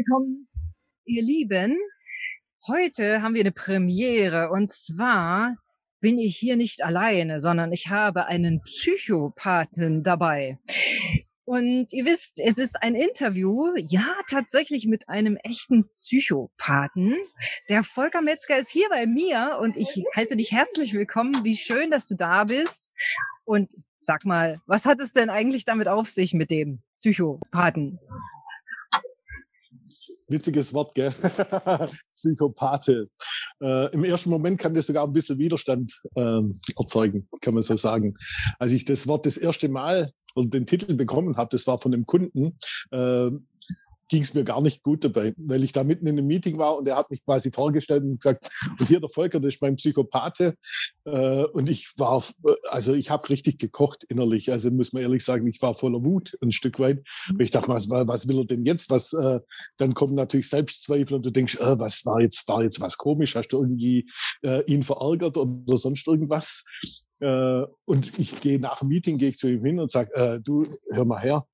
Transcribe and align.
willkommen, 0.00 0.48
ihr 1.04 1.22
Lieben. 1.22 1.76
Heute 2.66 3.20
haben 3.20 3.34
wir 3.34 3.42
eine 3.42 3.52
Premiere 3.52 4.48
und 4.48 4.72
zwar 4.72 5.56
bin 6.00 6.18
ich 6.18 6.38
hier 6.38 6.56
nicht 6.56 6.82
alleine, 6.82 7.38
sondern 7.38 7.70
ich 7.70 7.88
habe 7.88 8.24
einen 8.24 8.62
Psychopathen 8.62 10.02
dabei. 10.02 10.58
Und 11.44 11.92
ihr 11.92 12.06
wisst, 12.06 12.38
es 12.38 12.56
ist 12.56 12.82
ein 12.82 12.94
Interview, 12.94 13.74
ja, 13.76 14.14
tatsächlich 14.30 14.86
mit 14.86 15.06
einem 15.10 15.36
echten 15.36 15.86
Psychopathen. 15.96 17.16
Der 17.68 17.84
Volker 17.84 18.22
Metzger 18.22 18.56
ist 18.56 18.70
hier 18.70 18.88
bei 18.88 19.06
mir 19.06 19.58
und 19.60 19.76
ich 19.76 20.02
heiße 20.16 20.34
dich 20.34 20.50
herzlich 20.50 20.94
willkommen. 20.94 21.44
Wie 21.44 21.56
schön, 21.56 21.90
dass 21.90 22.08
du 22.08 22.14
da 22.14 22.44
bist. 22.44 22.90
Und 23.44 23.70
sag 23.98 24.24
mal, 24.24 24.62
was 24.64 24.86
hat 24.86 24.98
es 25.00 25.12
denn 25.12 25.28
eigentlich 25.28 25.66
damit 25.66 25.88
auf 25.88 26.08
sich 26.08 26.32
mit 26.32 26.50
dem 26.50 26.80
Psychopathen? 26.96 27.98
Witziges 30.30 30.72
Wort, 30.72 30.94
gell? 30.94 31.12
Psychopathe. 32.14 33.04
Äh, 33.60 33.92
Im 33.92 34.04
ersten 34.04 34.30
Moment 34.30 34.58
kann 34.58 34.74
das 34.74 34.86
sogar 34.86 35.04
ein 35.04 35.12
bisschen 35.12 35.38
Widerstand 35.38 36.00
äh, 36.14 36.40
erzeugen, 36.78 37.28
kann 37.40 37.54
man 37.54 37.62
so 37.62 37.76
sagen. 37.76 38.14
Als 38.58 38.72
ich 38.72 38.84
das 38.84 39.06
Wort 39.06 39.26
das 39.26 39.36
erste 39.36 39.68
Mal 39.68 40.12
und 40.34 40.54
den 40.54 40.66
Titel 40.66 40.94
bekommen 40.94 41.36
habe, 41.36 41.48
das 41.50 41.66
war 41.66 41.78
von 41.78 41.92
einem 41.92 42.06
Kunden, 42.06 42.56
äh, 42.92 43.30
ging 44.10 44.22
es 44.22 44.34
mir 44.34 44.44
gar 44.44 44.60
nicht 44.60 44.82
gut 44.82 45.04
dabei, 45.04 45.32
weil 45.36 45.62
ich 45.62 45.72
da 45.72 45.84
mitten 45.84 46.06
in 46.06 46.18
einem 46.18 46.26
Meeting 46.26 46.58
war 46.58 46.76
und 46.76 46.86
er 46.88 46.96
hat 46.96 47.10
mich 47.10 47.24
quasi 47.24 47.50
vorgestellt 47.52 48.02
und 48.02 48.20
gesagt, 48.20 48.50
und 48.78 48.88
hier 48.88 49.00
der 49.00 49.08
Volker, 49.08 49.38
das 49.38 49.54
ist 49.54 49.62
mein 49.62 49.76
Psychopathe. 49.76 50.54
Äh, 51.04 51.44
und 51.44 51.68
ich 51.68 51.92
war, 51.96 52.22
also 52.70 52.92
ich 52.92 53.08
habe 53.08 53.28
richtig 53.28 53.58
gekocht 53.58 54.04
innerlich. 54.04 54.50
Also 54.50 54.70
muss 54.72 54.92
man 54.92 55.02
ehrlich 55.02 55.24
sagen, 55.24 55.46
ich 55.46 55.62
war 55.62 55.76
voller 55.76 56.04
Wut 56.04 56.36
ein 56.42 56.50
Stück 56.50 56.80
weit. 56.80 57.04
Und 57.30 57.40
ich 57.40 57.52
dachte, 57.52 57.68
was, 57.68 57.88
was 57.88 58.26
will 58.26 58.38
er 58.38 58.44
denn 58.46 58.66
jetzt? 58.66 58.90
Was, 58.90 59.12
äh, 59.12 59.38
dann 59.76 59.94
kommen 59.94 60.16
natürlich 60.16 60.48
Selbstzweifel 60.48 61.14
und 61.16 61.24
du 61.24 61.30
denkst, 61.30 61.56
äh, 61.56 61.78
was 61.78 62.04
war 62.04 62.20
jetzt, 62.20 62.46
war 62.48 62.64
jetzt 62.64 62.80
was 62.80 62.98
komisch? 62.98 63.36
Hast 63.36 63.48
du 63.48 63.58
irgendwie 63.58 64.10
ihn 64.66 64.82
verärgert 64.82 65.36
oder 65.36 65.76
sonst 65.76 66.06
irgendwas? 66.06 66.64
Und 67.18 68.18
ich 68.18 68.40
gehe 68.40 68.58
nach 68.58 68.80
dem 68.80 68.88
Meeting, 68.88 69.18
gehe 69.18 69.28
ich 69.28 69.36
zu 69.36 69.48
ihm 69.48 69.64
hin 69.64 69.78
und 69.78 69.90
sage, 69.90 70.40
du, 70.42 70.66
hör 70.90 71.04
mal 71.04 71.20
her, 71.20 71.44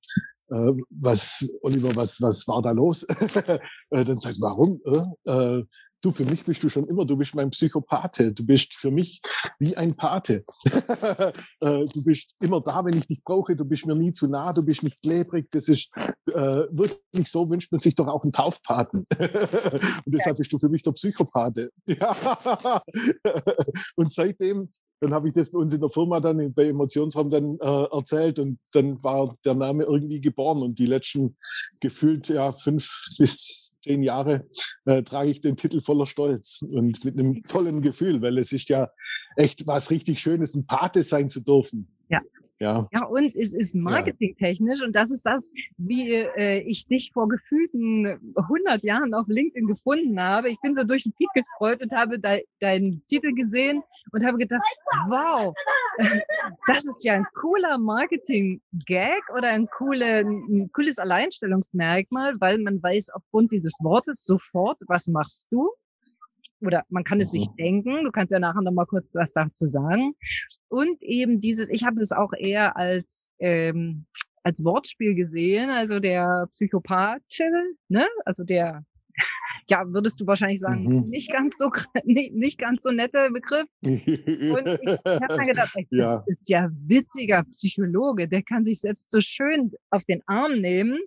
äh, 0.49 0.71
was, 0.89 1.47
Oliver, 1.61 1.95
was, 1.95 2.21
was 2.21 2.47
war 2.47 2.61
da 2.61 2.71
los? 2.71 3.03
äh, 3.89 4.05
dann 4.05 4.19
sagt, 4.19 4.37
warum? 4.41 4.81
Äh, 4.85 5.31
äh, 5.31 5.63
du, 6.01 6.11
für 6.11 6.25
mich 6.25 6.43
bist 6.45 6.63
du 6.63 6.69
schon 6.69 6.85
immer, 6.85 7.05
du 7.05 7.17
bist 7.17 7.35
mein 7.35 7.49
Psychopathe. 7.49 8.31
Du 8.31 8.45
bist 8.45 8.73
für 8.73 8.91
mich 8.91 9.21
wie 9.59 9.75
ein 9.75 9.95
Pate. 9.95 10.43
äh, 11.59 11.85
du 11.85 12.03
bist 12.03 12.33
immer 12.39 12.61
da, 12.61 12.83
wenn 12.85 12.97
ich 12.97 13.07
dich 13.07 13.23
brauche. 13.23 13.55
Du 13.55 13.65
bist 13.65 13.85
mir 13.85 13.95
nie 13.95 14.13
zu 14.13 14.27
nah, 14.27 14.53
du 14.53 14.63
bist 14.63 14.83
nicht 14.83 15.01
klebrig. 15.01 15.49
Das 15.51 15.67
ist 15.67 15.89
äh, 16.27 16.65
wirklich 16.71 17.27
so, 17.27 17.49
wünscht 17.49 17.71
man 17.71 17.79
sich 17.79 17.95
doch 17.95 18.07
auch 18.07 18.23
einen 18.23 18.31
Taufpaten. 18.31 18.99
Und 19.19 20.05
deshalb 20.05 20.37
bist 20.37 20.51
du 20.53 20.59
für 20.59 20.69
mich 20.69 20.83
der 20.83 20.91
Psychopathe. 20.91 21.71
Ja. 21.85 22.81
Und 23.95 24.11
seitdem 24.11 24.69
dann 24.99 25.13
habe 25.13 25.27
ich 25.27 25.33
das 25.33 25.51
bei 25.51 25.59
uns 25.59 25.73
in 25.73 25.81
der 25.81 25.89
Firma 25.89 26.19
dann 26.19 26.53
bei 26.53 26.67
Emotionsraum 26.67 27.29
dann 27.29 27.57
äh, 27.59 27.95
erzählt 27.95 28.39
und 28.39 28.59
dann 28.71 29.03
war 29.03 29.37
der 29.45 29.53
Name 29.53 29.83
irgendwie 29.83 30.21
geboren 30.21 30.61
und 30.61 30.79
die 30.79 30.85
letzten 30.85 31.37
gefühlt 31.79 32.29
ja 32.29 32.51
fünf 32.51 32.91
bis 33.17 33.75
zehn 33.81 34.03
Jahre 34.03 34.43
äh, 34.85 35.03
trage 35.03 35.29
ich 35.29 35.41
den 35.41 35.55
Titel 35.55 35.81
voller 35.81 36.05
Stolz 36.05 36.63
und 36.63 37.03
mit 37.05 37.17
einem 37.17 37.43
tollen 37.43 37.81
Gefühl, 37.81 38.21
weil 38.21 38.37
es 38.37 38.51
ist 38.51 38.69
ja 38.69 38.89
echt 39.35 39.67
was 39.67 39.91
richtig 39.91 40.19
Schönes, 40.19 40.55
ein 40.55 40.65
Pate 40.65 41.03
sein 41.03 41.29
zu 41.29 41.41
dürfen. 41.41 41.87
Ja. 42.09 42.21
Ja. 42.59 42.87
ja, 42.91 43.05
und 43.05 43.35
es 43.35 43.53
ist 43.53 43.75
marketingtechnisch 43.75 44.81
und 44.81 44.95
das 44.95 45.11
ist 45.11 45.23
das, 45.23 45.51
wie 45.77 46.13
äh, 46.13 46.59
ich 46.61 46.87
dich 46.87 47.11
vor 47.13 47.27
gefühlten 47.27 48.33
100 48.35 48.83
Jahren 48.83 49.13
auf 49.13 49.27
LinkedIn 49.27 49.67
gefunden 49.67 50.19
habe. 50.19 50.49
Ich 50.49 50.59
bin 50.61 50.73
so 50.73 50.83
durch 50.83 51.03
den 51.03 51.13
Feed 51.13 51.29
gescrollt 51.35 51.83
und 51.83 51.91
habe 51.91 52.17
de 52.17 52.43
deinen 52.59 53.05
Titel 53.05 53.33
gesehen 53.33 53.83
und 54.11 54.25
habe 54.25 54.39
gedacht, 54.39 54.63
wow, 55.07 55.53
das 56.67 56.87
ist 56.87 57.03
ja 57.03 57.13
ein 57.13 57.27
cooler 57.35 57.77
Marketing-Gag 57.77 59.21
oder 59.35 59.49
ein, 59.49 59.67
coole, 59.67 60.21
ein 60.21 60.71
cooles 60.73 60.97
Alleinstellungsmerkmal, 60.97 62.33
weil 62.39 62.57
man 62.57 62.81
weiß 62.81 63.11
aufgrund 63.11 63.51
dieses 63.51 63.77
Wortes 63.81 64.23
sofort, 64.23 64.81
was 64.87 65.07
machst 65.07 65.47
du? 65.51 65.69
Oder 66.61 66.83
man 66.89 67.03
kann 67.03 67.21
es 67.21 67.31
sich 67.31 67.47
mhm. 67.49 67.55
denken. 67.55 68.03
Du 68.03 68.11
kannst 68.11 68.31
ja 68.31 68.39
nachher 68.39 68.61
noch 68.61 68.71
mal 68.71 68.85
kurz 68.85 69.13
was 69.15 69.33
dazu 69.33 69.65
sagen. 69.65 70.13
Und 70.69 71.01
eben 71.03 71.39
dieses, 71.39 71.69
ich 71.69 71.83
habe 71.83 72.01
es 72.01 72.11
auch 72.11 72.31
eher 72.37 72.75
als 72.77 73.31
ähm, 73.39 74.05
als 74.43 74.63
Wortspiel 74.63 75.13
gesehen, 75.13 75.69
also 75.69 75.99
der 75.99 76.47
Psychopath, 76.53 77.21
ne, 77.89 78.07
also 78.23 78.45
der 78.45 78.85
ja, 79.69 79.83
würdest 79.87 80.21
du 80.21 80.27
wahrscheinlich 80.27 80.61
sagen, 80.61 80.83
mhm. 80.83 81.03
nicht 81.03 81.31
ganz 81.31 81.57
so 81.57 81.69
nicht, 82.05 82.33
nicht 82.33 82.57
ganz 82.57 82.83
so 82.83 82.91
netter 82.91 83.29
Begriff. 83.29 83.67
Und 83.81 83.93
ich 83.93 84.97
habe 85.05 85.37
mir 85.37 85.47
gedacht, 85.47 85.73
ey, 85.75 85.87
das 85.91 86.23
ist 86.27 86.49
ja 86.49 86.69
witziger 86.71 87.43
Psychologe, 87.51 88.27
der 88.27 88.43
kann 88.43 88.63
sich 88.63 88.79
selbst 88.79 89.11
so 89.11 89.19
schön 89.21 89.71
auf 89.89 90.05
den 90.05 90.21
Arm 90.27 90.61
nehmen 90.61 90.99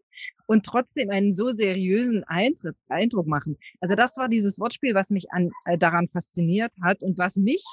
und 0.51 0.67
trotzdem 0.67 1.11
einen 1.11 1.33
so 1.33 1.51
seriösen 1.51 2.25
Eintritt, 2.25 2.75
Eindruck 2.89 3.29
machen. 3.29 3.57
Also 3.81 3.95
das 3.95 4.17
war 4.17 4.29
dieses 4.29 4.59
Wortspiel, 4.59 4.97
was 4.97 5.11
mich 5.11 5.31
an, 5.31 5.53
äh, 5.65 5.79
daran 5.79 6.09
fasziniert 6.09 6.73
hat 6.83 7.05
und 7.05 7.19
was 7.19 7.37
mich, 7.37 7.65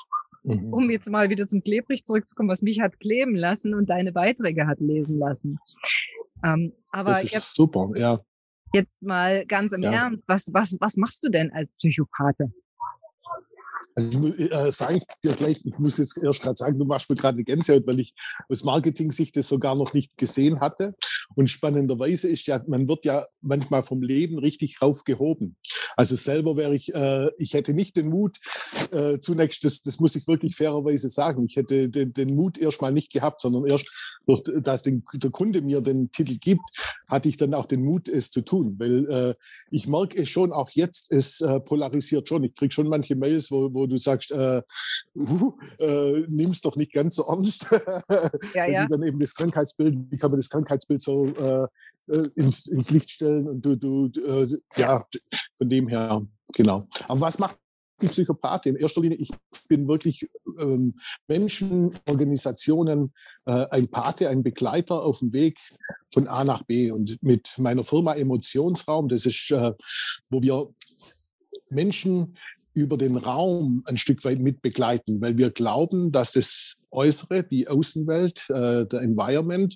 mhm. 0.43 0.71
um 0.71 0.91
jetzt 0.91 1.09
mal 1.09 1.31
wieder 1.31 1.47
zum 1.47 1.63
Klebrig 1.63 2.05
zurückzukommen, 2.05 2.49
was 2.49 2.61
mich 2.61 2.79
hat 2.79 2.99
kleben 2.99 3.33
lassen 3.33 3.73
und 3.73 3.89
deine 3.89 4.11
Beiträge 4.11 4.67
hat 4.67 4.79
lesen 4.79 5.17
lassen. 5.17 5.57
Ähm, 6.43 6.71
aber 6.91 7.13
das 7.13 7.23
ist 7.23 7.31
jetzt, 7.31 7.55
super, 7.55 7.89
ja. 7.95 8.19
Jetzt 8.73 9.01
mal 9.01 9.43
ganz 9.47 9.73
im 9.73 9.81
ja. 9.81 9.93
Ernst, 9.93 10.25
was, 10.27 10.45
was, 10.53 10.77
was 10.79 10.97
machst 10.97 11.23
du 11.23 11.29
denn 11.29 11.51
als 11.51 11.73
Psychopathe? 11.77 12.51
Also 13.97 14.31
ich 14.37 14.51
äh, 14.51 14.71
sage 14.71 14.97
ich 14.97 15.03
dir 15.23 15.33
gleich, 15.33 15.59
ich 15.65 15.79
muss 15.79 15.97
jetzt 15.97 16.19
erst 16.19 16.43
gerade 16.43 16.55
sagen, 16.55 16.77
du 16.77 16.85
machst 16.85 17.09
mir 17.09 17.15
gerade 17.15 17.37
eine 17.37 17.43
Gänsehaut, 17.43 17.87
weil 17.87 17.99
ich 17.99 18.13
aus 18.47 18.63
Marketing-Sicht 18.63 19.35
das 19.35 19.47
sogar 19.47 19.75
noch 19.75 19.93
nicht 19.93 20.17
gesehen 20.17 20.59
hatte. 20.59 20.95
Und 21.35 21.49
spannenderweise 21.49 22.29
ist 22.29 22.45
ja, 22.45 22.61
man 22.67 22.87
wird 22.87 23.05
ja 23.05 23.25
manchmal 23.41 23.81
vom 23.81 24.03
Leben 24.03 24.37
richtig 24.37 24.83
raufgehoben. 24.83 25.55
Also 25.95 26.15
selber 26.15 26.57
wäre 26.57 26.75
ich, 26.75 26.93
äh, 26.93 27.29
ich 27.37 27.53
hätte 27.53 27.73
nicht 27.73 27.97
den 27.97 28.09
Mut, 28.09 28.37
äh, 28.91 29.19
zunächst, 29.19 29.63
das, 29.63 29.81
das 29.81 29.99
muss 29.99 30.15
ich 30.15 30.27
wirklich 30.27 30.55
fairerweise 30.55 31.09
sagen, 31.09 31.45
ich 31.45 31.55
hätte 31.55 31.89
den, 31.89 32.13
den 32.13 32.35
Mut 32.35 32.57
erstmal 32.57 32.91
nicht 32.91 33.11
gehabt, 33.11 33.41
sondern 33.41 33.65
erst 33.65 33.89
durch, 34.27 34.43
dass 34.61 34.83
den, 34.83 35.03
der 35.13 35.31
Kunde 35.31 35.61
mir 35.61 35.81
den 35.81 36.11
Titel 36.11 36.37
gibt, 36.37 36.63
hatte 37.07 37.29
ich 37.29 37.37
dann 37.37 37.53
auch 37.53 37.65
den 37.65 37.83
Mut, 37.83 38.09
es 38.09 38.29
zu 38.29 38.41
tun. 38.41 38.75
Weil 38.77 39.09
äh, 39.09 39.35
ich 39.71 39.87
merke 39.87 40.21
es 40.21 40.29
schon, 40.29 40.51
auch 40.51 40.69
jetzt, 40.71 41.11
es 41.11 41.41
äh, 41.41 41.59
polarisiert 41.59 42.27
schon. 42.27 42.43
Ich 42.43 42.53
kriege 42.53 42.73
schon 42.73 42.89
manche 42.89 43.15
Mails, 43.15 43.51
wo, 43.51 43.73
wo 43.73 43.87
du 43.87 43.97
sagst, 43.97 44.31
äh, 44.31 44.61
uh, 45.15 45.53
äh, 45.79 46.25
nimm 46.27 46.51
es 46.51 46.61
doch 46.61 46.75
nicht 46.75 46.93
ganz 46.93 47.15
so 47.15 47.23
ernst. 47.23 47.67
Ja, 48.53 48.67
ja. 48.67 48.87
dann 48.87 49.03
eben 49.03 49.19
das 49.19 49.33
Krankheitsbild, 49.33 49.95
wie 50.09 50.17
kann 50.17 50.31
man 50.31 50.39
das 50.39 50.49
Krankheitsbild 50.49 51.01
so 51.01 51.27
äh, 51.27 51.67
äh, 52.07 52.29
ins, 52.35 52.67
ins 52.67 52.89
Licht 52.89 53.11
stellen 53.11 53.47
und 53.47 53.65
du, 53.65 53.75
du, 53.75 54.09
äh, 54.21 54.47
ja, 54.77 55.03
von 55.57 55.69
dem 55.69 55.76
her, 55.85 56.25
genau. 56.53 56.83
Aber 57.07 57.21
was 57.21 57.37
macht 57.37 57.57
die 58.01 58.07
Psychopath 58.07 58.65
in 58.65 58.75
erster 58.75 59.01
Linie? 59.01 59.17
Ich 59.17 59.29
bin 59.69 59.87
wirklich 59.87 60.27
ähm, 60.59 60.95
Menschen, 61.27 61.91
Organisationen, 62.07 63.11
äh, 63.45 63.65
ein 63.69 63.87
Pate, 63.87 64.29
ein 64.29 64.43
Begleiter 64.43 65.03
auf 65.03 65.19
dem 65.19 65.33
Weg 65.33 65.59
von 66.13 66.27
A 66.27 66.43
nach 66.43 66.63
B. 66.63 66.91
Und 66.91 67.21
mit 67.21 67.53
meiner 67.57 67.83
Firma 67.83 68.15
Emotionsraum, 68.15 69.09
das 69.09 69.25
ist, 69.25 69.51
äh, 69.51 69.73
wo 70.29 70.41
wir 70.41 70.69
Menschen 71.69 72.37
über 72.73 72.97
den 72.97 73.17
Raum 73.17 73.83
ein 73.87 73.97
Stück 73.97 74.23
weit 74.23 74.39
mit 74.39 74.61
begleiten, 74.61 75.19
weil 75.19 75.37
wir 75.37 75.49
glauben, 75.49 76.11
dass 76.11 76.33
das 76.33 76.77
Äußere, 76.91 77.43
die 77.43 77.67
Außenwelt, 77.67 78.45
äh, 78.49 78.85
der 78.85 79.01
Environment 79.01 79.75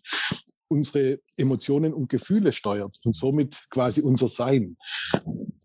unsere 0.72 1.20
Emotionen 1.36 1.94
und 1.94 2.10
Gefühle 2.10 2.54
steuert 2.54 2.98
und 3.04 3.14
somit 3.14 3.58
quasi 3.70 4.02
unser 4.02 4.30
Sein. 4.30 4.78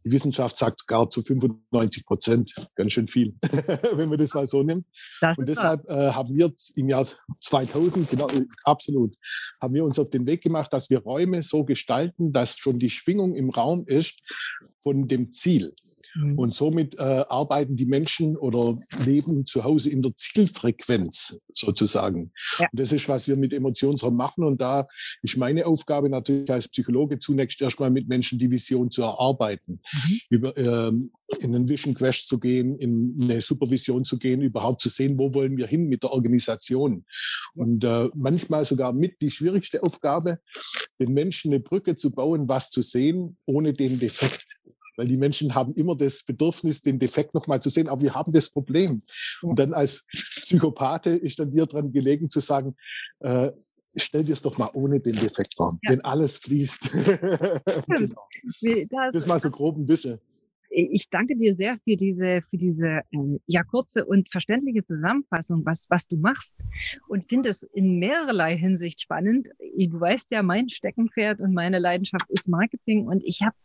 Die 0.05 0.11
Wissenschaft 0.11 0.57
sagt 0.57 0.87
gar 0.87 1.09
zu 1.09 1.23
95 1.23 2.05
Prozent, 2.05 2.53
ganz 2.75 2.93
schön 2.93 3.07
viel, 3.07 3.35
wenn 3.95 4.09
man 4.09 4.19
das 4.19 4.35
mal 4.35 4.47
so 4.47 4.63
nimmt. 4.63 4.85
Das 5.21 5.39
und 5.39 5.49
deshalb 5.49 5.89
äh, 5.89 6.11
haben 6.11 6.35
wir 6.35 6.53
im 6.75 6.89
Jahr 6.89 7.07
2000, 7.41 8.11
genau, 8.11 8.29
absolut, 8.65 9.15
haben 9.61 9.75
wir 9.75 9.85
uns 9.85 9.99
auf 9.99 10.11
den 10.11 10.27
Weg 10.27 10.43
gemacht, 10.43 10.73
dass 10.73 10.91
wir 10.91 10.99
Räume 10.99 11.43
so 11.43 11.65
gestalten, 11.65 12.33
dass 12.33 12.57
schon 12.57 12.79
die 12.81 12.91
Schwingung 12.91 13.37
im 13.37 13.51
Raum 13.51 13.85
ist 13.87 14.21
von 14.83 15.07
dem 15.07 15.33
Ziel. 15.33 15.73
Mhm. 16.15 16.39
Und 16.39 16.55
somit 16.55 16.99
äh, 16.99 17.25
arbeiten 17.29 17.77
die 17.77 17.87
Menschen 17.87 18.37
oder 18.37 18.77
leben 19.05 19.47
zu 19.47 19.65
Hause 19.65 19.91
in 19.91 20.03
der 20.03 20.13
Zielfrequenz 20.15 21.41
sozusagen. 21.53 22.33
Ja. 22.59 22.67
Und 22.71 22.81
das 22.81 22.93
ist, 22.93 23.09
was 23.09 23.29
wir 23.29 23.37
mit 23.37 23.53
Emotionsraum 23.53 24.17
machen. 24.17 24.45
Und 24.45 24.61
da 24.61 24.87
ist 25.23 25.37
meine 25.37 25.67
Aufgabe 25.67 26.09
natürlich 26.09 26.51
als 26.51 26.69
Psychologe 26.69 27.19
zunächst 27.19 27.61
erstmal 27.61 27.91
mit 27.91 28.09
Menschen 28.09 28.39
die 28.39 28.51
Vision 28.51 28.91
zu 28.91 29.03
erarbeiten, 29.03 29.81
mhm. 29.93 30.21
über, 30.31 30.57
äh, 30.57 30.93
in 31.41 31.55
einen 31.55 31.69
Vision 31.69 31.95
Quest 31.95 32.29
zu 32.29 32.39
gehen, 32.39 32.79
in 32.79 33.17
eine 33.21 33.41
Supervision 33.41 34.05
zu 34.05 34.19
gehen, 34.19 34.43
überhaupt 34.43 34.81
zu 34.81 34.89
sehen, 34.89 35.19
wo 35.19 35.35
wollen 35.35 35.57
wir 35.57 35.67
hin 35.67 35.89
mit 35.89 36.03
der 36.03 36.13
Organisation. 36.13 37.05
Und 37.55 37.85
äh, 37.85 38.09
manchmal 38.15 38.65
sogar 38.65 38.93
mit 38.93 39.21
die 39.21 39.31
schwierigste 39.31 39.83
Aufgabe, 39.83 40.39
den 40.99 41.13
Menschen 41.13 41.53
eine 41.53 41.61
Brücke 41.61 41.97
zu 41.97 42.11
bauen, 42.11 42.49
was 42.49 42.71
zu 42.71 42.83
sehen, 42.83 43.37
ohne 43.47 43.73
den 43.73 43.99
Defekt 43.99 44.46
weil 44.97 45.07
die 45.07 45.17
Menschen 45.17 45.55
haben 45.55 45.75
immer 45.75 45.97
das 45.97 46.25
Bedürfnis, 46.25 46.83
den 46.83 46.99
Defekt 46.99 47.35
nochmal 47.35 47.61
zu 47.61 47.71
sehen, 47.71 47.89
aber 47.89 48.03
wir 48.03 48.15
haben 48.15 48.33
das 48.33 48.51
Problem. 48.51 49.01
Und 49.43 49.59
dann 49.59 49.73
als 49.75 50.05
Psychopathe 50.13 51.11
ist 51.11 51.39
dann 51.39 51.51
dir 51.51 51.67
dran 51.67 51.93
gelegen 51.93 52.31
zu 52.31 52.41
sagen, 52.41 52.75
äh, 53.21 53.51
stell 53.95 54.25
dir 54.25 54.33
es 54.33 54.43
doch 54.43 54.59
mal 54.59 54.71
ohne 54.75 55.01
den 55.01 55.17
Defekt 55.17 55.55
vor, 55.57 55.79
ja. 55.83 55.93
denn 55.93 56.05
alles 56.05 56.37
fließt. 56.39 56.91
genau. 56.93 58.29
Das, 58.43 58.61
das 58.91 59.15
ist 59.15 59.27
mal 59.27 59.41
so 59.41 59.51
grob 59.51 59.77
ein 59.77 59.87
bisschen 59.87 60.21
ich 60.77 61.09
danke 61.09 61.37
dir 61.37 61.55
sehr 61.55 61.79
für 61.79 61.97
diese, 61.97 62.43
für 62.43 62.59
diese 62.59 63.01
ähm, 63.13 63.41
ja 63.47 63.63
kurze 63.63 64.05
und 64.05 64.31
verständliche 64.31 64.85
Zusammenfassung, 64.85 65.65
was, 65.65 65.87
was 65.89 66.07
du 66.07 66.17
machst. 66.17 66.57
Und 67.09 67.29
finde 67.29 67.49
es 67.49 67.63
in 67.63 67.99
mehrerlei 67.99 68.57
Hinsicht 68.57 69.01
spannend. 69.01 69.49
Du 69.59 70.01
weißt 70.01 70.31
ja, 70.33 70.43
mein 70.43 70.69
Steckenpferd 70.69 71.41
und 71.41 71.55
meine 71.55 71.79
Leidenschaft 71.79 72.29
ist 72.29 72.49
Marketing. 72.49 73.07
Und 73.07 73.25
ich 73.25 73.41
habe 73.43 73.57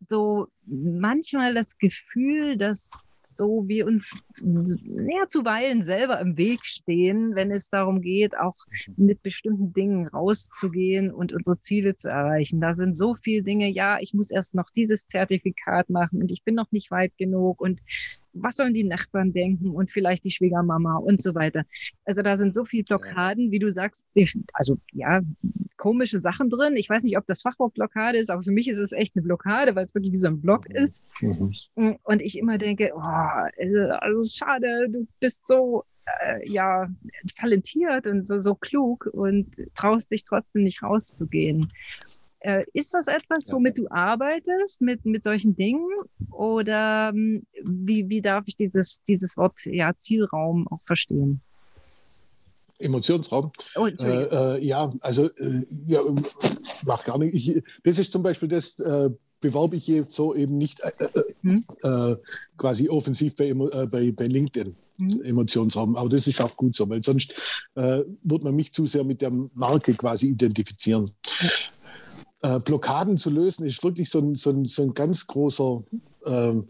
so 0.00 0.48
manchmal 0.66 1.54
das 1.54 1.78
Gefühl, 1.78 2.56
dass 2.56 3.06
so 3.34 3.64
wir 3.66 3.86
uns 3.86 4.10
ja, 4.40 5.26
zuweilen 5.28 5.82
selber 5.82 6.20
im 6.20 6.36
Weg 6.36 6.64
stehen, 6.64 7.34
wenn 7.34 7.50
es 7.50 7.68
darum 7.68 8.00
geht, 8.00 8.38
auch 8.38 8.56
mit 8.96 9.22
bestimmten 9.22 9.72
Dingen 9.72 10.06
rauszugehen 10.08 11.10
und 11.10 11.32
unsere 11.32 11.58
Ziele 11.58 11.94
zu 11.94 12.08
erreichen. 12.08 12.60
Da 12.60 12.74
sind 12.74 12.96
so 12.96 13.14
viele 13.14 13.42
Dinge, 13.42 13.68
ja, 13.68 13.98
ich 14.00 14.14
muss 14.14 14.30
erst 14.30 14.54
noch 14.54 14.70
dieses 14.74 15.06
Zertifikat 15.06 15.90
machen 15.90 16.20
und 16.20 16.30
ich 16.30 16.44
bin 16.44 16.54
noch 16.54 16.70
nicht 16.70 16.90
weit 16.90 17.16
genug 17.16 17.60
und 17.60 17.80
was 18.42 18.56
sollen 18.56 18.74
die 18.74 18.84
Nachbarn 18.84 19.32
denken 19.32 19.70
und 19.70 19.90
vielleicht 19.90 20.24
die 20.24 20.30
Schwiegermama 20.30 20.96
und 20.96 21.22
so 21.22 21.34
weiter. 21.34 21.64
Also 22.04 22.22
da 22.22 22.36
sind 22.36 22.54
so 22.54 22.64
viele 22.64 22.84
Blockaden, 22.84 23.50
wie 23.50 23.58
du 23.58 23.70
sagst, 23.70 24.06
also 24.52 24.78
ja, 24.92 25.20
komische 25.76 26.18
Sachen 26.18 26.50
drin. 26.50 26.76
Ich 26.76 26.88
weiß 26.88 27.02
nicht, 27.02 27.18
ob 27.18 27.26
das 27.26 27.42
Fachwort 27.42 27.74
Blockade 27.74 28.18
ist, 28.18 28.30
aber 28.30 28.42
für 28.42 28.52
mich 28.52 28.68
ist 28.68 28.78
es 28.78 28.92
echt 28.92 29.16
eine 29.16 29.22
Blockade, 29.22 29.74
weil 29.74 29.84
es 29.84 29.94
wirklich 29.94 30.12
wie 30.12 30.18
so 30.18 30.28
ein 30.28 30.40
Block 30.40 30.68
mhm. 30.68 30.76
ist. 30.76 31.06
Mhm. 31.20 31.98
Und 32.02 32.22
ich 32.22 32.38
immer 32.38 32.58
denke, 32.58 32.92
oh, 32.94 33.00
also, 33.00 33.78
also 34.00 34.28
schade, 34.28 34.88
du 34.90 35.06
bist 35.20 35.46
so 35.46 35.84
äh, 36.06 36.48
ja 36.48 36.88
talentiert 37.36 38.06
und 38.06 38.26
so, 38.26 38.38
so 38.38 38.54
klug 38.54 39.08
und 39.12 39.48
traust 39.74 40.10
dich 40.10 40.24
trotzdem 40.24 40.62
nicht 40.62 40.82
rauszugehen. 40.82 41.72
Äh, 42.46 42.64
ist 42.74 42.94
das 42.94 43.08
etwas, 43.08 43.50
womit 43.50 43.76
du 43.76 43.88
arbeitest, 43.90 44.80
mit, 44.80 45.04
mit 45.04 45.24
solchen 45.24 45.56
Dingen? 45.56 45.84
Oder 46.30 47.10
ähm, 47.12 47.44
wie, 47.64 48.08
wie 48.08 48.22
darf 48.22 48.44
ich 48.46 48.54
dieses, 48.54 49.02
dieses 49.02 49.36
Wort 49.36 49.58
ja, 49.64 49.96
Zielraum 49.96 50.68
auch 50.68 50.78
verstehen? 50.84 51.40
Emotionsraum. 52.78 53.50
Oh, 53.74 53.86
äh, 53.86 53.92
äh, 53.94 54.64
ja, 54.64 54.92
also 55.00 55.28
äh, 55.28 55.62
ja, 55.88 56.00
mach 56.86 57.02
gar 57.04 57.18
nicht. 57.18 57.34
Ich, 57.34 57.64
das 57.82 57.98
ist 57.98 58.12
zum 58.12 58.22
Beispiel 58.22 58.48
das, 58.48 58.78
äh, 58.78 59.10
bewerbe 59.40 59.74
ich 59.74 59.88
jetzt 59.88 60.14
so 60.14 60.32
eben 60.32 60.56
nicht 60.56 60.80
äh, 60.80 61.08
hm? 61.42 62.16
quasi 62.56 62.88
offensiv 62.88 63.36
bei, 63.36 63.52
bei, 63.54 64.10
bei 64.12 64.26
LinkedIn. 64.26 64.72
Hm? 64.98 65.22
Emotionsraum. 65.22 65.96
Aber 65.96 66.08
das 66.08 66.26
ist 66.26 66.40
auch 66.40 66.56
gut 66.56 66.74
so, 66.74 66.88
weil 66.88 67.02
sonst 67.02 67.34
wird 67.74 68.42
man 68.42 68.56
mich 68.56 68.72
zu 68.72 68.86
sehr 68.86 69.04
mit 69.04 69.20
der 69.20 69.30
Marke 69.30 69.92
quasi 69.92 70.28
identifizieren 70.28 71.10
äh, 72.46 72.60
Blockaden 72.60 73.18
zu 73.18 73.30
lösen, 73.30 73.66
ist 73.66 73.82
wirklich 73.82 74.08
so 74.10 74.20
ein, 74.20 74.34
so 74.34 74.50
ein, 74.50 74.66
so 74.66 74.82
ein 74.82 74.94
ganz 74.94 75.26
großer 75.26 75.82
ähm, 76.26 76.68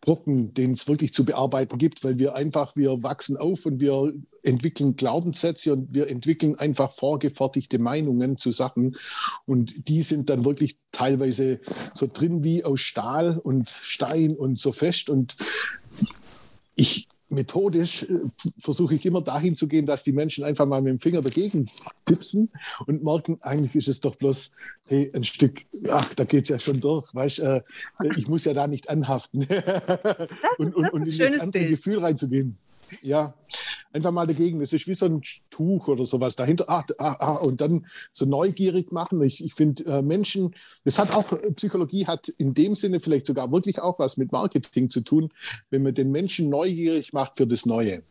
Brocken, 0.00 0.54
den 0.54 0.72
es 0.72 0.88
wirklich 0.88 1.12
zu 1.12 1.24
bearbeiten 1.24 1.76
gibt, 1.76 2.02
weil 2.04 2.18
wir 2.18 2.34
einfach, 2.34 2.76
wir 2.76 3.02
wachsen 3.02 3.36
auf 3.36 3.66
und 3.66 3.80
wir 3.80 4.14
entwickeln 4.42 4.96
Glaubenssätze 4.96 5.72
und 5.72 5.92
wir 5.92 6.08
entwickeln 6.08 6.58
einfach 6.58 6.92
vorgefertigte 6.92 7.78
Meinungen 7.78 8.38
zu 8.38 8.52
Sachen. 8.52 8.96
Und 9.44 9.88
die 9.88 10.02
sind 10.02 10.30
dann 10.30 10.44
wirklich 10.44 10.76
teilweise 10.92 11.60
so 11.66 12.08
drin 12.10 12.44
wie 12.44 12.64
aus 12.64 12.80
Stahl 12.80 13.38
und 13.42 13.68
Stein 13.68 14.36
und 14.36 14.58
so 14.58 14.72
fest. 14.72 15.10
Und 15.10 15.36
ich 16.74 17.08
methodisch 17.28 18.04
äh, 18.04 18.20
versuche 18.58 18.94
ich 18.94 19.04
immer 19.04 19.20
dahin 19.20 19.56
zu 19.56 19.68
gehen, 19.68 19.86
dass 19.86 20.04
die 20.04 20.12
Menschen 20.12 20.44
einfach 20.44 20.66
mal 20.66 20.80
mit 20.80 20.92
dem 20.92 21.00
Finger 21.00 21.22
dagegen 21.22 21.68
tippsen 22.04 22.50
und 22.86 23.02
merken, 23.02 23.38
eigentlich 23.42 23.76
ist 23.76 23.88
es 23.88 24.00
doch 24.00 24.16
bloß 24.16 24.52
hey, 24.84 25.10
ein 25.14 25.24
Stück, 25.24 25.60
ach, 25.90 26.14
da 26.14 26.24
geht 26.24 26.44
es 26.44 26.48
ja 26.48 26.58
schon 26.58 26.80
durch, 26.80 27.14
weißt, 27.14 27.40
äh, 27.40 27.62
ich 28.16 28.28
muss 28.28 28.44
ja 28.44 28.54
da 28.54 28.66
nicht 28.66 28.88
anhaften 28.88 29.46
und, 30.58 30.74
und, 30.74 30.92
und 30.92 31.06
in 31.06 31.18
das 31.18 31.40
andere 31.40 31.64
Bild. 31.64 31.70
Gefühl 31.70 31.98
reinzugehen. 31.98 32.56
Ja, 33.02 33.34
einfach 33.92 34.12
mal 34.12 34.26
dagegen. 34.26 34.60
Es 34.60 34.72
ist 34.72 34.86
wie 34.86 34.94
so 34.94 35.06
ein 35.06 35.22
Tuch 35.50 35.88
oder 35.88 36.04
sowas 36.04 36.36
dahinter. 36.36 36.64
Ah, 36.68 36.84
ah, 36.98 37.16
ah, 37.18 37.34
und 37.36 37.60
dann 37.60 37.86
so 38.12 38.26
neugierig 38.26 38.92
machen. 38.92 39.22
Ich, 39.22 39.42
ich 39.42 39.54
finde, 39.54 39.84
äh, 39.86 40.02
Menschen, 40.02 40.54
das 40.84 40.98
hat 40.98 41.14
auch, 41.14 41.32
äh, 41.32 41.52
Psychologie 41.52 42.06
hat 42.06 42.28
in 42.28 42.54
dem 42.54 42.74
Sinne 42.74 43.00
vielleicht 43.00 43.26
sogar 43.26 43.50
wirklich 43.52 43.80
auch 43.80 43.98
was 43.98 44.16
mit 44.16 44.32
Marketing 44.32 44.90
zu 44.90 45.00
tun, 45.00 45.30
wenn 45.70 45.82
man 45.82 45.94
den 45.94 46.10
Menschen 46.10 46.48
neugierig 46.48 47.12
macht 47.12 47.36
für 47.36 47.46
das 47.46 47.66
Neue. 47.66 48.02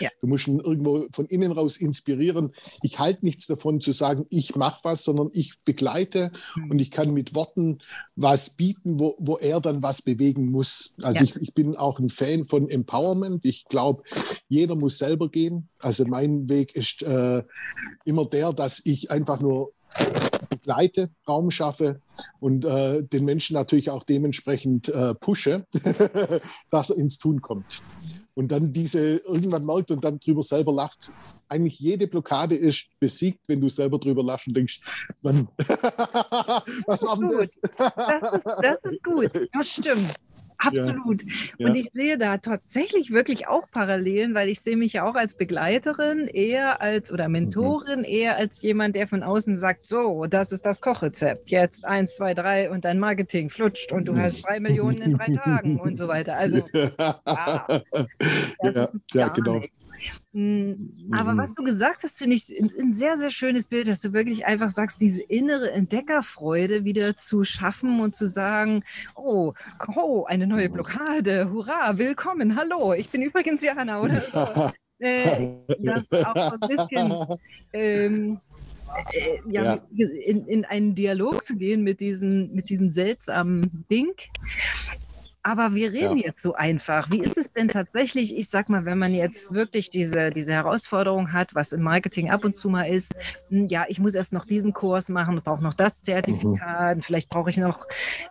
Ja. 0.00 0.10
Du 0.20 0.26
musst 0.26 0.48
ihn 0.48 0.60
irgendwo 0.60 1.06
von 1.12 1.26
innen 1.26 1.52
raus 1.52 1.76
inspirieren. 1.76 2.52
Ich 2.82 2.98
halte 2.98 3.24
nichts 3.24 3.46
davon 3.46 3.80
zu 3.80 3.92
sagen, 3.92 4.26
ich 4.30 4.56
mache 4.56 4.80
was, 4.82 5.04
sondern 5.04 5.30
ich 5.32 5.54
begleite 5.64 6.32
mhm. 6.56 6.72
und 6.72 6.80
ich 6.80 6.90
kann 6.90 7.12
mit 7.12 7.34
Worten 7.34 7.78
was 8.16 8.50
bieten, 8.50 8.98
wo, 8.98 9.16
wo 9.18 9.36
er 9.36 9.60
dann 9.60 9.82
was 9.82 10.02
bewegen 10.02 10.50
muss. 10.50 10.94
Also 11.00 11.20
ja. 11.20 11.24
ich, 11.24 11.36
ich 11.36 11.54
bin 11.54 11.76
auch 11.76 11.98
ein 11.98 12.10
Fan 12.10 12.44
von 12.44 12.68
Empowerment. 12.68 13.44
Ich 13.44 13.66
glaube, 13.66 14.02
jeder 14.48 14.74
muss 14.74 14.98
selber 14.98 15.28
gehen. 15.28 15.68
Also 15.78 16.04
mein 16.06 16.48
Weg 16.48 16.74
ist 16.76 17.02
äh, 17.02 17.42
immer 18.04 18.26
der, 18.26 18.52
dass 18.52 18.80
ich 18.84 19.10
einfach 19.10 19.40
nur 19.40 19.70
begleite, 20.48 21.10
Raum 21.26 21.50
schaffe 21.50 22.00
und 22.40 22.64
äh, 22.64 23.02
den 23.02 23.24
Menschen 23.24 23.54
natürlich 23.54 23.90
auch 23.90 24.02
dementsprechend 24.02 24.88
äh, 24.88 25.14
pushe, 25.14 25.64
dass 26.70 26.90
er 26.90 26.96
ins 26.96 27.18
Tun 27.18 27.40
kommt 27.40 27.82
und 28.34 28.48
dann 28.48 28.72
diese 28.72 29.16
irgendwann 29.18 29.64
merkt 29.64 29.90
und 29.90 30.04
dann 30.04 30.18
drüber 30.18 30.42
selber 30.42 30.72
lacht. 30.72 31.12
Eigentlich 31.48 31.78
jede 31.78 32.06
Blockade 32.06 32.56
ist 32.56 32.88
besiegt, 32.98 33.40
wenn 33.48 33.60
du 33.60 33.68
selber 33.68 33.98
drüber 33.98 34.24
lachst 34.24 34.48
und 34.48 34.56
denkst, 34.56 34.80
Mann, 35.22 35.48
was 36.86 37.02
war 37.02 37.16
denn 37.16 37.30
das? 37.30 37.60
das, 37.78 38.34
ist, 38.34 38.46
das 38.46 38.84
ist 38.84 39.04
gut, 39.04 39.30
das 39.52 39.70
stimmt. 39.70 40.14
Absolut. 40.58 41.22
Ja. 41.58 41.68
Und 41.68 41.74
ich 41.74 41.90
sehe 41.92 42.18
da 42.18 42.38
tatsächlich 42.38 43.10
wirklich 43.10 43.48
auch 43.48 43.70
Parallelen, 43.70 44.34
weil 44.34 44.48
ich 44.48 44.60
sehe 44.60 44.76
mich 44.76 44.94
ja 44.94 45.04
auch 45.04 45.14
als 45.14 45.34
Begleiterin 45.34 46.26
eher 46.26 46.80
als 46.80 47.12
oder 47.12 47.28
Mentorin 47.28 48.00
mhm. 48.00 48.04
eher 48.04 48.36
als 48.36 48.62
jemand, 48.62 48.96
der 48.96 49.08
von 49.08 49.22
außen 49.22 49.56
sagt, 49.58 49.86
so, 49.86 50.26
das 50.26 50.52
ist 50.52 50.66
das 50.66 50.80
Kochrezept. 50.80 51.50
Jetzt 51.50 51.84
eins, 51.84 52.16
zwei, 52.16 52.34
drei 52.34 52.70
und 52.70 52.84
dein 52.84 52.98
Marketing 52.98 53.50
flutscht 53.50 53.92
und 53.92 54.06
du 54.06 54.16
hast 54.16 54.42
drei 54.46 54.60
Millionen 54.60 55.02
in 55.02 55.14
drei 55.14 55.34
Tagen 55.34 55.78
und 55.78 55.96
so 55.96 56.08
weiter. 56.08 56.36
Also 56.36 56.58
ja, 56.74 57.66
ja, 58.62 58.88
ja 59.12 59.28
genau. 59.28 59.58
Nicht. 59.58 59.72
Hm, 60.34 60.92
aber 61.12 61.34
mhm. 61.34 61.38
was 61.38 61.54
du 61.54 61.62
gesagt 61.62 62.02
hast, 62.02 62.18
finde 62.18 62.34
ich 62.34 62.52
ein 62.58 62.90
sehr, 62.90 63.16
sehr 63.16 63.30
schönes 63.30 63.68
Bild, 63.68 63.86
dass 63.86 64.00
du 64.00 64.12
wirklich 64.12 64.44
einfach 64.46 64.68
sagst, 64.68 65.00
diese 65.00 65.22
innere 65.22 65.70
Entdeckerfreude 65.70 66.84
wieder 66.84 67.16
zu 67.16 67.44
schaffen 67.44 68.00
und 68.00 68.16
zu 68.16 68.26
sagen, 68.26 68.82
oh, 69.14 69.52
oh, 69.94 70.24
eine 70.24 70.48
neue 70.48 70.68
Blockade, 70.68 71.52
hurra, 71.52 71.98
willkommen, 71.98 72.56
hallo, 72.56 72.94
ich 72.94 73.10
bin 73.10 73.22
übrigens 73.22 73.62
Jana 73.62 74.00
oder 74.00 74.24
so. 74.32 74.72
äh, 74.98 75.58
das 75.78 76.10
auch 76.12 76.50
so 76.50 76.56
ein 76.60 76.68
bisschen 76.68 77.38
ähm, 77.72 78.40
äh, 79.12 79.38
ja, 79.48 79.62
ja. 79.62 80.06
In, 80.26 80.46
in, 80.46 80.64
einen 80.64 80.96
Dialog 80.96 81.46
zu 81.46 81.56
gehen 81.56 81.82
mit 81.82 82.00
diesem, 82.00 82.52
mit 82.52 82.70
diesem 82.70 82.90
seltsamen 82.90 83.86
Ding. 83.88 84.14
Aber 85.46 85.74
wir 85.74 85.92
reden 85.92 86.16
ja. 86.16 86.28
jetzt 86.28 86.40
so 86.40 86.54
einfach. 86.54 87.10
Wie 87.10 87.20
ist 87.20 87.36
es 87.36 87.52
denn 87.52 87.68
tatsächlich, 87.68 88.34
ich 88.34 88.48
sag 88.48 88.70
mal, 88.70 88.86
wenn 88.86 88.96
man 88.96 89.12
jetzt 89.12 89.52
wirklich 89.52 89.90
diese, 89.90 90.30
diese 90.30 90.54
Herausforderung 90.54 91.34
hat, 91.34 91.54
was 91.54 91.72
im 91.72 91.82
Marketing 91.82 92.30
ab 92.30 92.46
und 92.46 92.56
zu 92.56 92.70
mal 92.70 92.84
ist, 92.84 93.14
hm, 93.50 93.66
ja, 93.66 93.84
ich 93.88 94.00
muss 94.00 94.14
erst 94.14 94.32
noch 94.32 94.46
diesen 94.46 94.72
Kurs 94.72 95.10
machen, 95.10 95.38
brauche 95.44 95.62
noch 95.62 95.74
das 95.74 96.02
Zertifikat, 96.02 96.96
mhm. 96.96 97.02
vielleicht 97.02 97.28
brauche 97.28 97.50
ich 97.50 97.58
noch, 97.58 97.86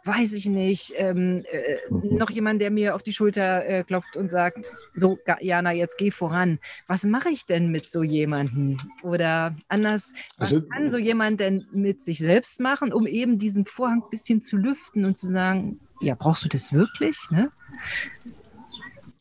weiß 0.06 0.34
ich 0.34 0.48
nicht, 0.48 0.96
ähm, 0.98 1.46
äh, 1.52 1.78
mhm. 1.94 2.18
noch 2.18 2.32
jemand, 2.32 2.60
der 2.62 2.72
mir 2.72 2.96
auf 2.96 3.04
die 3.04 3.14
Schulter 3.14 3.64
äh, 3.64 3.84
klopft 3.84 4.18
und 4.18 4.32
sagt, 4.32 4.66
so, 4.96 5.20
Jana, 5.40 5.72
jetzt 5.72 6.00
geh 6.00 6.10
voran. 6.10 6.58
Was 6.88 7.04
mache 7.04 7.30
ich 7.30 7.46
denn 7.46 7.70
mit 7.70 7.88
so 7.88 8.02
jemandem? 8.02 8.80
Oder 9.04 9.56
anders, 9.68 10.14
was 10.40 10.52
also, 10.52 10.68
kann 10.68 10.90
so 10.90 10.98
jemand 10.98 11.40
denn 11.40 11.68
mit 11.72 12.02
sich 12.02 12.18
selbst 12.18 12.60
machen, 12.60 12.92
um 12.92 13.06
eben 13.06 13.38
diesen 13.38 13.68
Vorhang 13.68 14.02
ein 14.02 14.10
bisschen 14.10 14.42
zu 14.42 14.58
lüften 14.58 15.06
und 15.06 15.16
zu 15.16 15.28
sagen, 15.28 15.80
ja, 16.04 16.16
brauchst 16.16 16.44
du 16.44 16.50
das 16.50 16.74
wirklich? 16.74 17.18
Ne? 17.32 17.50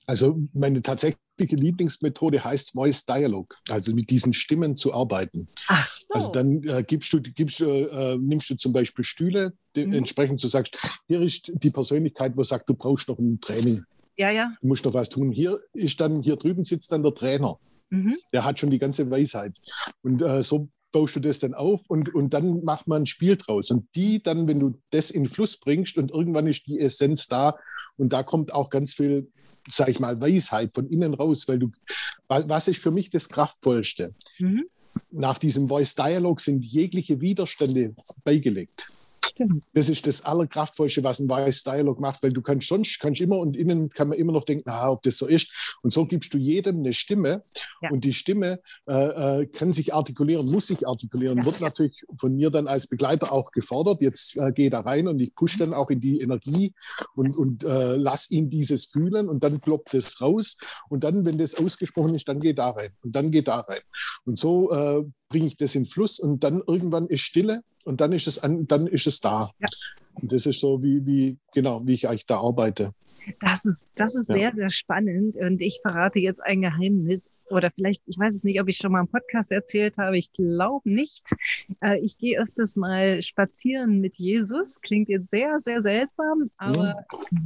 Also 0.06 0.40
meine 0.52 0.82
tatsächliche 0.82 1.16
Lieblingsmethode 1.38 2.44
heißt 2.44 2.72
Voice 2.72 3.06
Dialogue, 3.06 3.56
also 3.68 3.94
mit 3.94 4.10
diesen 4.10 4.32
Stimmen 4.32 4.76
zu 4.76 4.92
arbeiten. 4.92 5.48
Ach 5.68 5.88
so. 5.88 6.14
Also 6.14 6.32
dann 6.32 6.62
äh, 6.64 6.82
gibst 6.86 7.12
du, 7.12 7.20
gibst, 7.20 7.60
äh, 7.60 8.16
nimmst 8.18 8.50
du 8.50 8.56
zum 8.56 8.72
Beispiel 8.72 9.04
Stühle, 9.04 9.54
mhm. 9.76 9.92
entsprechend 9.92 10.42
du 10.42 10.48
sagst, 10.48 10.76
hier 11.06 11.20
ist 11.20 11.50
die 11.54 11.70
Persönlichkeit, 11.70 12.36
wo 12.36 12.42
sagt, 12.42 12.68
du 12.68 12.74
brauchst 12.74 13.08
noch 13.08 13.18
ein 13.18 13.40
Training. 13.40 13.84
Ja, 14.16 14.30
ja. 14.30 14.52
Du 14.60 14.68
musst 14.68 14.84
noch 14.84 14.94
was 14.94 15.08
tun. 15.08 15.32
Hier 15.32 15.58
ist 15.72 16.00
dann, 16.00 16.22
hier 16.22 16.36
drüben 16.36 16.64
sitzt 16.64 16.92
dann 16.92 17.02
der 17.02 17.14
Trainer. 17.14 17.58
Mhm. 17.90 18.16
Der 18.32 18.44
hat 18.44 18.58
schon 18.58 18.70
die 18.70 18.78
ganze 18.78 19.10
Weisheit. 19.10 19.54
Und 20.02 20.20
äh, 20.22 20.42
so 20.42 20.68
baust 20.92 21.16
du 21.16 21.20
das 21.20 21.40
dann 21.40 21.54
auf 21.54 21.88
und, 21.88 22.14
und 22.14 22.34
dann 22.34 22.62
macht 22.64 22.86
man 22.86 23.02
ein 23.02 23.06
Spiel 23.06 23.36
draus. 23.36 23.70
Und 23.70 23.88
die 23.94 24.22
dann, 24.22 24.46
wenn 24.46 24.58
du 24.58 24.74
das 24.90 25.10
in 25.10 25.26
Fluss 25.26 25.56
bringst 25.56 25.98
und 25.98 26.10
irgendwann 26.10 26.46
ist 26.46 26.66
die 26.66 26.78
Essenz 26.78 27.26
da 27.26 27.56
und 27.96 28.12
da 28.12 28.22
kommt 28.22 28.54
auch 28.54 28.70
ganz 28.70 28.94
viel, 28.94 29.30
sag 29.68 29.88
ich 29.88 29.98
mal, 29.98 30.20
Weisheit 30.20 30.74
von 30.74 30.86
innen 30.88 31.14
raus, 31.14 31.48
weil 31.48 31.58
du, 31.58 31.70
was 32.28 32.68
ist 32.68 32.80
für 32.80 32.92
mich 32.92 33.10
das 33.10 33.28
Kraftvollste? 33.28 34.14
Mhm. 34.38 34.64
Nach 35.10 35.38
diesem 35.38 35.68
Voice 35.68 35.94
Dialog 35.94 36.40
sind 36.40 36.64
jegliche 36.64 37.20
Widerstände 37.20 37.94
beigelegt. 38.24 38.86
Stimmt. 39.24 39.64
Das 39.72 39.88
ist 39.88 40.06
das 40.06 40.24
Allerkraftvollste, 40.24 41.04
was 41.04 41.20
ein 41.20 41.28
Voice 41.28 41.62
Dialog 41.62 42.00
macht, 42.00 42.22
weil 42.22 42.32
du 42.32 42.42
kannst 42.42 42.68
sonst, 42.68 42.98
kannst 42.98 43.20
immer 43.20 43.38
und 43.38 43.56
innen 43.56 43.88
kann 43.90 44.08
man 44.08 44.18
immer 44.18 44.32
noch 44.32 44.44
denken, 44.44 44.68
ah, 44.68 44.90
ob 44.90 45.02
das 45.02 45.18
so 45.18 45.26
ist. 45.26 45.76
Und 45.82 45.92
so 45.92 46.06
gibst 46.06 46.34
du 46.34 46.38
jedem 46.38 46.78
eine 46.78 46.92
Stimme 46.92 47.44
ja. 47.80 47.90
und 47.90 48.04
die 48.04 48.14
Stimme 48.14 48.60
äh, 48.88 49.42
äh, 49.42 49.46
kann 49.46 49.72
sich 49.72 49.94
artikulieren, 49.94 50.50
muss 50.50 50.66
sich 50.66 50.86
artikulieren, 50.86 51.38
ja. 51.38 51.44
wird 51.44 51.60
natürlich 51.60 52.02
von 52.18 52.34
mir 52.34 52.50
dann 52.50 52.66
als 52.66 52.86
Begleiter 52.86 53.32
auch 53.32 53.52
gefordert. 53.52 54.02
Jetzt 54.02 54.36
äh, 54.36 54.52
gehe 54.52 54.70
da 54.70 54.80
rein 54.80 55.06
und 55.06 55.20
ich 55.20 55.34
pushe 55.34 55.58
dann 55.58 55.72
auch 55.72 55.90
in 55.90 56.00
die 56.00 56.20
Energie 56.20 56.74
und, 57.14 57.36
und 57.36 57.64
äh, 57.64 57.96
lass 57.96 58.30
ihn 58.30 58.50
dieses 58.50 58.86
fühlen 58.86 59.28
und 59.28 59.44
dann 59.44 59.60
ploppt 59.60 59.94
es 59.94 60.20
raus. 60.20 60.56
Und 60.88 61.04
dann, 61.04 61.24
wenn 61.24 61.38
das 61.38 61.54
ausgesprochen 61.54 62.14
ist, 62.14 62.28
dann 62.28 62.40
geh 62.40 62.52
da 62.52 62.70
rein 62.70 62.90
und 63.04 63.14
dann 63.14 63.30
geh 63.30 63.42
da 63.42 63.60
rein. 63.60 63.80
Und 64.24 64.38
so 64.38 64.72
äh, 64.72 65.04
bringe 65.32 65.46
ich 65.46 65.56
das 65.56 65.74
in 65.74 65.86
Fluss 65.86 66.20
und 66.20 66.44
dann 66.44 66.62
irgendwann 66.66 67.06
ist 67.08 67.22
Stille 67.22 67.62
und 67.84 68.02
dann 68.02 68.12
ist 68.12 68.26
es, 68.26 68.38
an, 68.38 68.66
dann 68.68 68.86
ist 68.86 69.06
es 69.06 69.20
da. 69.20 69.50
Ja. 69.58 69.66
Und 70.20 70.30
das 70.30 70.44
ist 70.44 70.60
so, 70.60 70.82
wie, 70.82 71.04
wie, 71.06 71.38
genau, 71.54 71.86
wie 71.86 71.94
ich 71.94 72.06
eigentlich 72.06 72.26
da 72.26 72.36
arbeite. 72.36 72.92
Das 73.40 73.64
ist, 73.64 73.88
das 73.94 74.14
ist 74.14 74.28
ja. 74.28 74.34
sehr, 74.34 74.54
sehr 74.54 74.70
spannend. 74.70 75.38
Und 75.38 75.62
ich 75.62 75.78
verrate 75.80 76.18
jetzt 76.18 76.42
ein 76.42 76.60
Geheimnis. 76.60 77.30
Oder 77.48 77.70
vielleicht, 77.70 78.02
ich 78.06 78.18
weiß 78.18 78.34
es 78.34 78.44
nicht, 78.44 78.60
ob 78.60 78.68
ich 78.68 78.76
schon 78.76 78.92
mal 78.92 79.00
im 79.00 79.08
Podcast 79.08 79.52
erzählt 79.52 79.96
habe. 79.96 80.18
Ich 80.18 80.32
glaube 80.32 80.90
nicht. 80.90 81.24
Äh, 81.80 81.98
ich 82.00 82.18
gehe 82.18 82.38
öfters 82.38 82.76
mal 82.76 83.22
spazieren 83.22 84.00
mit 84.00 84.18
Jesus. 84.18 84.80
Klingt 84.82 85.08
jetzt 85.08 85.30
sehr, 85.30 85.60
sehr 85.62 85.82
seltsam. 85.82 86.50
Aber 86.58 86.92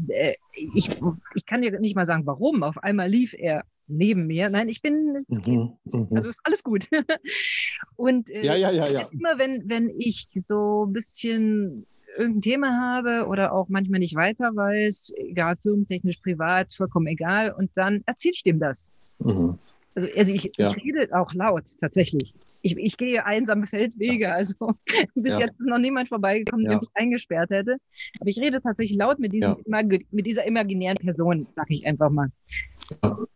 ja. 0.09 0.33
ich, 0.75 0.89
ich 1.35 1.47
kann 1.47 1.63
dir 1.63 1.79
nicht 1.79 1.95
mal 1.95 2.07
sagen, 2.07 2.27
warum. 2.27 2.65
Auf 2.65 2.79
einmal 2.79 3.09
lief 3.09 3.33
er 3.39 3.65
neben 3.89 4.27
mir. 4.27 4.49
Nein, 4.51 4.69
ich 4.69 4.83
bin, 4.83 5.25
mhm, 5.29 5.73
mhm, 5.85 6.09
also 6.15 6.29
ist 6.29 6.41
alles 6.45 6.63
gut. 6.63 6.89
Und 7.97 8.31
äh, 8.31 8.45
ja, 8.45 8.55
ja, 8.55 8.71
ja, 8.71 8.89
ja. 8.89 9.07
immer, 9.11 9.39
wenn, 9.39 9.69
wenn 9.69 9.91
ich 9.99 10.29
so 10.47 10.87
ein 10.87 10.93
bisschen 10.93 11.87
irgendein 12.17 12.43
Thema 12.43 12.81
habe 12.81 13.27
oder 13.27 13.53
auch 13.53 13.69
manchmal 13.69 14.01
nicht 14.01 14.15
weiter 14.15 14.55
weiß, 14.55 15.13
egal, 15.17 15.57
firmentechnisch, 15.57 16.19
privat, 16.19 16.73
vollkommen 16.73 17.07
egal, 17.07 17.53
und 17.53 17.71
dann 17.75 18.03
erzähle 18.07 18.33
ich 18.35 18.43
dem 18.43 18.59
das. 18.59 18.91
Mhm. 19.19 19.59
Also, 19.97 20.09
also 20.15 20.35
ich, 20.35 20.53
ja. 20.59 20.71
ich, 20.71 20.85
rede 20.85 21.09
auch 21.19 21.33
laut 21.33 21.65
tatsächlich. 21.81 22.35
Ich, 22.61 22.77
ich 22.77 22.99
gehe 22.99 23.25
einsame 23.25 23.67
Feldwege. 23.67 24.31
Also 24.31 24.75
bis 25.15 25.33
ja. 25.33 25.41
jetzt 25.41 25.59
ist 25.59 25.67
noch 25.67 25.79
niemand 25.79 26.11
vorbeigekommen, 26.11 26.67
der 26.67 26.79
mich 26.79 26.89
eingesperrt 26.95 27.49
hätte. 27.49 27.79
Aber 28.21 28.29
ich 28.29 28.39
rede 28.39 28.61
tatsächlich 28.61 28.99
laut 28.99 29.19
mit, 29.19 29.33
diesem, 29.33 29.57
mit 29.65 30.27
dieser 30.27 30.45
imaginären 30.45 30.99
Person, 30.99 31.47
sag 31.55 31.71
ich 31.71 31.87
einfach 31.87 32.11
mal. 32.11 32.29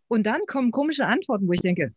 Und 0.08 0.26
dann 0.26 0.42
kommen 0.46 0.70
komische 0.70 1.06
Antworten, 1.06 1.48
wo 1.48 1.52
ich 1.52 1.62
denke, 1.62 1.94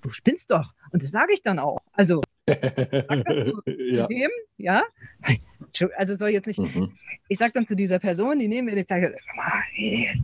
du 0.00 0.08
spinnst 0.08 0.50
doch. 0.50 0.72
Und 0.92 1.02
das 1.02 1.10
sage 1.10 1.34
ich 1.34 1.42
dann 1.42 1.58
auch. 1.58 1.80
Also, 1.92 2.22
zu, 2.48 3.60
ja. 3.66 4.06
dem, 4.06 4.30
ja, 4.56 4.82
also 5.96 6.14
soll 6.14 6.30
jetzt 6.30 6.46
nicht, 6.46 6.58
mhm. 6.58 6.92
ich 7.28 7.38
sage 7.38 7.52
dann 7.54 7.66
zu 7.66 7.76
dieser 7.76 7.98
Person, 7.98 8.38
die 8.38 8.48
neben 8.48 8.66
mir, 8.66 8.76
ich 8.76 8.86
sage, 8.86 9.16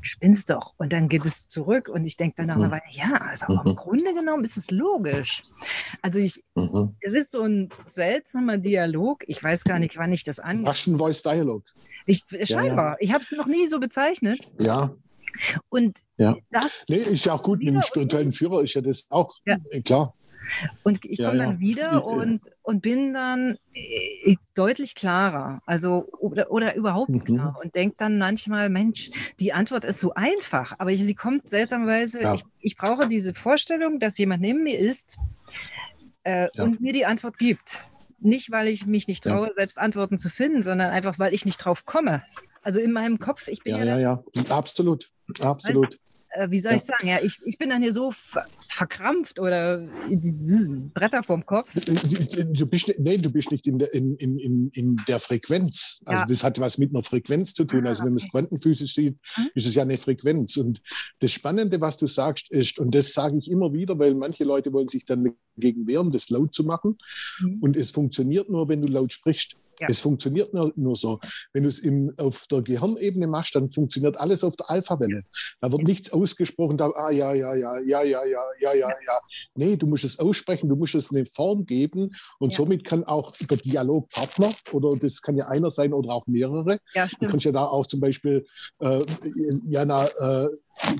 spinnst 0.02 0.50
doch. 0.50 0.74
Und 0.78 0.92
dann 0.92 1.08
geht 1.08 1.24
es 1.24 1.48
zurück 1.48 1.88
und 1.88 2.04
ich 2.04 2.16
denke 2.16 2.36
dann 2.36 2.46
nach 2.46 2.56
mhm. 2.56 2.80
ja, 2.92 3.14
also 3.14 3.46
mhm. 3.52 3.60
im 3.64 3.76
Grunde 3.76 4.14
genommen 4.14 4.44
ist 4.44 4.56
es 4.56 4.70
logisch. 4.70 5.42
Also 6.02 6.20
ich, 6.20 6.42
mhm. 6.54 6.94
es 7.00 7.14
ist 7.14 7.32
so 7.32 7.42
ein 7.42 7.70
seltsamer 7.86 8.58
Dialog. 8.58 9.24
Ich 9.26 9.42
weiß 9.42 9.64
gar 9.64 9.78
nicht, 9.78 9.96
wann 9.96 10.12
ich 10.12 10.24
das 10.24 10.38
angehe. 10.38 10.68
Russian 10.68 10.98
Voice 10.98 11.22
Dialog. 11.22 11.64
Ich, 12.06 12.22
scheinbar. 12.44 12.84
Ja, 12.84 12.90
ja. 12.92 12.96
Ich 13.00 13.12
habe 13.12 13.22
es 13.22 13.32
noch 13.32 13.46
nie 13.46 13.66
so 13.66 13.78
bezeichnet. 13.78 14.46
Ja. 14.58 14.90
Und 15.68 16.00
ja. 16.16 16.36
das. 16.50 16.84
Nee, 16.88 16.96
ist 16.96 17.24
ja 17.24 17.34
auch 17.34 17.42
gut. 17.42 17.62
Mit 17.62 17.74
dem 17.74 17.82
spirituellen 17.82 18.32
Führer 18.32 18.62
ist 18.62 18.74
ja 18.74 18.80
das 18.80 19.06
auch 19.10 19.32
ja. 19.44 19.56
klar. 19.84 20.14
Und 20.82 21.04
ich 21.04 21.18
komme 21.18 21.38
ja, 21.38 21.44
dann 21.44 21.60
wieder 21.60 22.04
und, 22.04 22.40
und 22.62 22.82
bin 22.82 23.12
dann 23.14 23.58
äh, 23.72 24.36
deutlich 24.54 24.94
klarer, 24.94 25.62
also 25.66 26.08
oder, 26.18 26.50
oder 26.50 26.74
überhaupt 26.74 27.10
mhm. 27.10 27.24
klar 27.24 27.58
und 27.62 27.74
denke 27.74 27.96
dann 27.98 28.18
manchmal, 28.18 28.68
Mensch, 28.68 29.10
die 29.38 29.52
Antwort 29.52 29.84
ist 29.84 30.00
so 30.00 30.14
einfach, 30.14 30.74
aber 30.78 30.94
sie 30.96 31.14
kommt 31.14 31.48
seltsamerweise, 31.48 32.22
ja. 32.22 32.34
ich, 32.34 32.44
ich, 32.60 32.76
brauche 32.76 33.08
diese 33.08 33.34
Vorstellung, 33.34 34.00
dass 34.00 34.18
jemand 34.18 34.42
neben 34.42 34.62
mir 34.62 34.78
ist 34.78 35.18
äh, 36.24 36.48
und 36.58 36.80
mir 36.80 36.92
die 36.92 37.06
Antwort 37.06 37.38
gibt. 37.38 37.84
Nicht, 38.22 38.50
weil 38.50 38.68
ich 38.68 38.86
mich 38.86 39.08
nicht 39.08 39.24
traue, 39.24 39.50
selbst 39.56 39.78
Antworten 39.78 40.18
zu 40.18 40.28
finden, 40.28 40.62
sondern 40.62 40.90
einfach, 40.90 41.18
weil 41.18 41.32
ich 41.32 41.46
nicht 41.46 41.56
drauf 41.56 41.86
komme. 41.86 42.22
Also 42.62 42.78
in 42.78 42.92
meinem 42.92 43.18
Kopf, 43.18 43.48
ich 43.48 43.62
bin 43.62 43.76
ja. 43.76 43.84
Ja, 43.84 43.98
ja, 43.98 44.22
ja, 44.34 44.44
absolut, 44.50 45.10
absolut. 45.40 45.86
Weißt, 45.86 45.94
äh, 45.94 46.09
wie 46.48 46.58
soll 46.60 46.72
ja. 46.72 46.76
ich 46.76 46.84
sagen, 46.84 47.08
ja, 47.08 47.20
ich, 47.22 47.38
ich 47.44 47.58
bin 47.58 47.70
dann 47.70 47.82
hier 47.82 47.92
so 47.92 48.10
ver 48.10 48.46
verkrampft 48.68 49.40
oder 49.40 49.86
Bretter 50.94 51.22
vom 51.24 51.44
Kopf. 51.44 51.68
Du 51.74 52.66
bist, 52.66 52.94
nee, 52.98 53.18
du 53.18 53.30
bist 53.30 53.50
nicht 53.50 53.66
in 53.66 53.80
der, 53.80 53.92
in, 53.92 54.16
in, 54.16 54.70
in 54.70 54.96
der 55.08 55.18
Frequenz. 55.18 56.00
Also 56.04 56.22
ja. 56.22 56.26
das 56.26 56.44
hat 56.44 56.60
was 56.60 56.78
mit 56.78 56.94
einer 56.94 57.02
Frequenz 57.02 57.52
zu 57.52 57.64
tun. 57.64 57.84
Ah, 57.84 57.90
also 57.90 58.04
wenn 58.04 58.12
man 58.12 58.22
es 58.22 58.30
quantenphysisch 58.30 58.94
sieht, 58.94 59.18
hm? 59.34 59.50
ist 59.54 59.66
es 59.66 59.74
ja 59.74 59.82
eine 59.82 59.98
Frequenz. 59.98 60.56
Und 60.56 60.80
das 61.18 61.32
Spannende, 61.32 61.80
was 61.80 61.96
du 61.96 62.06
sagst, 62.06 62.50
ist, 62.50 62.78
und 62.78 62.94
das 62.94 63.12
sage 63.12 63.36
ich 63.38 63.50
immer 63.50 63.72
wieder, 63.72 63.98
weil 63.98 64.14
manche 64.14 64.44
Leute 64.44 64.72
wollen 64.72 64.88
sich 64.88 65.04
dann 65.04 65.34
dagegen 65.56 65.86
wehren, 65.86 66.12
das 66.12 66.30
laut 66.30 66.54
zu 66.54 66.64
machen. 66.64 66.96
Mhm. 67.40 67.58
Und 67.60 67.76
es 67.76 67.90
funktioniert 67.90 68.48
nur, 68.48 68.68
wenn 68.68 68.82
du 68.82 68.88
laut 68.88 69.12
sprichst. 69.12 69.56
Ja. 69.80 69.86
Es 69.88 70.00
funktioniert 70.00 70.52
nur, 70.52 70.72
nur 70.76 70.94
so. 70.94 71.18
Wenn 71.52 71.62
du 71.62 71.68
es 71.68 71.82
auf 72.18 72.46
der 72.50 72.62
Gehirnebene 72.62 73.26
machst, 73.26 73.54
dann 73.54 73.70
funktioniert 73.70 74.18
alles 74.18 74.44
auf 74.44 74.54
der 74.56 74.70
Alpha-Welle. 74.70 75.22
Da 75.60 75.72
wird 75.72 75.82
nichts 75.84 76.12
ausgesprochen, 76.12 76.76
da, 76.76 76.90
ah, 76.90 77.10
ja, 77.10 77.32
ja, 77.32 77.54
ja, 77.54 77.78
ja, 77.78 78.02
ja, 78.02 78.24
ja, 78.24 78.40
ja, 78.60 78.74
ja, 78.74 78.88
ja. 78.88 79.18
Nee, 79.56 79.76
du 79.76 79.86
musst 79.86 80.04
es 80.04 80.18
aussprechen, 80.18 80.68
du 80.68 80.76
musst 80.76 80.94
es 80.94 81.10
eine 81.10 81.24
Form 81.24 81.64
geben 81.64 82.10
und 82.38 82.52
ja. 82.52 82.56
somit 82.56 82.84
kann 82.84 83.04
auch 83.04 83.32
der 83.36 83.56
Dialogpartner, 83.56 84.50
oder 84.72 84.90
das 84.98 85.22
kann 85.22 85.36
ja 85.36 85.46
einer 85.46 85.70
sein 85.70 85.92
oder 85.92 86.10
auch 86.10 86.26
mehrere, 86.26 86.78
ja, 86.94 87.08
du 87.18 87.26
kannst 87.26 87.44
ja 87.44 87.52
da 87.52 87.64
auch 87.64 87.86
zum 87.86 88.00
Beispiel 88.00 88.44
äh, 88.80 89.02
Jana, 89.68 90.06
äh, 90.06 90.48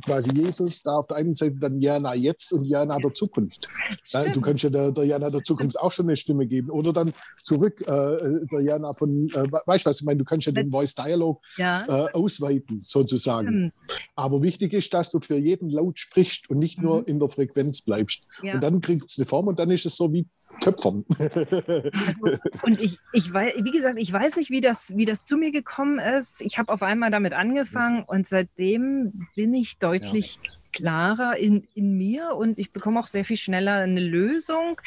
quasi 0.05 0.31
Jesus, 0.35 0.83
da 0.83 0.97
auf 0.97 1.07
der 1.07 1.19
einen 1.19 1.35
Seite 1.35 1.57
dann 1.57 1.81
Jana 1.81 2.15
jetzt 2.15 2.53
und 2.53 2.65
Jana 2.65 2.99
der 2.99 3.11
Zukunft. 3.11 3.69
Ja, 4.07 4.23
du 4.25 4.41
kannst 4.41 4.65
ja 4.65 4.71
der, 4.71 4.91
der 4.93 5.05
Jana 5.05 5.31
der 5.31 5.43
Zukunft 5.43 5.79
auch 5.79 5.93
schon 5.93 6.07
eine 6.07 6.17
Stimme 6.17 6.45
geben 6.45 6.71
oder 6.71 6.93
dann 6.93 7.13
zurück, 7.43 7.81
äh, 7.83 8.47
der 8.51 8.61
Jana 8.71 8.93
von, 8.93 9.29
äh, 9.29 9.51
weißt 9.67 9.85
du 9.85 9.91
was, 9.91 10.01
ich 10.01 10.07
meine, 10.07 10.19
du 10.19 10.25
kannst 10.25 10.47
ja 10.47 10.53
den 10.53 10.71
Voice 10.71 10.95
Dialog 10.95 11.43
ja. 11.57 11.85
äh, 11.89 12.13
ausweiten, 12.13 12.79
sozusagen. 12.81 13.65
Mhm. 13.65 13.73
Aber 14.15 14.43
wichtig 14.43 14.73
ist, 14.73 14.95
dass 14.95 15.11
du 15.11 15.21
für 15.21 15.37
jeden 15.37 15.71
laut 15.71 15.99
sprichst 15.99 16.49
und 16.51 16.59
nicht 16.59 16.81
nur 16.81 17.01
mhm. 17.01 17.07
in 17.07 17.19
der 17.19 17.29
Frequenz 17.29 17.83
bleibst. 17.83 18.25
Ja. 18.43 18.55
Und 18.55 18.63
dann 18.63 18.81
kriegt 18.81 19.11
es 19.11 19.19
eine 19.19 19.27
Form 19.27 19.49
und 19.49 19.59
dann 19.59 19.71
ist 19.71 19.87
es 19.87 19.97
so 19.97 20.13
wie 20.13 20.27
Töpfern. 20.61 21.05
Also, 21.09 22.39
und 22.63 22.81
ich, 22.81 22.99
ich 23.13 23.33
weiß, 23.33 23.55
wie 23.63 23.71
gesagt, 23.71 23.99
ich 23.99 24.13
weiß 24.13 24.37
nicht, 24.37 24.51
wie 24.51 24.61
das, 24.61 24.97
wie 24.97 25.05
das 25.05 25.27
zu 25.27 25.37
mir 25.37 25.51
gekommen 25.51 25.99
ist. 25.99 26.41
Ich 26.41 26.59
habe 26.59 26.73
auf 26.73 26.83
einmal 26.83 27.11
damit 27.11 27.33
angefangen 27.33 28.05
und 28.07 28.27
seitdem 28.27 29.29
bin 29.35 29.55
ich 29.55 29.79
deutlich 29.79 30.39
ja 30.43 30.60
klarer 30.73 31.37
in, 31.37 31.67
in 31.75 31.97
mir 31.97 32.35
und 32.37 32.59
ich 32.59 32.73
bekomme 32.73 33.01
auch 33.01 33.07
sehr 33.07 33.25
viel 33.25 33.37
schneller 33.37 33.77
eine 33.77 34.01
Lösung, 34.01 34.81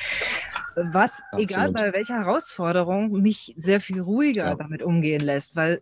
was, 0.76 1.22
Absolut. 1.32 1.52
egal 1.52 1.72
bei 1.72 1.94
welcher 1.94 2.16
Herausforderung, 2.16 3.22
mich 3.22 3.54
sehr 3.58 3.80
viel 3.80 4.02
ruhiger 4.02 4.46
ja. 4.46 4.56
damit 4.56 4.82
umgehen 4.82 5.22
lässt, 5.22 5.56
weil 5.56 5.82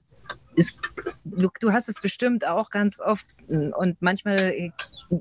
es, 0.56 0.76
du, 1.24 1.50
du, 1.60 1.72
hast 1.72 1.90
es 1.90 2.00
bestimmt 2.00 2.46
auch 2.46 2.70
ganz 2.70 3.00
oft 3.00 3.26
und 3.48 4.02
manchmal 4.02 4.72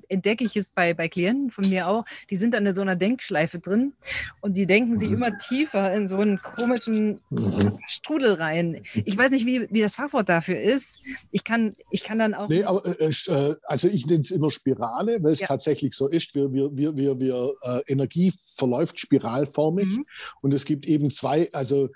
entdecke 0.09 0.45
ich 0.45 0.57
es 0.57 0.71
bei, 0.71 0.95
bei 0.95 1.09
Klienten 1.09 1.51
von 1.51 1.69
mir 1.69 1.89
auch, 1.89 2.05
die 2.31 2.37
sind 2.37 2.55
dann 2.55 2.67
in 2.67 2.75
so 2.75 2.83
einer 2.83 2.97
Denkschleife 2.97 3.59
drin 3.59 3.93
und 4.41 4.57
die 4.57 4.67
denken 4.67 4.99
sich 4.99 5.09
mhm. 5.09 5.17
immer 5.17 5.39
tiefer 5.39 5.93
in 5.95 6.07
so 6.07 6.19
einen 6.19 6.39
komischen 6.39 7.21
mhm. 7.31 7.79
Strudel 7.89 8.35
rein. 8.35 8.83
Ich 8.95 9.17
weiß 9.17 9.33
nicht, 9.33 9.47
wie, 9.47 9.69
wie 9.71 9.81
das 9.81 9.95
Fachwort 9.95 10.29
dafür 10.29 10.61
ist. 10.61 10.99
Ich 11.31 11.45
kann, 11.45 11.77
ich 11.91 12.05
kann 12.05 12.19
dann 12.19 12.35
auch. 12.35 12.49
Nee, 12.49 12.65
aber 12.65 12.85
äh, 13.01 13.09
äh 13.09 13.57
also 13.65 13.89
ich 13.89 14.07
nenne 14.07 14.21
es 14.21 14.31
immer 14.31 14.51
Spirale, 14.51 15.23
weil 15.23 15.33
es 15.33 15.41
ja. 15.41 15.47
tatsächlich 15.47 15.95
so 15.95 16.09
ist. 16.09 16.35
Wir, 16.35 16.53
wir, 16.53 16.71
wir, 16.77 16.97
wir, 16.97 17.21
wir 17.21 17.55
äh, 17.63 17.93
Energie 17.93 18.33
verläuft 18.57 19.01
spiralförmig 19.01 19.87
mhm. 19.87 20.07
und 20.41 20.55
es 20.55 20.65
gibt 20.65 20.87
eben 20.87 21.11
zwei, 21.11 21.51
also 21.53 21.89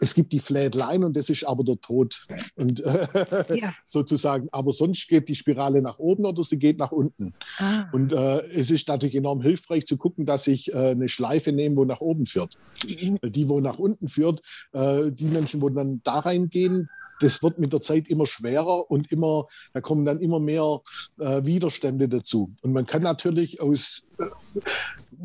es 0.00 0.14
gibt 0.14 0.32
die 0.32 0.38
Flatline 0.38 1.04
und 1.04 1.16
das 1.16 1.28
ist 1.28 1.44
aber 1.44 1.64
der 1.64 1.80
Tod. 1.80 2.26
Und 2.56 2.80
äh, 2.80 3.56
ja. 3.56 3.72
sozusagen, 3.84 4.48
aber 4.52 4.72
sonst 4.72 5.08
geht 5.08 5.28
die 5.28 5.34
Spirale 5.34 5.82
nach 5.82 5.98
oben 5.98 6.26
oder 6.28 6.42
sie 6.42 6.58
geht 6.58 6.78
nach 6.78 6.92
unten. 6.92 7.34
Ah. 7.58 7.86
Und 7.92 8.12
äh, 8.12 8.46
es 8.48 8.70
ist 8.70 8.88
natürlich 8.88 9.14
enorm 9.14 9.42
hilfreich 9.42 9.86
zu 9.86 9.96
gucken, 9.96 10.26
dass 10.26 10.46
ich 10.46 10.72
äh, 10.72 10.90
eine 10.90 11.08
Schleife 11.08 11.52
nehme, 11.52 11.76
wo 11.76 11.84
nach 11.84 12.00
oben 12.00 12.26
führt. 12.26 12.56
Mhm. 12.84 13.18
Die, 13.22 13.48
wo 13.48 13.60
nach 13.60 13.78
unten 13.78 14.08
führt, 14.08 14.42
äh, 14.72 15.10
die 15.10 15.26
Menschen, 15.26 15.62
wo 15.62 15.68
dann 15.68 16.00
da 16.04 16.20
reingehen, 16.20 16.88
das 17.20 17.42
wird 17.42 17.58
mit 17.58 17.72
der 17.72 17.80
Zeit 17.80 18.08
immer 18.08 18.26
schwerer 18.26 18.90
und 18.90 19.10
immer, 19.10 19.46
da 19.72 19.80
kommen 19.80 20.04
dann 20.04 20.20
immer 20.20 20.40
mehr 20.40 20.80
äh, 21.18 21.44
Widerstände 21.44 22.08
dazu. 22.08 22.54
Und 22.62 22.72
man 22.72 22.86
kann 22.86 23.02
natürlich 23.02 23.60
aus 23.60 24.04
äh, 24.18 24.24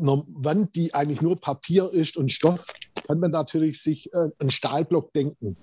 einer 0.00 0.24
Wand, 0.28 0.74
die 0.74 0.94
eigentlich 0.94 1.22
nur 1.22 1.40
Papier 1.40 1.90
ist 1.90 2.16
und 2.16 2.32
Stoff, 2.32 2.66
kann 3.06 3.18
man 3.20 3.30
natürlich 3.30 3.80
sich 3.80 4.12
äh, 4.12 4.28
einen 4.38 4.50
Stahlblock 4.50 5.12
denken. 5.12 5.56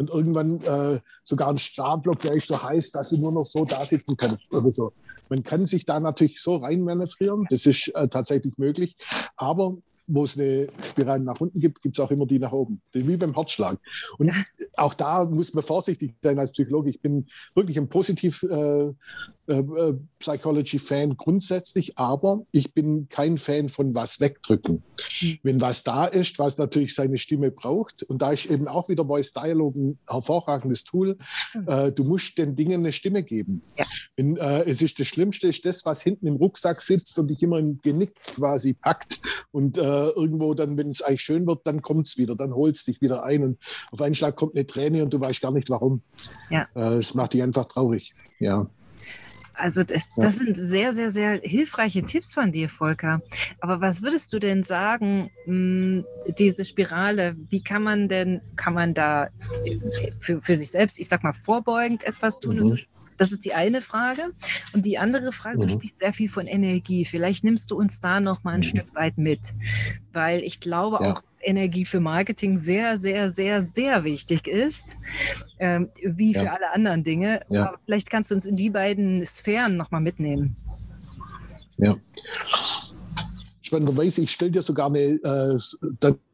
Und 0.00 0.08
irgendwann 0.08 0.62
äh, 0.62 0.98
sogar 1.24 1.50
einen 1.50 1.58
Stahlblock, 1.58 2.20
der 2.20 2.32
ist 2.32 2.46
so 2.46 2.62
heiß, 2.62 2.90
dass 2.90 3.10
du 3.10 3.18
nur 3.18 3.32
noch 3.32 3.44
so 3.44 3.66
da 3.66 3.84
sitzen 3.84 4.16
kannst 4.16 4.42
oder 4.50 4.72
so. 4.72 4.92
Man 5.28 5.42
kann 5.42 5.64
sich 5.64 5.84
da 5.84 6.00
natürlich 6.00 6.40
so 6.40 6.56
reinmanövrieren, 6.56 7.46
das 7.50 7.66
ist 7.66 7.88
äh, 7.94 8.08
tatsächlich 8.08 8.56
möglich. 8.56 8.96
Aber 9.36 9.76
wo 10.06 10.24
es 10.24 10.38
eine 10.38 10.68
Spirale 10.88 11.22
nach 11.22 11.38
unten 11.38 11.60
gibt, 11.60 11.82
gibt 11.82 11.96
es 11.98 12.00
auch 12.02 12.10
immer 12.10 12.26
die 12.26 12.38
nach 12.38 12.52
oben. 12.52 12.80
Wie 12.92 13.16
beim 13.18 13.34
Herzschlag. 13.34 13.78
Und 14.16 14.32
auch 14.78 14.94
da 14.94 15.26
muss 15.26 15.52
man 15.52 15.62
vorsichtig 15.62 16.14
sein 16.22 16.38
als 16.38 16.52
Psychologe. 16.52 16.88
Ich 16.88 17.02
bin 17.02 17.26
wirklich 17.54 17.78
ein 17.78 17.90
positiv 17.90 18.42
äh, 18.42 18.92
äh, 19.50 19.58
äh, 19.58 19.94
Psychology-Fan 20.20 21.16
grundsätzlich, 21.16 21.98
aber 21.98 22.42
ich 22.52 22.72
bin 22.72 23.08
kein 23.08 23.36
Fan 23.36 23.68
von 23.68 23.94
was 23.94 24.20
wegdrücken. 24.20 24.84
Mhm. 25.20 25.38
Wenn 25.42 25.60
was 25.60 25.82
da 25.82 26.06
ist, 26.06 26.38
was 26.38 26.56
natürlich 26.58 26.94
seine 26.94 27.18
Stimme 27.18 27.50
braucht, 27.50 28.04
und 28.04 28.22
da 28.22 28.30
ist 28.30 28.46
eben 28.46 28.68
auch 28.68 28.88
wieder 28.88 29.04
Voice 29.04 29.32
Dialogue 29.32 29.78
ein 29.78 29.98
hervorragendes 30.08 30.84
Tool, 30.84 31.18
mhm. 31.54 31.68
äh, 31.68 31.90
du 31.90 32.04
musst 32.04 32.38
den 32.38 32.54
Dingen 32.54 32.80
eine 32.80 32.92
Stimme 32.92 33.24
geben. 33.24 33.62
Ja. 33.76 33.86
Wenn, 34.16 34.36
äh, 34.36 34.68
es 34.70 34.82
ist 34.82 35.00
das 35.00 35.08
Schlimmste, 35.08 35.48
ist 35.48 35.64
das, 35.64 35.84
was 35.84 36.02
hinten 36.02 36.28
im 36.28 36.36
Rucksack 36.36 36.80
sitzt 36.80 37.18
und 37.18 37.28
dich 37.28 37.42
immer 37.42 37.58
im 37.58 37.80
Genick 37.80 38.14
quasi 38.14 38.74
packt 38.74 39.18
und 39.50 39.78
äh, 39.78 39.82
irgendwo 39.82 40.54
dann, 40.54 40.76
wenn 40.76 40.90
es 40.90 41.02
eigentlich 41.02 41.22
schön 41.22 41.46
wird, 41.46 41.66
dann 41.66 41.82
kommt 41.82 42.06
es 42.06 42.18
wieder, 42.18 42.34
dann 42.34 42.54
holst 42.54 42.86
dich 42.86 43.00
wieder 43.00 43.24
ein 43.24 43.42
und 43.42 43.58
auf 43.90 44.00
einen 44.00 44.14
Schlag 44.14 44.36
kommt 44.36 44.54
eine 44.54 44.66
Träne 44.66 45.02
und 45.02 45.12
du 45.12 45.18
weißt 45.18 45.40
gar 45.40 45.50
nicht 45.50 45.70
warum. 45.70 46.02
Ja. 46.50 46.68
Es 46.74 47.14
macht 47.14 47.32
dich 47.32 47.42
einfach 47.42 47.64
traurig. 47.64 48.12
Ja. 48.38 48.68
Also 49.54 49.84
das, 49.84 50.08
das, 50.16 50.36
sind 50.36 50.56
sehr, 50.56 50.92
sehr, 50.92 51.10
sehr 51.10 51.40
hilfreiche 51.42 52.02
Tipps 52.02 52.34
von 52.34 52.52
dir, 52.52 52.68
Volker. 52.68 53.22
Aber 53.60 53.80
was 53.80 54.02
würdest 54.02 54.32
du 54.32 54.38
denn 54.38 54.62
sagen, 54.62 55.30
hm, 55.44 56.04
diese 56.38 56.64
Spirale, 56.64 57.36
wie 57.50 57.62
kann 57.62 57.82
man 57.82 58.08
denn, 58.08 58.40
kann 58.56 58.74
man 58.74 58.94
da 58.94 59.28
für, 60.18 60.40
für 60.40 60.56
sich 60.56 60.70
selbst, 60.70 60.98
ich 60.98 61.08
sag 61.08 61.24
mal, 61.24 61.32
vorbeugend 61.32 62.04
etwas 62.04 62.38
tun? 62.38 62.56
Mhm. 62.56 62.78
Das 63.20 63.32
ist 63.32 63.44
die 63.44 63.52
eine 63.52 63.82
Frage. 63.82 64.32
Und 64.72 64.86
die 64.86 64.96
andere 64.96 65.30
Frage, 65.30 65.58
mhm. 65.58 65.62
du 65.62 65.68
sprichst 65.68 65.98
sehr 65.98 66.14
viel 66.14 66.30
von 66.30 66.46
Energie. 66.46 67.04
Vielleicht 67.04 67.44
nimmst 67.44 67.70
du 67.70 67.76
uns 67.76 68.00
da 68.00 68.18
noch 68.18 68.44
mal 68.44 68.52
ein 68.52 68.60
mhm. 68.60 68.64
Stück 68.64 68.94
weit 68.94 69.18
mit, 69.18 69.40
weil 70.14 70.42
ich 70.42 70.58
glaube 70.58 71.00
ja. 71.02 71.12
auch, 71.12 71.20
dass 71.20 71.42
Energie 71.42 71.84
für 71.84 72.00
Marketing 72.00 72.56
sehr, 72.56 72.96
sehr, 72.96 73.28
sehr, 73.28 73.60
sehr 73.60 74.04
wichtig 74.04 74.48
ist, 74.48 74.96
ähm, 75.58 75.90
wie 76.02 76.32
für 76.32 76.46
ja. 76.46 76.52
alle 76.52 76.70
anderen 76.72 77.04
Dinge. 77.04 77.42
Ja. 77.50 77.68
Aber 77.68 77.78
vielleicht 77.84 78.08
kannst 78.08 78.30
du 78.30 78.36
uns 78.36 78.46
in 78.46 78.56
die 78.56 78.70
beiden 78.70 79.26
Sphären 79.26 79.76
noch 79.76 79.90
mal 79.90 80.00
mitnehmen. 80.00 80.56
Ja 81.76 81.96
spannenderweise, 83.70 84.22
ich 84.22 84.32
stelle 84.32 84.50
dir 84.50 84.62
sogar 84.62 84.88
eine, 84.88 84.98
äh, 84.98 85.58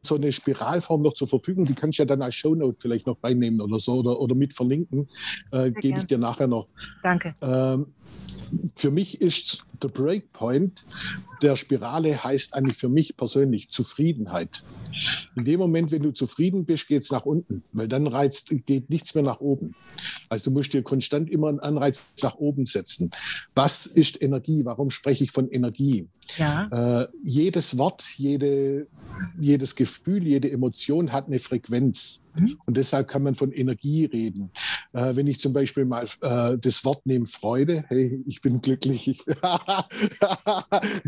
so 0.01 0.15
eine 0.15 0.31
Spiralform 0.31 1.03
noch 1.03 1.13
zur 1.13 1.27
Verfügung, 1.27 1.65
die 1.65 1.75
kannst 1.75 1.99
du 1.99 2.01
ja 2.01 2.07
dann 2.07 2.23
als 2.23 2.33
Shownote 2.33 2.75
vielleicht 2.79 3.05
noch 3.05 3.23
reinnehmen 3.23 3.61
oder 3.61 3.79
so 3.79 3.93
oder, 3.99 4.19
oder 4.19 4.33
mit 4.33 4.55
verlinken. 4.55 5.07
Äh, 5.51 5.71
Gebe 5.71 5.99
ich 5.99 6.05
dir 6.05 6.17
nachher 6.17 6.47
noch. 6.47 6.67
Danke. 7.03 7.35
Ähm, 7.41 7.87
für 8.75 8.89
mich 8.89 9.21
ist 9.21 9.65
der 9.83 9.89
Breakpoint 9.89 10.83
der 11.41 11.55
Spirale 11.55 12.23
heißt 12.23 12.53
eigentlich 12.53 12.77
für 12.77 12.89
mich 12.89 13.17
persönlich 13.17 13.69
Zufriedenheit. 13.69 14.63
In 15.35 15.45
dem 15.45 15.59
Moment, 15.59 15.91
wenn 15.91 16.01
du 16.01 16.11
zufrieden 16.11 16.65
bist, 16.65 16.87
geht 16.87 17.03
es 17.03 17.11
nach 17.11 17.25
unten, 17.25 17.63
weil 17.71 17.87
dann 17.87 18.07
reizt, 18.07 18.51
geht 18.65 18.89
nichts 18.89 19.13
mehr 19.13 19.23
nach 19.23 19.39
oben. 19.39 19.75
Also 20.29 20.45
du 20.45 20.51
musst 20.51 20.73
dir 20.73 20.81
konstant 20.81 21.29
immer 21.29 21.49
einen 21.49 21.59
Anreiz 21.59 22.13
nach 22.23 22.35
oben 22.35 22.65
setzen. 22.65 23.11
Was 23.53 23.85
ist 23.85 24.21
Energie? 24.21 24.65
Warum 24.65 24.89
spreche 24.89 25.23
ich 25.23 25.31
von 25.31 25.49
Energie? 25.49 26.07
Ja. 26.35 27.03
Äh, 27.03 27.07
jedes 27.23 27.77
Wort, 27.77 28.03
jede, 28.17 28.87
jedes 29.39 29.75
Gefühl, 29.75 30.27
jede 30.27 30.51
Emotion 30.51 31.13
hat 31.13 31.27
eine 31.27 31.39
Frequenz. 31.39 32.21
Mhm. 32.35 32.59
Und 32.65 32.77
deshalb 32.77 33.07
kann 33.07 33.23
man 33.23 33.35
von 33.35 33.51
Energie 33.51 34.05
reden. 34.05 34.51
Äh, 34.93 35.15
wenn 35.15 35.27
ich 35.27 35.39
zum 35.39 35.53
Beispiel 35.53 35.85
mal 35.85 36.05
äh, 36.21 36.57
das 36.57 36.83
Wort 36.83 37.05
nehme 37.05 37.25
Freude, 37.25 37.85
hey, 37.87 38.21
ich 38.27 38.41
bin 38.41 38.61
glücklich, 38.61 39.07
ich, 39.09 39.19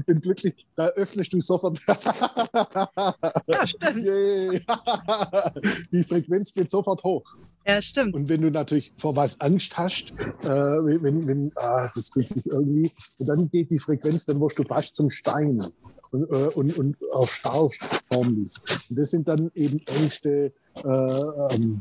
ich 0.08 0.18
bin 0.19 0.21
glücklich, 0.21 0.65
da 0.75 0.88
öffnest 0.88 1.34
du 1.34 1.39
sofort. 1.39 1.79
ja, 1.88 3.67
stimmt. 3.67 4.08
Die 5.91 6.03
Frequenz 6.03 6.53
geht 6.53 6.69
sofort 6.69 7.03
hoch. 7.03 7.23
Ja, 7.65 7.82
stimmt. 7.82 8.15
Und 8.15 8.29
wenn 8.29 8.41
du 8.41 8.49
natürlich 8.49 8.93
vor 8.97 9.15
was 9.15 9.39
Angst 9.41 9.77
hast, 9.77 10.12
äh, 10.43 10.47
wenn, 10.47 11.27
wenn 11.27 11.51
ah, 11.55 11.89
das 11.93 12.10
fühlt 12.10 12.29
sich 12.29 12.45
irgendwie, 12.45 12.91
und 13.17 13.27
dann 13.27 13.49
geht 13.49 13.69
die 13.69 13.79
Frequenz, 13.79 14.25
dann 14.25 14.39
wirst 14.39 14.58
du 14.58 14.63
fast 14.63 14.95
zum 14.95 15.10
Stein 15.10 15.62
und, 16.12 16.29
äh, 16.32 16.47
und, 16.55 16.77
und 16.77 16.97
auf 17.12 17.32
starr 17.32 17.69
förmlich. 18.12 18.53
Und 18.89 18.97
das 18.97 19.12
sind 19.12 19.27
dann 19.27 19.51
eben 19.53 19.82
Ängste, 19.86 20.53
äh, 20.84 21.53
ähm, 21.53 21.79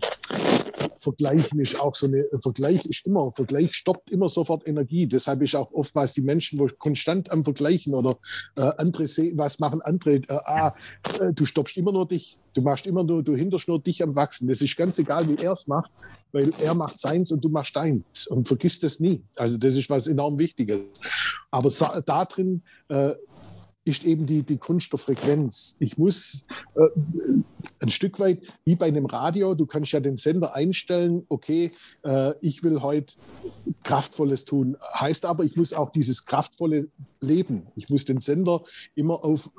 Vergleichen 0.97 1.61
ist 1.61 1.81
auch 1.81 1.95
so 1.95 2.07
eine, 2.07 2.27
Vergleich 2.41 2.85
ist 2.87 3.07
immer, 3.07 3.31
Vergleich 3.33 3.75
stoppt 3.75 4.11
immer 4.11 4.29
sofort 4.29 4.67
Energie. 4.67 5.07
Deshalb 5.07 5.43
ist 5.43 5.55
auch 5.55 5.73
oftmals 5.73 6.13
die 6.15 6.23
Menschen, 6.23 6.59
wo 6.59 6.69
konstant 6.79 7.31
am 7.31 7.45
Vergleichen 7.45 7.95
oder 7.95 8.19
äh, 8.57 8.71
andere 8.77 9.09
sehen, 9.09 9.39
was 9.39 9.59
machen 9.59 9.81
andere, 9.83 10.17
äh, 10.17 10.23
ah, 10.29 10.75
äh, 11.21 11.33
du 11.33 11.45
stoppst 11.45 11.77
immer 11.77 11.93
nur 11.93 12.07
dich, 12.07 12.39
du 12.55 12.63
machst 12.63 12.87
immer 12.87 13.05
nur, 13.05 13.23
du 13.23 13.35
hinterst 13.35 13.69
nur 13.69 13.81
dich 13.81 14.03
am 14.03 14.15
Wachsen. 14.15 14.49
Das 14.49 14.61
ist 14.61 14.77
ganz 14.77 14.99
egal, 14.99 15.29
wie 15.29 15.43
er 15.43 15.53
es 15.53 15.67
macht, 15.67 15.91
weil 16.33 16.53
er 16.61 16.75
macht 16.75 16.99
seins 16.99 17.33
und 17.33 17.45
du 17.45 17.49
machst 17.49 17.77
deins 17.77 18.27
und 18.27 18.47
vergisst 18.47 18.83
das 18.83 19.01
nie. 19.01 19.23
Also 19.37 19.59
das 19.59 19.77
ist 19.77 19.91
was 19.91 20.07
enorm 20.07 20.39
Wichtiges. 20.39 20.81
Aber 21.51 21.71
da 22.05 22.25
drin 22.25 22.63
äh, 22.89 23.15
ist 23.89 24.05
eben 24.05 24.27
die, 24.27 24.43
die 24.43 24.59
Kunst 24.59 24.93
der 24.93 24.99
Frequenz. 24.99 25.77
Ich 25.81 25.97
muss 25.97 26.45
äh, 26.75 26.89
ein 27.81 27.89
Stück 27.89 28.21
weit 28.21 28.43
wie 28.65 28.77
bei 28.77 28.87
einem 28.87 29.07
Radio, 29.07 29.55
du 29.55 29.67
kannst 29.67 29.93
ja 29.93 30.01
den 30.01 30.17
Sender 30.19 30.55
einstellen, 30.55 31.25
okay, 31.29 31.73
äh, 32.05 32.35
ich 32.41 32.63
will 32.63 32.83
heute 32.83 33.15
Kraftvolles 33.83 34.45
tun. 34.45 34.77
Heißt 34.95 35.25
aber, 35.25 35.45
ich 35.45 35.57
muss 35.57 35.73
auch 35.73 35.91
dieses 35.91 36.27
kraftvolle 36.27 36.89
Leben. 37.21 37.67
Ich 37.77 37.89
muss 37.89 38.05
den 38.05 38.21
Sender 38.21 38.63
immer 38.95 39.25
auf, 39.25 39.51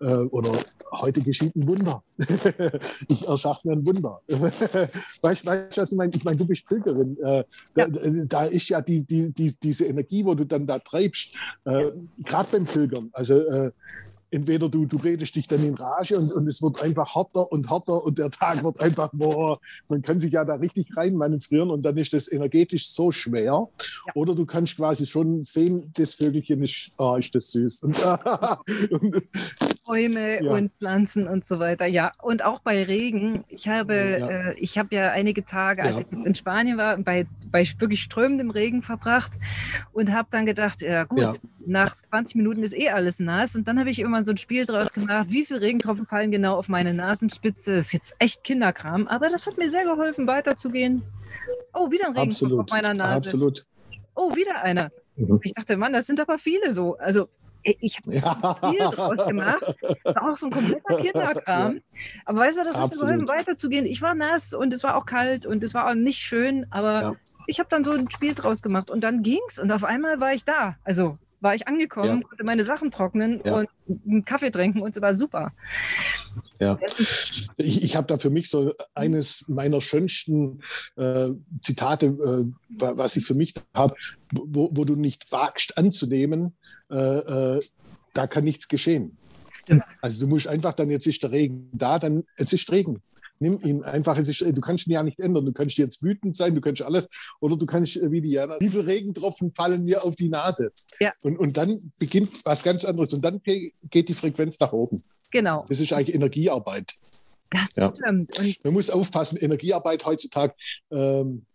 äh, 0.00 0.14
oder 0.30 0.52
heute 0.92 1.20
geschieht 1.20 1.54
ein 1.56 1.66
Wunder. 1.66 2.02
ich 3.08 3.26
erschaffe 3.26 3.68
mir 3.68 3.74
ein 3.74 3.86
Wunder. 3.86 4.20
weißt 5.22 5.46
du, 5.46 5.76
was 5.76 5.92
ich 5.92 5.98
meine? 5.98 6.12
Ich 6.14 6.24
meine, 6.24 6.36
du 6.36 6.46
bist 6.46 6.66
Pilgerin. 6.66 7.16
Äh, 7.22 7.44
ja. 7.76 7.86
da, 7.86 8.10
da, 8.24 8.44
ist 8.44 8.68
ja 8.68 8.80
die, 8.80 9.02
die, 9.02 9.32
die, 9.32 9.54
diese 9.62 9.86
Energie, 9.86 10.24
wo 10.24 10.34
du 10.34 10.44
dann 10.44 10.66
da 10.66 10.78
treibst, 10.78 11.32
äh, 11.64 11.90
gerade 12.24 12.48
beim 12.50 12.66
Pilgern. 12.66 13.10
Also 13.12 13.34
äh, 13.34 13.70
entweder 14.30 14.68
du, 14.68 14.86
du 14.86 14.96
redest 14.96 15.34
dich 15.36 15.46
dann 15.46 15.64
in 15.64 15.74
Rage 15.74 16.18
und, 16.18 16.32
und 16.32 16.46
es 16.46 16.62
wird 16.62 16.82
einfach 16.82 17.14
härter 17.14 17.50
und 17.50 17.70
härter 17.70 18.04
und 18.04 18.18
der 18.18 18.30
Tag 18.30 18.62
wird 18.62 18.80
einfach, 18.80 19.10
boah, 19.12 19.58
man 19.88 20.02
kann 20.02 20.20
sich 20.20 20.32
ja 20.32 20.44
da 20.44 20.54
richtig 20.54 20.96
rein 20.96 21.14
manövrieren 21.14 21.70
und 21.70 21.82
dann 21.82 21.96
ist 21.96 22.12
das 22.12 22.30
energetisch 22.30 22.90
so 22.90 23.10
schwer. 23.10 23.44
Ja. 23.44 23.68
Oder 24.14 24.34
du 24.34 24.44
kannst 24.44 24.76
quasi 24.76 25.06
schon 25.06 25.42
sehen, 25.42 25.90
das 25.96 26.14
Vögelchen 26.14 26.62
ist, 26.62 26.90
oh, 26.98 27.16
ist 27.16 27.34
das 27.34 27.50
süß. 27.52 27.82
Und, 27.88 29.14
und 29.14 29.22
Bäume 29.88 30.44
ja. 30.44 30.50
und 30.52 30.70
Pflanzen 30.74 31.26
und 31.26 31.46
so 31.46 31.58
weiter. 31.58 31.86
Ja, 31.86 32.12
und 32.20 32.44
auch 32.44 32.60
bei 32.60 32.82
Regen. 32.82 33.44
Ich 33.48 33.68
habe, 33.68 33.94
ja, 33.94 34.28
äh, 34.28 34.54
ich 34.58 34.76
habe 34.76 34.94
ja 34.94 35.10
einige 35.10 35.46
Tage, 35.46 35.82
als 35.82 36.00
ja. 36.00 36.04
ich 36.10 36.26
in 36.26 36.34
Spanien 36.34 36.76
war, 36.76 36.98
bei, 36.98 37.26
bei 37.50 37.66
wirklich 37.78 38.02
strömendem 38.02 38.50
Regen 38.50 38.82
verbracht 38.82 39.32
und 39.92 40.12
habe 40.12 40.28
dann 40.30 40.44
gedacht, 40.44 40.82
ja 40.82 41.04
gut, 41.04 41.40
nach 41.64 41.96
20 41.96 42.36
Minuten 42.36 42.62
ist 42.62 42.76
eh 42.76 42.90
alles 42.90 43.18
nass. 43.18 43.56
Und 43.56 43.66
dann 43.66 43.78
habe 43.78 43.88
ich 43.88 43.98
immer 44.00 44.24
so 44.26 44.32
ein 44.32 44.36
Spiel 44.36 44.66
draus 44.66 44.92
gemacht, 44.92 45.28
wie 45.30 45.46
viele 45.46 45.62
Regentropfen 45.62 46.06
fallen 46.06 46.30
genau 46.30 46.56
auf 46.56 46.68
meine 46.68 46.92
Nasenspitze. 46.92 47.76
Das 47.76 47.86
ist 47.86 47.92
jetzt 47.92 48.14
echt 48.18 48.44
Kinderkram, 48.44 49.08
aber 49.08 49.30
das 49.30 49.46
hat 49.46 49.56
mir 49.56 49.70
sehr 49.70 49.84
geholfen, 49.84 50.26
weiterzugehen. 50.26 51.02
Oh, 51.72 51.90
wieder 51.90 52.08
ein 52.08 52.16
Regentropfen 52.16 52.60
auf 52.60 52.66
meiner 52.70 52.92
Nase. 52.92 53.28
Absolut. 53.28 53.64
Oh, 54.14 54.34
wieder 54.34 54.62
einer. 54.62 54.90
Mhm. 55.16 55.40
Ich 55.42 55.54
dachte, 55.54 55.78
Mann, 55.78 55.94
das 55.94 56.06
sind 56.06 56.20
aber 56.20 56.38
viele 56.38 56.74
so. 56.74 56.98
Also 56.98 57.28
ich 57.80 57.98
habe 57.98 58.14
ja. 58.14 58.70
viel 58.70 58.78
draus 58.78 59.26
gemacht. 59.26 59.74
Das 60.04 60.14
war 60.16 60.32
auch 60.32 60.38
so 60.38 60.46
ein 60.46 60.52
kompletter 60.52 60.96
Kinderkram. 60.96 61.74
Ja. 61.74 61.80
Aber 62.24 62.40
weißt 62.40 62.58
du, 62.58 62.64
das 62.64 62.78
hat 62.78 62.92
geholfen, 62.92 63.28
weiterzugehen. 63.28 63.86
Ich 63.86 64.02
war 64.02 64.14
nass 64.14 64.54
und 64.54 64.72
es 64.72 64.82
war 64.82 64.96
auch 64.96 65.06
kalt 65.06 65.46
und 65.46 65.62
es 65.64 65.74
war 65.74 65.88
auch 65.88 65.94
nicht 65.94 66.18
schön, 66.18 66.66
aber 66.70 67.02
ja. 67.02 67.12
ich 67.46 67.58
habe 67.58 67.68
dann 67.68 67.84
so 67.84 67.92
ein 67.92 68.10
Spiel 68.10 68.34
draus 68.34 68.62
gemacht 68.62 68.90
und 68.90 69.02
dann 69.02 69.22
ging's 69.22 69.58
und 69.58 69.72
auf 69.72 69.84
einmal 69.84 70.20
war 70.20 70.32
ich 70.32 70.44
da. 70.44 70.76
Also 70.84 71.18
war 71.40 71.54
ich 71.54 71.68
angekommen, 71.68 72.22
konnte 72.22 72.44
meine 72.44 72.64
Sachen 72.64 72.90
trocknen 72.90 73.40
und 73.40 73.68
einen 74.06 74.24
Kaffee 74.24 74.50
trinken 74.50 74.80
und 74.80 74.94
es 74.94 75.00
war 75.00 75.14
super. 75.14 75.52
Ja. 76.58 76.78
Ich, 77.56 77.82
ich 77.84 77.96
habe 77.96 78.06
da 78.06 78.18
für 78.18 78.30
mich 78.30 78.50
so 78.50 78.74
eines 78.94 79.44
meiner 79.48 79.80
schönsten 79.80 80.60
äh, 80.96 81.30
Zitate, 81.60 82.06
äh, 82.06 82.44
was 82.68 83.16
ich 83.16 83.24
für 83.24 83.34
mich 83.34 83.54
habe, 83.74 83.94
wo, 84.32 84.70
wo, 84.72 84.84
du 84.84 84.96
nicht 84.96 85.30
wagst 85.30 85.78
anzunehmen, 85.78 86.56
äh, 86.90 87.56
äh, 87.56 87.60
da 88.14 88.26
kann 88.26 88.44
nichts 88.44 88.68
geschehen. 88.68 89.16
Stimmt. 89.62 89.84
Also 90.00 90.20
du 90.20 90.26
musst 90.26 90.48
einfach 90.48 90.74
dann, 90.74 90.90
jetzt 90.90 91.06
ist 91.06 91.22
der 91.22 91.30
Regen 91.30 91.68
da, 91.72 91.98
dann 91.98 92.24
es 92.36 92.52
ist 92.52 92.70
Regen. 92.70 93.02
Nimm 93.40 93.60
ihn 93.62 93.84
einfach, 93.84 94.18
es 94.18 94.28
ist, 94.28 94.40
du 94.40 94.60
kannst 94.60 94.86
ihn 94.86 94.92
ja 94.92 95.02
nicht 95.02 95.20
ändern. 95.20 95.46
Du 95.46 95.52
kannst 95.52 95.78
jetzt 95.78 96.02
wütend 96.02 96.34
sein, 96.34 96.54
du 96.54 96.60
kannst 96.60 96.82
alles, 96.82 97.08
oder 97.40 97.56
du 97.56 97.66
kannst 97.66 97.96
äh, 97.96 98.10
wie 98.10 98.20
die 98.20 98.30
Jana, 98.30 98.56
wie 98.58 98.68
viele 98.68 98.86
Regentropfen 98.86 99.52
fallen 99.54 99.84
mir 99.84 100.04
auf 100.04 100.16
die 100.16 100.28
Nase? 100.28 100.72
Ja. 100.98 101.12
Und, 101.22 101.38
und 101.38 101.56
dann 101.56 101.92
beginnt 101.98 102.44
was 102.44 102.64
ganz 102.64 102.84
anderes 102.84 103.12
und 103.12 103.22
dann 103.22 103.40
geht 103.42 104.08
die 104.08 104.12
Frequenz 104.12 104.58
nach 104.58 104.72
oben. 104.72 105.00
Genau. 105.30 105.66
Das 105.68 105.78
ist 105.78 105.92
eigentlich 105.92 106.14
Energiearbeit. 106.14 106.94
Das 107.50 107.76
ja. 107.76 107.92
stimmt. 107.94 108.36
Und 108.38 108.64
Man 108.64 108.72
muss 108.72 108.90
aufpassen, 108.90 109.36
Energiearbeit 109.36 110.04
heutzutage. 110.04 110.54
Ähm, 110.90 111.46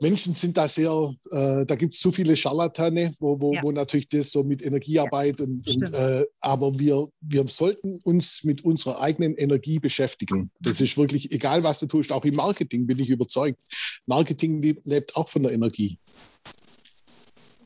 Menschen 0.00 0.34
sind 0.34 0.56
da 0.56 0.68
sehr, 0.68 1.14
äh, 1.30 1.64
da 1.64 1.74
gibt 1.74 1.94
es 1.94 2.00
so 2.00 2.12
viele 2.12 2.36
Scharlatane, 2.36 3.14
wo, 3.18 3.40
wo, 3.40 3.54
ja. 3.54 3.62
wo 3.62 3.72
natürlich 3.72 4.08
das 4.08 4.30
so 4.30 4.44
mit 4.44 4.62
Energiearbeit 4.62 5.38
ja, 5.38 5.44
und, 5.44 5.66
und 5.66 5.92
äh, 5.94 6.24
aber 6.40 6.78
wir, 6.78 7.08
wir 7.20 7.48
sollten 7.48 7.98
uns 8.04 8.44
mit 8.44 8.64
unserer 8.64 9.00
eigenen 9.00 9.34
Energie 9.36 9.78
beschäftigen. 9.78 10.50
Das 10.60 10.80
ist 10.80 10.96
wirklich, 10.96 11.32
egal 11.32 11.64
was 11.64 11.80
du 11.80 11.86
tust, 11.86 12.12
auch 12.12 12.24
im 12.24 12.34
Marketing 12.34 12.86
bin 12.86 12.98
ich 12.98 13.08
überzeugt. 13.08 13.58
Marketing 14.06 14.60
lebt 14.84 15.16
auch 15.16 15.28
von 15.28 15.42
der 15.42 15.52
Energie. 15.52 15.98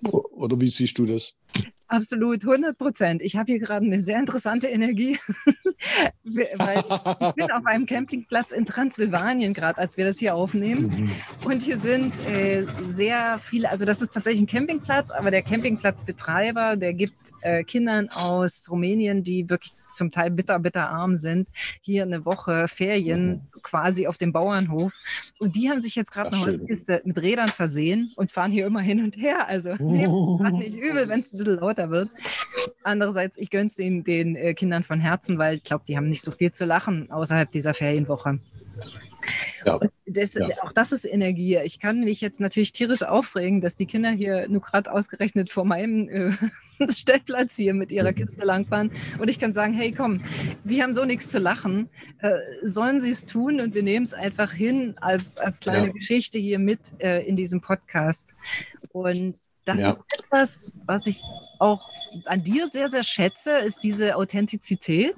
Oder 0.02 0.60
wie 0.60 0.70
siehst 0.70 0.98
du 0.98 1.06
das? 1.06 1.34
Absolut, 1.90 2.44
100 2.44 2.78
Prozent. 2.78 3.20
Ich 3.20 3.36
habe 3.36 3.50
hier 3.50 3.58
gerade 3.58 3.84
eine 3.84 3.98
sehr 3.98 4.20
interessante 4.20 4.68
Energie, 4.68 5.18
weil 6.22 6.78
ich 6.78 7.34
bin 7.34 7.50
auf 7.50 7.66
einem 7.66 7.84
Campingplatz 7.84 8.52
in 8.52 8.64
Transsilvanien 8.64 9.52
gerade, 9.54 9.76
als 9.76 9.96
wir 9.96 10.04
das 10.04 10.20
hier 10.20 10.36
aufnehmen. 10.36 10.86
Mhm. 10.86 11.10
Und 11.44 11.62
hier 11.62 11.78
sind 11.78 12.16
äh, 12.28 12.64
sehr 12.84 13.40
viele, 13.42 13.70
also 13.70 13.84
das 13.84 14.02
ist 14.02 14.14
tatsächlich 14.14 14.42
ein 14.42 14.46
Campingplatz, 14.46 15.10
aber 15.10 15.32
der 15.32 15.42
Campingplatzbetreiber, 15.42 16.76
der 16.76 16.94
gibt 16.94 17.32
äh, 17.40 17.64
Kindern 17.64 18.08
aus 18.10 18.70
Rumänien, 18.70 19.24
die 19.24 19.50
wirklich 19.50 19.72
zum 19.88 20.12
Teil 20.12 20.30
bitter, 20.30 20.60
bitter 20.60 20.90
arm 20.90 21.16
sind, 21.16 21.48
hier 21.80 22.04
eine 22.04 22.24
Woche 22.24 22.68
Ferien 22.68 23.26
mhm. 23.26 23.62
quasi 23.64 24.06
auf 24.06 24.16
dem 24.16 24.30
Bauernhof. 24.30 24.92
Und 25.40 25.56
die 25.56 25.68
haben 25.68 25.80
sich 25.80 25.96
jetzt 25.96 26.12
gerade 26.12 26.30
eine 26.30 26.40
Holzkiste 26.40 27.02
mit 27.04 27.20
Rädern 27.20 27.48
versehen 27.48 28.12
und 28.14 28.30
fahren 28.30 28.52
hier 28.52 28.66
immer 28.66 28.80
hin 28.80 29.02
und 29.02 29.16
her. 29.16 29.48
Also 29.48 29.70
nicht 29.80 30.76
übel, 30.76 31.08
wenn 31.08 31.18
es 31.18 31.26
ein 31.26 31.30
bisschen 31.32 31.58
lauter 31.58 31.79
lauter 31.80 31.90
wird. 31.90 32.10
Andererseits, 32.82 33.38
ich 33.38 33.50
gönne 33.50 33.66
es 33.66 33.76
den, 33.76 34.04
den 34.04 34.36
äh, 34.36 34.54
Kindern 34.54 34.84
von 34.84 35.00
Herzen, 35.00 35.38
weil 35.38 35.56
ich 35.56 35.64
glaube, 35.64 35.84
die 35.86 35.96
haben 35.96 36.08
nicht 36.08 36.22
so 36.22 36.30
viel 36.30 36.52
zu 36.52 36.64
lachen 36.64 37.10
außerhalb 37.10 37.50
dieser 37.50 37.74
Ferienwoche. 37.74 38.38
Ja. 39.64 39.80
Das, 40.06 40.34
ja. 40.34 40.48
Auch 40.62 40.72
das 40.72 40.92
ist 40.92 41.04
Energie. 41.04 41.56
Ich 41.58 41.78
kann 41.78 42.00
mich 42.00 42.20
jetzt 42.20 42.40
natürlich 42.40 42.72
tierisch 42.72 43.02
aufregen, 43.02 43.60
dass 43.60 43.76
die 43.76 43.86
Kinder 43.86 44.10
hier 44.10 44.48
nur 44.48 44.60
gerade 44.60 44.92
ausgerechnet 44.92 45.50
vor 45.50 45.64
meinem 45.64 46.08
äh, 46.08 46.32
Stellplatz 46.90 47.56
hier 47.56 47.74
mit 47.74 47.92
ihrer 47.92 48.12
Kiste 48.12 48.44
langfahren. 48.44 48.90
Und 49.18 49.28
ich 49.28 49.38
kann 49.38 49.52
sagen, 49.52 49.72
hey 49.72 49.92
komm, 49.92 50.22
die 50.64 50.82
haben 50.82 50.94
so 50.94 51.04
nichts 51.04 51.30
zu 51.30 51.38
lachen. 51.38 51.88
Äh, 52.20 52.38
sollen 52.62 53.00
sie 53.00 53.10
es 53.10 53.26
tun 53.26 53.60
und 53.60 53.74
wir 53.74 53.82
nehmen 53.82 54.04
es 54.04 54.14
einfach 54.14 54.52
hin 54.52 54.94
als, 55.00 55.38
als 55.38 55.60
kleine 55.60 55.88
ja. 55.88 55.92
Geschichte 55.92 56.38
hier 56.38 56.58
mit 56.58 56.80
äh, 56.98 57.24
in 57.26 57.36
diesem 57.36 57.60
Podcast. 57.60 58.34
Und 58.92 59.34
das 59.64 59.80
ja. 59.80 59.90
ist 59.90 60.04
etwas, 60.18 60.74
was 60.86 61.06
ich 61.06 61.22
auch 61.58 61.88
an 62.24 62.42
dir 62.42 62.66
sehr, 62.68 62.88
sehr 62.88 63.04
schätze, 63.04 63.58
ist 63.58 63.82
diese 63.82 64.16
Authentizität. 64.16 65.16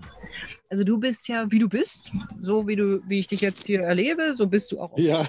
Also 0.68 0.84
du 0.84 0.98
bist 0.98 1.28
ja, 1.28 1.50
wie 1.50 1.58
du 1.58 1.68
bist, 1.68 2.12
so 2.40 2.66
wie 2.66 2.76
du, 2.76 3.02
wie 3.08 3.18
ich 3.18 3.26
dich 3.26 3.40
jetzt 3.40 3.66
hier 3.66 3.82
erlebe, 3.82 4.34
so 4.36 4.46
bist 4.46 4.72
du 4.72 4.80
auch. 4.80 4.96
Ja. 4.98 5.22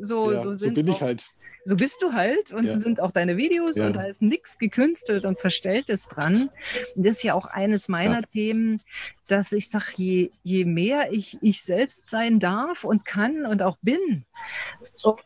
so, 0.00 0.32
ja, 0.32 0.42
so, 0.42 0.54
so 0.54 0.72
bin 0.72 0.88
ich 0.88 1.00
halt 1.00 1.24
so 1.64 1.76
bist 1.76 2.02
du 2.02 2.12
halt 2.12 2.52
und 2.52 2.66
ja. 2.66 2.76
sind 2.76 3.00
auch 3.00 3.12
deine 3.12 3.36
Videos 3.36 3.76
ja. 3.76 3.86
und 3.86 3.96
da 3.96 4.02
ist 4.04 4.22
nichts 4.22 4.58
gekünstelt 4.58 5.24
und 5.24 5.40
Verstelltes 5.40 6.08
dran. 6.08 6.50
Und 6.96 7.06
das 7.06 7.16
ist 7.16 7.22
ja 7.22 7.34
auch 7.34 7.46
eines 7.46 7.88
meiner. 7.88 8.22
Themen, 8.32 8.80
dass 9.26 9.52
ich 9.52 9.68
sage, 9.68 9.92
je, 9.96 10.30
je 10.42 10.64
mehr 10.64 11.12
ich 11.12 11.38
ich 11.42 11.62
selbst 11.62 12.08
sein 12.08 12.38
darf 12.38 12.84
und 12.84 13.04
kann 13.04 13.46
und 13.46 13.62
auch 13.62 13.76
bin, 13.82 14.24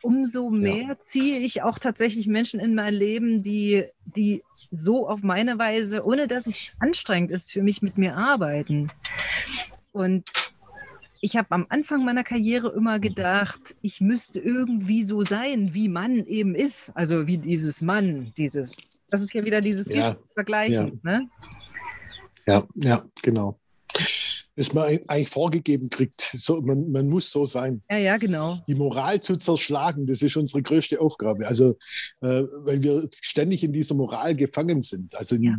umso 0.03 0.51
mehr 0.51 0.99
ziehe 0.99 1.39
ich 1.39 1.63
auch 1.63 1.79
tatsächlich 1.79 2.27
Menschen 2.27 2.59
in 2.59 2.75
mein 2.75 2.95
Leben, 2.95 3.43
die, 3.43 3.85
die 4.05 4.43
so 4.71 5.09
auf 5.09 5.23
meine 5.23 5.59
Weise, 5.59 6.05
ohne 6.05 6.27
dass 6.27 6.47
es 6.47 6.75
anstrengend 6.79 7.31
ist, 7.31 7.53
für 7.53 7.63
mich 7.63 7.83
mit 7.83 7.99
mir 7.99 8.17
arbeiten. 8.17 8.91
Und 9.93 10.31
ich 11.21 11.37
habe 11.37 11.49
am 11.51 11.67
Anfang 11.69 12.05
meiner 12.05 12.25
Karriere 12.25 12.69
immer 12.69 12.99
gedacht, 12.99 13.75
ich 13.83 14.01
müsste 14.01 14.41
irgendwie 14.41 15.03
so 15.03 15.23
sein, 15.23 15.75
wie 15.75 15.89
Mann 15.89 16.27
eben 16.27 16.55
ist. 16.55 16.91
Also 16.95 17.27
wie 17.27 17.39
dieses 17.39 17.81
Mann, 17.81 18.33
dieses, 18.37 19.03
das 19.11 19.23
ist 19.23 19.35
ja 19.35 19.45
wieder 19.45 19.61
dieses 19.61 19.87
ja. 19.93 20.17
Vergleichen. 20.29 21.01
Ja. 21.05 21.11
Ne? 21.11 21.29
ja, 22.47 22.63
ja, 22.77 23.05
genau 23.23 23.59
das 24.57 24.73
man 24.73 24.85
eigentlich 24.85 25.29
vorgegeben 25.29 25.89
kriegt. 25.91 26.33
So, 26.37 26.63
man, 26.63 26.91
man 26.91 27.09
muss 27.09 27.31
so 27.31 27.45
sein. 27.45 27.83
Ja, 27.91 27.99
ja, 27.99 28.17
genau. 28.17 28.59
Die 28.67 28.75
Moral 28.75 29.21
zu 29.21 29.37
zerschlagen, 29.37 30.07
das 30.07 30.23
ist 30.23 30.37
unsere 30.37 30.63
größte 30.63 31.01
Aufgabe. 31.01 31.47
Also, 31.47 31.77
äh, 32.23 32.43
weil 32.65 32.83
wir 32.83 33.09
ständig 33.21 33.63
in 33.63 33.73
dieser 33.73 33.95
Moral 33.95 34.35
gefangen 34.35 34.81
sind. 34.81 35.15
Also, 35.15 35.37
ja. 35.37 35.57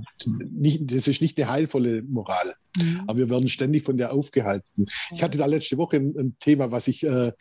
nicht, 0.50 0.92
das 0.92 1.08
ist 1.08 1.22
nicht 1.22 1.40
eine 1.40 1.50
heilvolle 1.50 2.02
Moral, 2.04 2.54
mhm. 2.76 3.02
aber 3.06 3.20
wir 3.20 3.30
werden 3.30 3.48
ständig 3.48 3.84
von 3.84 3.98
der 3.98 4.12
aufgehalten. 4.12 4.88
Ich 5.14 5.22
hatte 5.22 5.38
da 5.38 5.46
letzte 5.46 5.78
Woche 5.78 5.98
ein, 5.98 6.16
ein 6.18 6.36
Thema, 6.40 6.72
was 6.72 6.88
ich 6.88 7.04
äh, 7.04 7.32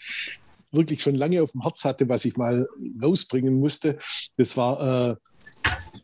wirklich 0.72 1.02
schon 1.02 1.14
lange 1.14 1.42
auf 1.42 1.52
dem 1.52 1.62
Herz 1.62 1.84
hatte, 1.84 2.08
was 2.08 2.26
ich 2.26 2.36
mal 2.36 2.68
rausbringen 3.02 3.58
musste. 3.58 3.98
Das 4.36 4.56
war 4.58 5.10
äh, 5.10 5.16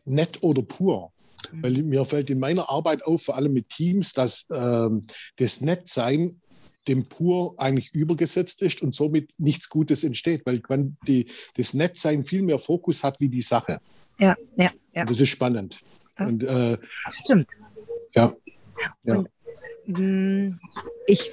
nett 0.05 0.41
oder 0.41 0.63
pur. 0.63 1.12
Weil 1.61 1.83
mir 1.83 2.05
fällt 2.05 2.29
in 2.29 2.39
meiner 2.39 2.69
Arbeit 2.69 3.03
auf, 3.03 3.23
vor 3.23 3.35
allem 3.35 3.53
mit 3.53 3.69
Teams, 3.69 4.13
dass 4.13 4.47
ähm, 4.51 5.07
das 5.37 5.61
Nettsein 5.61 6.41
dem 6.87 7.07
Pur 7.07 7.55
eigentlich 7.57 7.93
übergesetzt 7.93 8.61
ist 8.61 8.81
und 8.81 8.93
somit 8.93 9.31
nichts 9.37 9.69
Gutes 9.69 10.03
entsteht, 10.03 10.43
weil 10.45 10.61
die, 11.07 11.27
das 11.55 11.73
Nettsein 11.73 12.25
viel 12.25 12.41
mehr 12.41 12.59
Fokus 12.59 13.03
hat 13.03 13.19
wie 13.19 13.29
die 13.29 13.41
Sache. 13.41 13.79
Ja, 14.19 14.35
ja, 14.57 14.71
ja. 14.93 15.01
Und 15.01 15.09
das 15.09 15.21
ist 15.21 15.29
spannend. 15.29 15.79
Das, 16.17 16.31
und, 16.31 16.43
äh, 16.43 16.77
das 17.05 17.15
stimmt. 17.15 17.47
Ja. 18.15 18.33
ja. 19.03 19.17
Und, 19.17 19.29
mm, 19.85 20.59
ich 21.07 21.31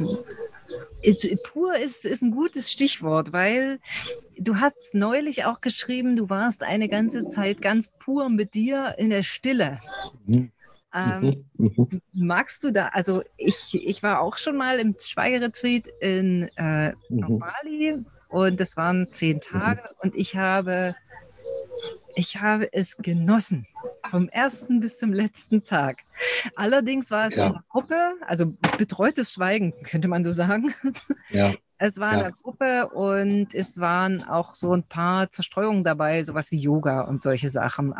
ist, 1.03 1.43
pur 1.45 1.77
ist, 1.77 2.05
ist 2.05 2.23
ein 2.23 2.31
gutes 2.31 2.71
Stichwort, 2.71 3.33
weil 3.33 3.81
du 4.39 4.57
hast 4.57 4.95
neulich 4.95 5.45
auch 5.45 5.61
geschrieben, 5.61 6.17
du 6.17 6.31
warst 6.31 6.63
eine 6.63 6.89
ganze 6.89 7.27
Zeit 7.29 7.61
ganz 7.61 7.91
pur 7.99 8.29
mit 8.29 8.55
dir 8.55 8.95
in 8.99 9.11
der 9.11 9.23
Stille. 9.23 9.81
Mhm. 10.27 10.51
Ähm, 10.93 11.45
mhm. 11.57 12.03
magst 12.13 12.65
du 12.65 12.73
da, 12.73 12.89
also 12.89 13.23
ich, 13.37 13.79
ich 13.87 14.03
war 14.03 14.21
auch 14.21 14.39
schon 14.39 14.57
mal 14.57 14.81
im 14.81 14.97
Schweigeretreat 14.99 15.87
in 16.01 16.51
äh, 16.57 16.93
mhm. 17.09 17.39
Bali 17.39 17.99
und 18.29 18.59
das 18.59 18.77
waren 18.77 19.09
zehn 19.09 19.37
mhm. 19.37 19.41
Tage 19.41 19.81
und 20.03 20.17
ich 20.17 20.35
habe 20.35 20.97
ich 22.21 22.37
habe 22.37 22.71
es 22.75 22.99
genossen, 22.99 23.67
vom 24.11 24.29
ersten 24.29 24.81
bis 24.81 24.99
zum 24.99 25.11
letzten 25.15 25.65
Tag. 25.65 26.03
Allerdings 26.55 27.11
war 27.11 27.27
es 27.27 27.37
ja. 27.37 27.47
eine 27.47 27.65
Gruppe, 27.71 28.13
also 28.27 28.53
betreutes 28.77 29.33
Schweigen, 29.33 29.73
könnte 29.85 30.07
man 30.07 30.23
so 30.23 30.31
sagen. 30.31 30.75
Ja. 31.31 31.55
Es 31.79 31.99
war 31.99 32.09
eine 32.09 32.31
Gruppe 32.43 32.89
und 32.89 33.55
es 33.55 33.81
waren 33.81 34.23
auch 34.25 34.55
so 34.55 34.75
ein 34.75 34.83
paar 34.83 35.31
Zerstreuungen 35.31 35.83
dabei, 35.83 36.21
sowas 36.23 36.51
wie 36.51 36.59
Yoga 36.59 37.03
und 37.03 37.23
solche 37.23 37.49
Sachen. 37.49 37.95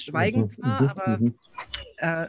Schweigen 0.00 0.42
mhm. 0.42 0.48
zwar, 0.50 0.80
aber 0.80 1.18
mhm. 1.18 1.34
äh, 1.96 2.26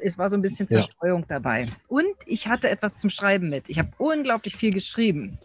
es 0.00 0.18
war 0.18 0.28
so 0.28 0.36
ein 0.36 0.42
bisschen 0.42 0.68
Zerstreuung 0.68 1.22
ja. 1.22 1.26
dabei. 1.28 1.68
Und 1.88 2.14
ich 2.26 2.48
hatte 2.48 2.68
etwas 2.68 2.98
zum 2.98 3.08
Schreiben 3.08 3.48
mit. 3.48 3.68
Ich 3.68 3.78
habe 3.78 3.90
unglaublich 3.98 4.56
viel 4.56 4.72
geschrieben. 4.72 5.38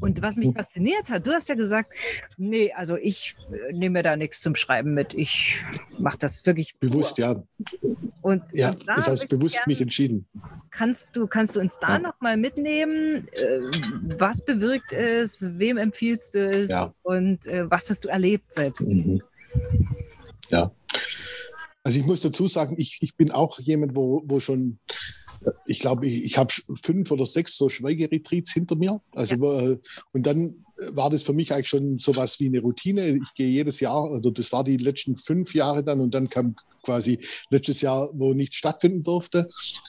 Und 0.00 0.22
was 0.22 0.36
mich 0.36 0.54
fasziniert 0.54 1.08
hat, 1.08 1.26
du 1.26 1.32
hast 1.32 1.48
ja 1.48 1.54
gesagt, 1.54 1.90
nee, 2.36 2.72
also 2.72 2.96
ich 2.96 3.36
äh, 3.50 3.72
nehme 3.72 4.02
da 4.02 4.16
nichts 4.16 4.40
zum 4.40 4.54
Schreiben 4.54 4.94
mit. 4.94 5.14
Ich 5.14 5.64
mache 5.98 6.18
das 6.18 6.44
wirklich 6.46 6.78
pur. 6.78 6.90
bewusst, 6.90 7.18
ja. 7.18 7.42
Und, 8.22 8.42
ja, 8.52 8.68
und 8.68 8.82
ich 8.82 8.88
habe 8.88 9.26
bewusst 9.28 9.54
gern, 9.54 9.64
mich 9.66 9.80
entschieden. 9.80 10.26
Kannst 10.70 11.08
du, 11.12 11.26
kannst 11.26 11.56
du 11.56 11.60
uns 11.60 11.78
da 11.80 11.96
ja. 11.96 11.98
noch 11.98 12.20
mal 12.20 12.36
mitnehmen? 12.36 13.28
Äh, 13.32 13.60
was 14.18 14.44
bewirkt 14.44 14.92
es? 14.92 15.46
Wem 15.58 15.78
empfiehlst 15.78 16.34
du 16.34 16.46
es? 16.46 16.70
Ja. 16.70 16.92
Und 17.02 17.46
äh, 17.46 17.70
was 17.70 17.88
hast 17.90 18.04
du 18.04 18.08
erlebt 18.08 18.52
selbst? 18.52 18.88
Mhm. 18.88 19.22
Ja. 20.50 20.70
Also 21.82 22.00
ich 22.00 22.06
muss 22.06 22.20
dazu 22.20 22.48
sagen, 22.48 22.74
ich, 22.78 22.98
ich 23.00 23.14
bin 23.14 23.30
auch 23.30 23.60
jemand, 23.60 23.94
wo, 23.94 24.22
wo 24.26 24.40
schon 24.40 24.78
ich 25.66 25.78
glaube, 25.78 26.06
ich, 26.06 26.24
ich 26.24 26.38
habe 26.38 26.52
fünf 26.82 27.10
oder 27.10 27.26
sechs 27.26 27.56
so 27.56 27.68
Schweigeretreats 27.68 28.52
hinter 28.52 28.76
mir. 28.76 29.00
Also, 29.12 29.36
ja. 29.36 29.70
Äh, 29.70 29.78
und 30.12 30.26
dann 30.26 30.65
war 30.92 31.10
das 31.10 31.22
für 31.22 31.32
mich 31.32 31.52
eigentlich 31.52 31.68
schon 31.68 31.98
so 31.98 32.14
was 32.16 32.38
wie 32.40 32.48
eine 32.48 32.60
Routine. 32.60 33.16
Ich 33.16 33.34
gehe 33.34 33.48
jedes 33.48 33.80
Jahr, 33.80 34.10
also 34.10 34.30
das 34.30 34.52
war 34.52 34.64
die 34.64 34.76
letzten 34.76 35.16
fünf 35.16 35.54
Jahre 35.54 35.82
dann 35.82 36.00
und 36.00 36.14
dann 36.14 36.28
kam 36.28 36.54
quasi 36.82 37.18
letztes 37.50 37.80
Jahr, 37.80 38.10
wo 38.12 38.32
nichts 38.32 38.56
stattfinden 38.56 39.02
durfte. 39.02 39.46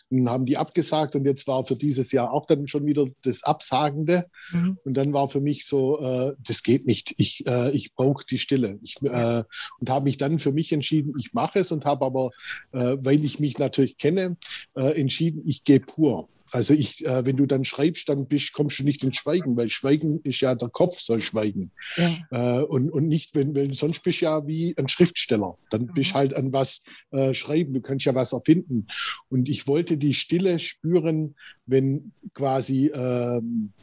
Und 0.09 0.29
haben 0.29 0.45
die 0.45 0.57
abgesagt 0.57 1.15
und 1.15 1.25
jetzt 1.25 1.47
war 1.47 1.65
für 1.65 1.75
dieses 1.75 2.11
Jahr 2.11 2.31
auch 2.31 2.45
dann 2.47 2.67
schon 2.67 2.85
wieder 2.85 3.05
das 3.23 3.43
Absagende. 3.43 4.25
Mhm. 4.51 4.77
Und 4.83 4.93
dann 4.95 5.13
war 5.13 5.27
für 5.27 5.41
mich 5.41 5.65
so, 5.65 5.99
äh, 6.01 6.33
das 6.45 6.63
geht 6.63 6.85
nicht. 6.85 7.13
Ich, 7.17 7.45
äh, 7.45 7.71
ich 7.71 7.93
brauche 7.93 8.25
die 8.25 8.39
Stille. 8.39 8.79
Ich, 8.81 8.95
äh, 9.03 9.43
und 9.79 9.89
habe 9.89 10.05
mich 10.05 10.17
dann 10.17 10.39
für 10.39 10.51
mich 10.51 10.71
entschieden, 10.71 11.13
ich 11.19 11.33
mache 11.33 11.59
es 11.59 11.71
und 11.71 11.85
habe 11.85 12.05
aber, 12.05 12.31
äh, 12.71 12.97
weil 12.99 13.23
ich 13.23 13.39
mich 13.39 13.59
natürlich 13.59 13.97
kenne, 13.97 14.37
äh, 14.75 14.99
entschieden, 14.99 15.43
ich 15.45 15.63
gehe 15.63 15.79
pur. 15.79 16.29
Also 16.51 16.73
ich, 16.73 17.05
äh, 17.05 17.25
wenn 17.25 17.37
du 17.37 17.45
dann 17.45 17.65
schreibst, 17.65 18.09
dann 18.09 18.27
bist, 18.27 18.53
kommst 18.53 18.79
du 18.79 18.83
nicht 18.83 19.03
ins 19.03 19.17
Schweigen, 19.17 19.57
weil 19.57 19.69
Schweigen 19.69 20.19
ist 20.23 20.41
ja 20.41 20.55
der 20.55 20.69
Kopf 20.69 20.99
soll 20.99 21.21
schweigen. 21.21 21.71
Ja. 21.95 22.59
Äh, 22.59 22.63
und, 22.63 22.89
und 22.89 23.07
nicht, 23.07 23.35
wenn, 23.35 23.55
wenn 23.55 23.71
sonst 23.71 24.03
bist 24.03 24.21
du 24.21 24.25
ja 24.25 24.47
wie 24.47 24.73
ein 24.77 24.87
Schriftsteller. 24.87 25.57
Dann 25.69 25.83
mhm. 25.83 25.93
bist 25.93 26.13
halt 26.13 26.33
an 26.33 26.53
was 26.53 26.83
äh, 27.11 27.33
schreiben, 27.33 27.73
du 27.73 27.81
kannst 27.81 28.05
ja 28.05 28.15
was 28.15 28.33
erfinden. 28.33 28.85
Und 29.29 29.49
ich 29.49 29.67
wollte 29.67 29.97
die 29.97 30.13
Stille 30.13 30.59
spüren, 30.59 31.35
wenn 31.65 32.11
quasi 32.33 32.91
ähm, 32.93 33.73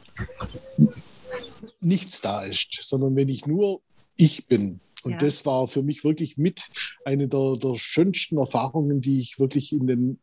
nichts 1.81 2.21
da 2.21 2.43
ist, 2.43 2.79
sondern 2.81 3.15
wenn 3.15 3.29
ich 3.29 3.45
nur 3.45 3.81
ich 4.17 4.45
bin. 4.45 4.79
Und 5.05 5.13
ja. 5.13 5.17
das 5.17 5.45
war 5.45 5.67
für 5.67 5.83
mich 5.83 6.03
wirklich 6.03 6.37
mit 6.37 6.63
eine 7.05 7.27
der, 7.27 7.55
der 7.57 7.75
schönsten 7.75 8.37
Erfahrungen, 8.37 9.01
die 9.01 9.21
ich 9.21 9.39
wirklich 9.39 9.71
in 9.71 9.87
den 9.87 10.19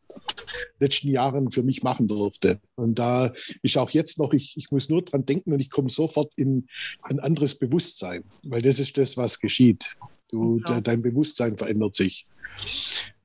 letzten 0.79 1.09
Jahren 1.09 1.51
für 1.51 1.63
mich 1.63 1.83
machen 1.83 2.07
durfte. 2.07 2.59
Und 2.75 2.99
da 2.99 3.33
ist 3.61 3.77
auch 3.77 3.89
jetzt 3.91 4.19
noch, 4.19 4.33
ich, 4.33 4.55
ich 4.57 4.71
muss 4.71 4.89
nur 4.89 5.01
dran 5.01 5.25
denken 5.25 5.53
und 5.53 5.59
ich 5.59 5.69
komme 5.69 5.89
sofort 5.89 6.31
in 6.35 6.67
ein 7.01 7.19
anderes 7.19 7.55
Bewusstsein, 7.55 8.23
weil 8.43 8.61
das 8.61 8.79
ist 8.79 8.97
das, 8.97 9.17
was 9.17 9.39
geschieht. 9.39 9.95
Du, 10.29 10.59
ja. 10.67 10.81
Dein 10.81 11.01
Bewusstsein 11.01 11.57
verändert 11.57 11.95
sich. 11.95 12.25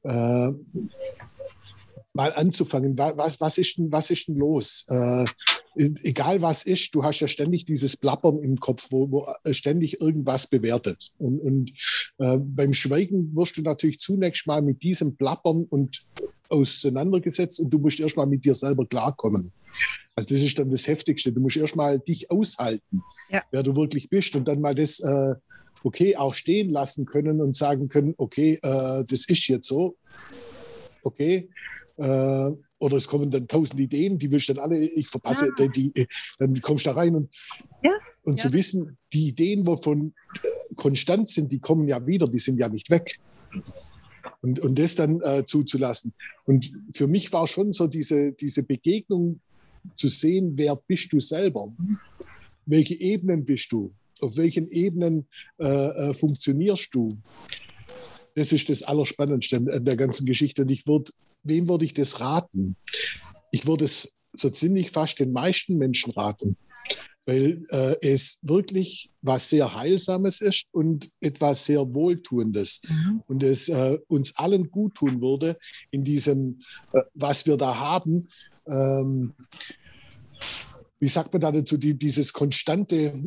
Äh, 0.04 0.52
mal 2.12 2.32
anzufangen, 2.34 2.98
was, 2.98 3.40
was, 3.40 3.58
ist, 3.58 3.78
denn, 3.78 3.90
was 3.90 4.10
ist 4.10 4.28
denn 4.28 4.36
los? 4.36 4.84
Äh, 4.88 5.24
egal 5.78 6.42
was 6.42 6.64
ist, 6.64 6.94
du 6.94 7.04
hast 7.04 7.20
ja 7.20 7.28
ständig 7.28 7.64
dieses 7.64 7.96
Plappern 7.96 8.42
im 8.42 8.56
Kopf, 8.58 8.88
wo, 8.90 9.10
wo 9.10 9.26
ständig 9.52 10.00
irgendwas 10.00 10.46
bewertet. 10.46 11.12
Und, 11.18 11.40
und 11.40 11.72
äh, 12.18 12.38
beim 12.38 12.72
Schweigen 12.72 13.34
wirst 13.34 13.56
du 13.56 13.62
natürlich 13.62 14.00
zunächst 14.00 14.46
mal 14.46 14.60
mit 14.62 14.82
diesem 14.82 15.16
Plappern 15.16 15.64
und 15.70 16.04
auseinandergesetzt 16.48 17.60
und 17.60 17.70
du 17.70 17.78
musst 17.78 18.00
erst 18.00 18.16
mal 18.16 18.26
mit 18.26 18.44
dir 18.44 18.54
selber 18.54 18.86
klarkommen. 18.86 19.52
Also 20.16 20.34
das 20.34 20.42
ist 20.42 20.58
dann 20.58 20.70
das 20.70 20.86
Heftigste. 20.86 21.32
Du 21.32 21.40
musst 21.40 21.56
erst 21.56 21.76
mal 21.76 21.98
dich 21.98 22.30
aushalten, 22.30 23.02
ja. 23.30 23.42
wer 23.50 23.62
du 23.62 23.76
wirklich 23.76 24.08
bist 24.08 24.34
und 24.34 24.48
dann 24.48 24.60
mal 24.60 24.74
das 24.74 25.00
äh, 25.00 25.34
okay 25.84 26.16
auch 26.16 26.34
stehen 26.34 26.70
lassen 26.70 27.06
können 27.06 27.40
und 27.40 27.56
sagen 27.56 27.88
können, 27.88 28.14
okay, 28.16 28.54
äh, 28.62 29.04
das 29.08 29.12
ist 29.12 29.48
jetzt 29.48 29.68
so. 29.68 29.96
Okay, 31.02 31.48
äh, 31.98 32.50
oder 32.78 32.96
es 32.96 33.08
kommen 33.08 33.30
dann 33.30 33.48
tausend 33.48 33.80
Ideen, 33.80 34.18
die 34.18 34.30
willst 34.30 34.48
du 34.48 34.54
dann 34.54 34.64
alle, 34.64 34.76
ich 34.76 35.08
verpasse, 35.08 35.50
ja. 35.58 35.66
die, 35.68 35.92
die, 35.92 36.06
dann 36.38 36.60
kommst 36.60 36.86
du 36.86 36.90
da 36.90 36.96
rein 36.96 37.14
und, 37.14 37.28
ja. 37.82 37.90
und 38.22 38.38
zu 38.38 38.52
wissen, 38.52 38.96
die 39.12 39.28
Ideen, 39.28 39.66
wovon 39.66 40.14
äh, 40.34 40.74
konstant 40.76 41.28
sind, 41.28 41.50
die 41.50 41.58
kommen 41.58 41.86
ja 41.86 42.04
wieder, 42.06 42.28
die 42.28 42.38
sind 42.38 42.58
ja 42.58 42.68
nicht 42.68 42.90
weg. 42.90 43.18
Und, 44.40 44.60
und 44.60 44.78
das 44.78 44.94
dann 44.94 45.20
äh, 45.22 45.44
zuzulassen. 45.44 46.12
Und 46.44 46.70
für 46.94 47.08
mich 47.08 47.32
war 47.32 47.46
schon 47.48 47.72
so 47.72 47.88
diese, 47.88 48.32
diese 48.32 48.62
Begegnung 48.62 49.40
zu 49.96 50.06
sehen, 50.08 50.52
wer 50.54 50.76
bist 50.76 51.12
du 51.12 51.18
selber? 51.18 51.72
Welche 52.66 52.94
Ebenen 52.94 53.44
bist 53.44 53.72
du? 53.72 53.92
Auf 54.20 54.36
welchen 54.36 54.70
Ebenen 54.70 55.26
äh, 55.58 55.64
äh, 55.64 56.14
funktionierst 56.14 56.94
du? 56.94 57.02
Das 58.34 58.52
ist 58.52 58.68
das 58.68 58.82
Allerspannendste 58.82 59.56
an 59.56 59.84
der 59.84 59.96
ganzen 59.96 60.26
Geschichte. 60.26 60.62
Und 60.62 60.70
ich 60.70 60.86
würde 60.86 61.10
wem 61.48 61.68
würde 61.68 61.84
ich 61.84 61.94
das 61.94 62.20
raten? 62.20 62.76
Ich 63.50 63.66
würde 63.66 63.84
es 63.84 64.12
so 64.34 64.50
ziemlich 64.50 64.90
fast 64.90 65.18
den 65.18 65.32
meisten 65.32 65.76
Menschen 65.78 66.12
raten, 66.12 66.56
weil 67.26 67.62
äh, 67.70 67.96
es 68.00 68.38
wirklich 68.42 69.10
was 69.22 69.50
sehr 69.50 69.74
Heilsames 69.74 70.40
ist 70.40 70.66
und 70.70 71.10
etwas 71.20 71.64
sehr 71.64 71.92
Wohltuendes 71.94 72.82
mhm. 72.88 73.22
und 73.26 73.42
es 73.42 73.68
äh, 73.68 73.98
uns 74.06 74.36
allen 74.36 74.70
gut 74.70 74.94
tun 74.94 75.20
würde 75.20 75.56
in 75.90 76.04
diesem, 76.04 76.60
äh, 76.92 77.00
was 77.14 77.46
wir 77.46 77.56
da 77.56 77.76
haben. 77.76 78.18
Ähm, 78.66 79.34
wie 81.00 81.08
sagt 81.08 81.32
man 81.32 81.40
da 81.40 81.52
dazu, 81.52 81.76
die, 81.76 81.94
dieses 81.94 82.32
konstante 82.32 83.24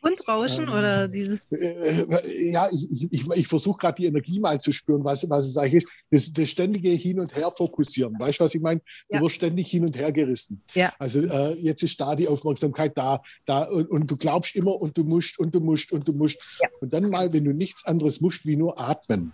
Grundrauschen 0.00 0.68
oder 0.68 1.08
dieses? 1.08 1.40
Äh, 1.50 2.50
ja, 2.50 2.68
ich, 2.70 3.08
ich, 3.10 3.30
ich 3.34 3.46
versuche 3.46 3.78
gerade 3.78 3.96
die 3.96 4.06
Energie 4.06 4.40
mal 4.40 4.60
zu 4.60 4.72
spüren, 4.72 5.04
was, 5.04 5.28
was 5.28 5.46
es 5.46 5.56
eigentlich 5.56 5.84
ist. 5.84 5.88
Das, 6.10 6.32
das 6.32 6.48
ständige 6.50 6.90
Hin 6.90 7.18
und 7.18 7.34
Her 7.34 7.50
fokussieren. 7.50 8.14
Weißt 8.18 8.40
du, 8.40 8.44
was 8.44 8.54
ich 8.54 8.60
meine? 8.60 8.80
Du 9.08 9.16
ja. 9.16 9.20
wirst 9.20 9.36
ständig 9.36 9.68
hin 9.68 9.82
und 9.82 9.96
her 9.96 10.12
gerissen. 10.12 10.62
Ja. 10.74 10.92
Also 10.98 11.20
äh, 11.20 11.54
jetzt 11.54 11.82
ist 11.82 12.00
da 12.00 12.14
die 12.14 12.28
Aufmerksamkeit 12.28 12.96
da, 12.96 13.20
da 13.44 13.64
und, 13.64 13.90
und, 13.90 14.10
du 14.10 14.16
glaubst 14.16 14.54
immer 14.56 14.80
und 14.80 14.96
du 14.96 15.04
musst 15.04 15.38
und 15.38 15.54
du 15.54 15.60
musst 15.60 15.92
und 15.92 16.06
du 16.06 16.12
musst. 16.12 16.38
Ja. 16.60 16.68
Und 16.80 16.92
dann 16.92 17.10
mal, 17.10 17.32
wenn 17.32 17.44
du 17.44 17.52
nichts 17.52 17.84
anderes 17.84 18.20
musst, 18.20 18.46
wie 18.46 18.56
nur 18.56 18.80
atmen. 18.80 19.32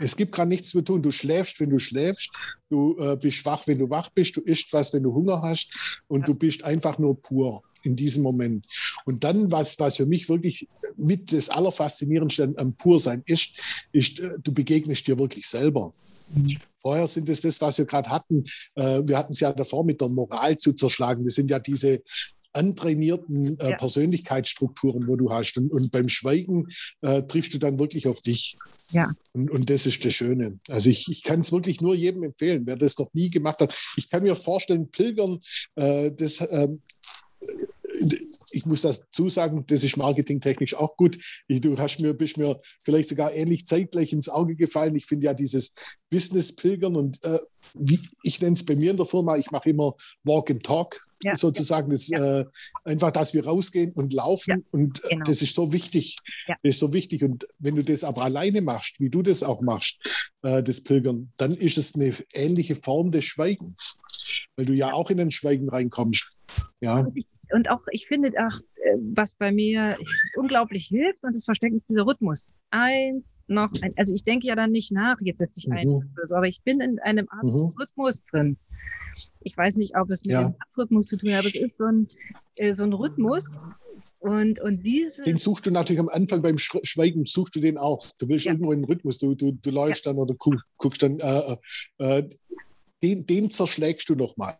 Es 0.00 0.16
gibt 0.16 0.32
gerade 0.32 0.48
nichts 0.48 0.70
zu 0.70 0.82
tun. 0.82 1.02
Du 1.02 1.10
schläfst, 1.10 1.60
wenn 1.60 1.70
du 1.70 1.78
schläfst. 1.78 2.30
Du 2.68 2.96
äh, 2.98 3.16
bist 3.16 3.44
wach, 3.44 3.66
wenn 3.66 3.78
du 3.78 3.88
wach 3.90 4.08
bist. 4.10 4.36
Du 4.36 4.40
isst 4.40 4.72
was, 4.72 4.92
wenn 4.92 5.02
du 5.02 5.14
Hunger 5.14 5.42
hast. 5.42 6.00
Und 6.08 6.20
ja. 6.20 6.26
du 6.26 6.34
bist 6.34 6.64
einfach 6.64 6.98
nur 6.98 7.20
pur 7.20 7.62
in 7.84 7.96
diesem 7.96 8.22
Moment. 8.22 8.66
Und 9.04 9.24
dann, 9.24 9.50
was, 9.50 9.78
was 9.78 9.96
für 9.96 10.06
mich 10.06 10.28
wirklich 10.28 10.68
mit 10.96 11.32
das 11.32 11.48
Allerfaszinierendste 11.48 12.54
am 12.56 12.74
Pursein 12.74 13.22
ist, 13.26 13.54
ist, 13.92 14.20
äh, 14.20 14.38
du 14.42 14.52
begegnest 14.52 15.06
dir 15.06 15.18
wirklich 15.18 15.46
selber. 15.46 15.92
Mhm. 16.34 16.58
Vorher 16.80 17.06
sind 17.06 17.28
es 17.28 17.40
das, 17.40 17.60
was 17.60 17.78
wir 17.78 17.86
gerade 17.86 18.10
hatten. 18.10 18.44
Äh, 18.74 19.02
wir 19.04 19.16
hatten 19.16 19.32
es 19.32 19.40
ja 19.40 19.52
davor 19.52 19.84
mit 19.84 20.00
der 20.00 20.08
Moral 20.08 20.56
zu 20.56 20.72
zerschlagen. 20.72 21.24
Das 21.24 21.34
sind 21.34 21.50
ja 21.50 21.58
diese 21.58 22.00
antrainierten 22.54 23.58
äh, 23.58 23.70
ja. 23.70 23.76
Persönlichkeitsstrukturen, 23.76 25.06
wo 25.06 25.16
du 25.16 25.30
hast. 25.30 25.56
Und, 25.58 25.70
und 25.70 25.92
beim 25.92 26.08
Schweigen 26.08 26.68
äh, 27.02 27.22
triffst 27.22 27.54
du 27.54 27.58
dann 27.58 27.78
wirklich 27.78 28.06
auf 28.06 28.20
dich. 28.20 28.56
Ja. 28.90 29.12
Und, 29.32 29.50
und 29.50 29.70
das 29.70 29.86
ist 29.86 30.04
das 30.04 30.14
Schöne. 30.14 30.58
Also 30.68 30.90
ich, 30.90 31.08
ich 31.08 31.22
kann 31.22 31.40
es 31.40 31.52
wirklich 31.52 31.80
nur 31.80 31.94
jedem 31.94 32.22
empfehlen, 32.22 32.62
wer 32.66 32.76
das 32.76 32.98
noch 32.98 33.12
nie 33.12 33.30
gemacht 33.30 33.60
hat. 33.60 33.74
Ich 33.96 34.08
kann 34.08 34.22
mir 34.22 34.36
vorstellen, 34.36 34.90
Pilgern, 34.90 35.38
äh, 35.74 36.10
das 36.12 36.40
ähm, 36.50 36.80
ich 38.54 38.66
muss 38.66 38.82
das 38.82 39.06
zusagen, 39.12 39.64
das 39.66 39.84
ist 39.84 39.96
marketingtechnisch 39.96 40.74
auch 40.74 40.96
gut. 40.96 41.18
Du 41.48 41.76
hast 41.78 42.00
mir, 42.00 42.14
bist 42.14 42.36
mir 42.36 42.56
vielleicht 42.82 43.08
sogar 43.08 43.34
ähnlich 43.34 43.66
zeitgleich 43.66 44.12
ins 44.12 44.28
Auge 44.28 44.56
gefallen. 44.56 44.96
Ich 44.96 45.06
finde 45.06 45.26
ja 45.26 45.34
dieses 45.34 45.74
Business-Pilgern 46.10 46.96
und 46.96 47.22
äh, 47.24 47.38
wie, 47.74 47.98
ich 48.22 48.40
nenne 48.40 48.54
es 48.54 48.64
bei 48.64 48.76
mir 48.76 48.90
in 48.90 48.96
der 48.96 49.06
Firma, 49.06 49.36
ich 49.36 49.50
mache 49.50 49.70
immer 49.70 49.94
Walk 50.22 50.50
and 50.50 50.62
Talk 50.62 50.96
ja, 51.22 51.36
sozusagen. 51.36 51.90
Das, 51.90 52.08
ja. 52.08 52.40
äh, 52.40 52.44
einfach, 52.84 53.10
dass 53.10 53.34
wir 53.34 53.44
rausgehen 53.44 53.92
und 53.96 54.12
laufen 54.12 54.50
ja, 54.50 54.56
und 54.70 55.04
äh, 55.04 55.08
genau. 55.10 55.24
das 55.24 55.42
ist 55.42 55.54
so 55.54 55.72
wichtig. 55.72 56.16
Das 56.46 56.58
ist 56.62 56.78
so 56.78 56.92
wichtig. 56.92 57.22
Und 57.22 57.46
wenn 57.58 57.76
du 57.76 57.82
das 57.82 58.04
aber 58.04 58.22
alleine 58.22 58.60
machst, 58.60 59.00
wie 59.00 59.10
du 59.10 59.22
das 59.22 59.42
auch 59.42 59.60
machst, 59.62 59.98
äh, 60.42 60.62
das 60.62 60.82
Pilgern, 60.82 61.32
dann 61.36 61.52
ist 61.52 61.78
es 61.78 61.94
eine 61.94 62.14
ähnliche 62.34 62.76
Form 62.76 63.10
des 63.10 63.24
Schweigens, 63.24 63.98
weil 64.56 64.66
du 64.66 64.72
ja 64.72 64.92
auch 64.92 65.10
in 65.10 65.18
den 65.18 65.30
Schweigen 65.30 65.68
reinkommst. 65.68 66.33
Ja. 66.80 67.00
Und, 67.00 67.16
ich, 67.16 67.26
und 67.52 67.70
auch, 67.70 67.82
ich 67.90 68.06
finde 68.06 68.30
auch, 68.38 68.58
äh, 68.82 68.96
was 69.14 69.34
bei 69.34 69.52
mir 69.52 69.96
unglaublich 70.36 70.86
hilft 70.86 71.22
und 71.22 71.34
das 71.34 71.44
Verstecken 71.44 71.76
ist 71.76 71.88
dieser 71.88 72.06
Rhythmus. 72.06 72.62
Eins, 72.70 73.40
noch 73.46 73.70
ein. 73.82 73.92
Also 73.96 74.14
ich 74.14 74.24
denke 74.24 74.46
ja 74.46 74.54
dann 74.54 74.70
nicht 74.70 74.92
nach, 74.92 75.16
jetzt 75.20 75.38
setze 75.38 75.60
ich 75.60 75.70
ein, 75.70 75.88
mhm. 75.88 76.14
so, 76.24 76.34
aber 76.34 76.46
ich 76.46 76.62
bin 76.62 76.80
in 76.80 76.98
einem 77.00 77.28
Art 77.30 77.44
mhm. 77.44 77.70
Rhythmus 77.78 78.24
drin. 78.24 78.58
Ich 79.40 79.56
weiß 79.56 79.76
nicht, 79.76 79.96
ob 79.96 80.10
es 80.10 80.24
mit 80.24 80.32
ja. 80.32 80.42
dem 80.42 80.54
Herzrhythmus 80.58 81.06
zu 81.06 81.16
tun 81.16 81.32
hat, 81.32 81.40
aber 81.40 81.48
es 81.48 81.60
ist 81.60 81.76
so 81.76 81.84
ein, 81.84 82.08
äh, 82.56 82.72
so 82.72 82.82
ein 82.82 82.92
Rhythmus, 82.92 83.60
und, 84.24 84.58
und 84.58 84.82
diese. 84.86 85.22
Den 85.24 85.36
suchst 85.36 85.66
du 85.66 85.70
natürlich 85.70 86.00
am 86.00 86.08
Anfang 86.08 86.40
beim 86.40 86.56
Schweigen, 86.56 87.26
suchst 87.26 87.54
du 87.56 87.60
den 87.60 87.76
auch. 87.76 88.06
Du 88.16 88.26
willst 88.26 88.46
ja. 88.46 88.52
irgendwo 88.52 88.72
einen 88.72 88.84
Rhythmus, 88.84 89.18
du, 89.18 89.34
du, 89.34 89.52
du 89.52 89.70
läufst 89.70 90.06
ja. 90.06 90.12
dann 90.12 90.18
oder 90.18 90.34
guckst 90.78 91.02
dann, 91.02 91.18
äh, 91.20 91.56
äh, 91.98 92.22
den, 93.02 93.26
den 93.26 93.50
zerschlägst 93.50 94.08
du 94.08 94.14
nochmal. 94.14 94.56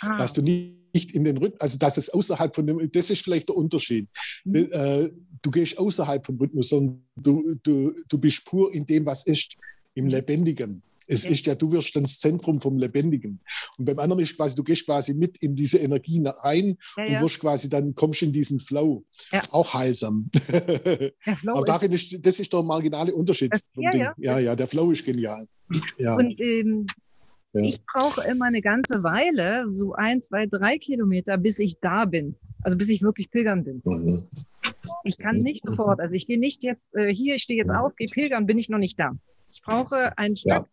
Ah. 0.00 0.18
Dass 0.18 0.34
du 0.34 0.42
nicht 0.42 0.85
nicht 0.96 1.12
in 1.12 1.24
den 1.24 1.36
Rhythmus, 1.36 1.60
also 1.60 1.78
dass 1.78 1.96
es 1.98 2.08
außerhalb 2.10 2.54
von 2.54 2.66
dem, 2.66 2.90
das 2.92 3.10
ist 3.10 3.22
vielleicht 3.22 3.48
der 3.48 3.56
Unterschied. 3.56 4.08
Mhm. 4.44 4.68
Äh, 4.72 5.10
du 5.42 5.50
gehst 5.50 5.78
außerhalb 5.78 6.24
vom 6.24 6.38
Rhythmus, 6.38 6.70
sondern 6.70 7.02
du, 7.16 7.54
du, 7.62 7.92
du 8.08 8.18
bist 8.18 8.44
pur 8.44 8.72
in 8.72 8.86
dem, 8.86 9.04
was 9.04 9.26
ist, 9.26 9.56
im 9.94 10.08
Lebendigen. 10.08 10.82
Es 11.08 11.24
ja. 11.24 11.30
ist 11.30 11.46
ja, 11.46 11.54
du 11.54 11.70
wirst 11.70 11.94
dann 11.94 12.02
das 12.02 12.18
Zentrum 12.18 12.60
vom 12.60 12.76
Lebendigen. 12.78 13.40
Und 13.78 13.84
beim 13.84 13.98
anderen 13.98 14.22
ist 14.22 14.36
quasi, 14.36 14.56
du 14.56 14.64
gehst 14.64 14.84
quasi 14.86 15.14
mit 15.14 15.36
in 15.38 15.54
diese 15.54 15.78
Energie 15.78 16.20
rein 16.24 16.76
ja, 16.96 17.04
und 17.04 17.20
wirst 17.22 17.38
quasi 17.38 17.68
dann, 17.68 17.94
kommst 17.94 18.22
in 18.22 18.32
diesen 18.32 18.58
Flow. 18.58 19.04
Auch 19.52 19.72
heilsam. 19.72 20.28
Aber 21.46 21.64
darin 21.64 21.92
ist, 21.92 22.16
das 22.20 22.40
ist 22.40 22.52
der 22.52 22.62
marginale 22.62 23.14
Unterschied. 23.14 23.52
Das, 23.52 23.60
ja, 23.76 23.94
ja. 23.94 24.14
ja, 24.18 24.38
ja, 24.38 24.56
der 24.56 24.66
Flow 24.66 24.90
ist 24.90 25.04
genial. 25.04 25.46
Ja. 25.98 26.16
Und 26.16 26.40
ähm, 26.40 26.86
ich 27.52 27.80
brauche 27.84 28.22
immer 28.22 28.46
eine 28.46 28.60
ganze 28.60 29.02
Weile, 29.02 29.66
so 29.72 29.94
ein, 29.94 30.22
zwei, 30.22 30.46
drei 30.46 30.78
Kilometer, 30.78 31.38
bis 31.38 31.58
ich 31.58 31.78
da 31.80 32.04
bin. 32.04 32.36
Also 32.62 32.76
bis 32.76 32.88
ich 32.88 33.02
wirklich 33.02 33.30
pilgern 33.30 33.64
bin. 33.64 33.82
Mhm. 33.84 34.26
Ich 35.04 35.18
kann 35.18 35.36
nicht 35.36 35.66
sofort, 35.68 36.00
also 36.00 36.14
ich 36.14 36.26
gehe 36.26 36.38
nicht 36.38 36.64
jetzt 36.64 36.94
äh, 36.96 37.14
hier, 37.14 37.36
ich 37.36 37.42
stehe 37.44 37.58
jetzt 37.58 37.70
auf, 37.70 37.94
gehe 37.94 38.08
pilgern, 38.08 38.46
bin 38.46 38.58
ich 38.58 38.68
noch 38.68 38.78
nicht 38.78 38.98
da. 38.98 39.12
Ich 39.52 39.62
brauche 39.62 40.18
einen 40.18 40.36
Stück, 40.36 40.66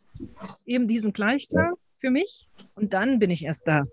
eben 0.66 0.88
diesen 0.88 1.14
Gleichklang 1.14 1.76
für 2.00 2.10
mich 2.10 2.50
und 2.76 2.94
dann 2.94 3.20
bin 3.20 3.30
ich 3.30 3.46
erst 3.46 3.68
da. 3.68 3.86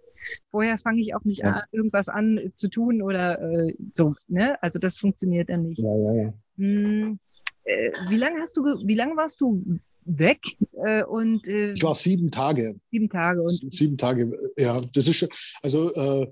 Vorher 0.51 0.79
fange 0.79 1.01
ich 1.01 1.15
auch 1.15 1.25
nicht 1.25 1.45
an, 1.45 1.63
irgendwas 1.73 2.09
an 2.09 2.53
zu 2.55 2.69
tun 2.69 3.03
oder 3.03 3.41
äh, 3.41 3.75
so. 3.93 4.15
Ne? 4.29 4.61
Also 4.63 4.79
das 4.79 4.99
funktioniert 4.99 5.49
dann 5.49 5.63
nicht. 5.63 5.79
Ja, 5.79 5.97
ja, 5.97 6.15
ja. 6.15 6.35
Hm, 6.57 7.19
äh, 7.65 7.93
wie 8.09 8.17
lange 8.17 8.41
hast 8.41 8.57
du, 8.57 8.63
wie 8.63 8.95
lange 8.95 9.17
warst 9.17 9.41
du 9.41 9.63
weg? 10.05 10.41
Äh, 10.85 11.05
und, 11.05 11.49
äh, 11.49 11.73
ich 11.73 11.83
war 11.83 11.95
sieben 11.95 12.31
Tage. 12.31 12.77
Sieben 12.91 13.09
Tage. 13.09 13.41
Und 13.43 13.73
sieben 13.73 13.99
Tage, 13.99 14.37
ja. 14.57 14.79
Das 14.95 15.09
ist 15.09 15.29
also 15.63 15.95
äh, 15.95 16.27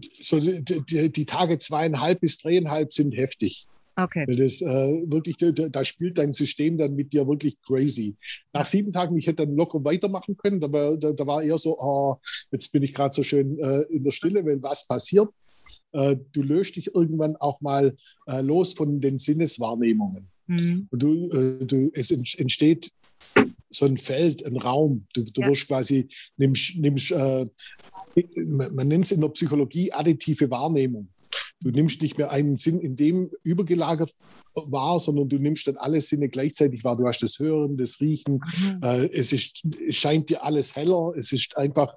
so 0.00 0.40
die, 0.40 1.08
die, 1.08 1.26
Tage 1.26 1.58
zweieinhalb 1.58 2.20
bis 2.20 2.38
dreieinhalb 2.38 2.92
sind 2.92 3.12
heftig. 3.16 3.66
Okay. 3.96 4.26
Das 4.26 4.60
äh, 4.60 5.02
wirklich, 5.06 5.36
da, 5.36 5.50
da, 5.50 5.84
spielt 5.84 6.18
dein 6.18 6.32
System 6.32 6.76
dann 6.76 6.96
mit 6.96 7.12
dir 7.12 7.28
wirklich 7.28 7.56
crazy. 7.62 8.16
Nach 8.52 8.66
sieben 8.66 8.92
Tagen, 8.92 9.16
ich 9.16 9.26
hätte 9.28 9.46
dann 9.46 9.54
locker 9.54 9.84
weitermachen 9.84 10.36
können, 10.36 10.60
da 10.60 10.72
war, 10.72 10.96
da, 10.96 11.12
da 11.12 11.26
war 11.26 11.42
eher 11.42 11.58
so, 11.58 11.78
oh, 11.78 12.16
jetzt 12.50 12.72
bin 12.72 12.82
ich 12.82 12.92
gerade 12.92 13.14
so 13.14 13.22
schön 13.22 13.56
äh, 13.58 13.82
in 13.82 14.02
der 14.02 14.10
Stille, 14.10 14.44
wenn 14.44 14.62
was 14.62 14.86
passiert. 14.88 15.28
Äh, 15.92 16.16
du 16.32 16.42
löst 16.42 16.74
dich 16.74 16.94
irgendwann 16.94 17.36
auch 17.36 17.60
mal 17.60 17.94
äh, 18.26 18.40
los 18.40 18.74
von 18.74 19.00
den 19.00 19.16
Sinneswahrnehmungen. 19.16 20.28
Mhm. 20.46 20.88
Und 20.90 21.02
du, 21.02 21.30
äh, 21.30 21.64
du, 21.64 21.90
es 21.94 22.10
entsteht 22.10 22.90
so 23.70 23.86
ein 23.86 23.96
Feld, 23.96 24.44
ein 24.46 24.56
Raum. 24.56 25.06
Du, 25.14 25.24
du 25.24 25.40
ja. 25.40 25.48
wirst 25.48 25.66
quasi, 25.66 26.08
nimmst, 26.36 26.76
nimmst 26.76 27.10
äh, 27.12 27.44
man 28.46 28.88
nennt 28.88 29.06
es 29.06 29.12
in 29.12 29.20
der 29.20 29.28
Psychologie 29.28 29.92
additive 29.92 30.50
Wahrnehmung. 30.50 31.08
Du 31.60 31.70
nimmst 31.70 32.02
nicht 32.02 32.18
mehr 32.18 32.30
einen 32.30 32.58
Sinn 32.58 32.78
in 32.78 32.96
dem 32.96 33.30
übergelagert 33.42 34.12
wahr, 34.54 35.00
sondern 35.00 35.28
du 35.28 35.38
nimmst 35.38 35.66
dann 35.66 35.76
alle 35.76 36.00
Sinne 36.00 36.28
gleichzeitig 36.28 36.84
wahr. 36.84 36.96
Du 36.96 37.06
hast 37.06 37.22
das 37.22 37.38
Hören, 37.38 37.76
das 37.76 38.00
Riechen. 38.00 38.34
Mhm. 38.34 38.80
Äh, 38.82 39.06
es, 39.12 39.32
ist, 39.32 39.62
es 39.86 39.96
scheint 39.96 40.30
dir 40.30 40.44
alles 40.44 40.76
heller. 40.76 41.12
Es 41.16 41.32
ist 41.32 41.56
einfach, 41.56 41.96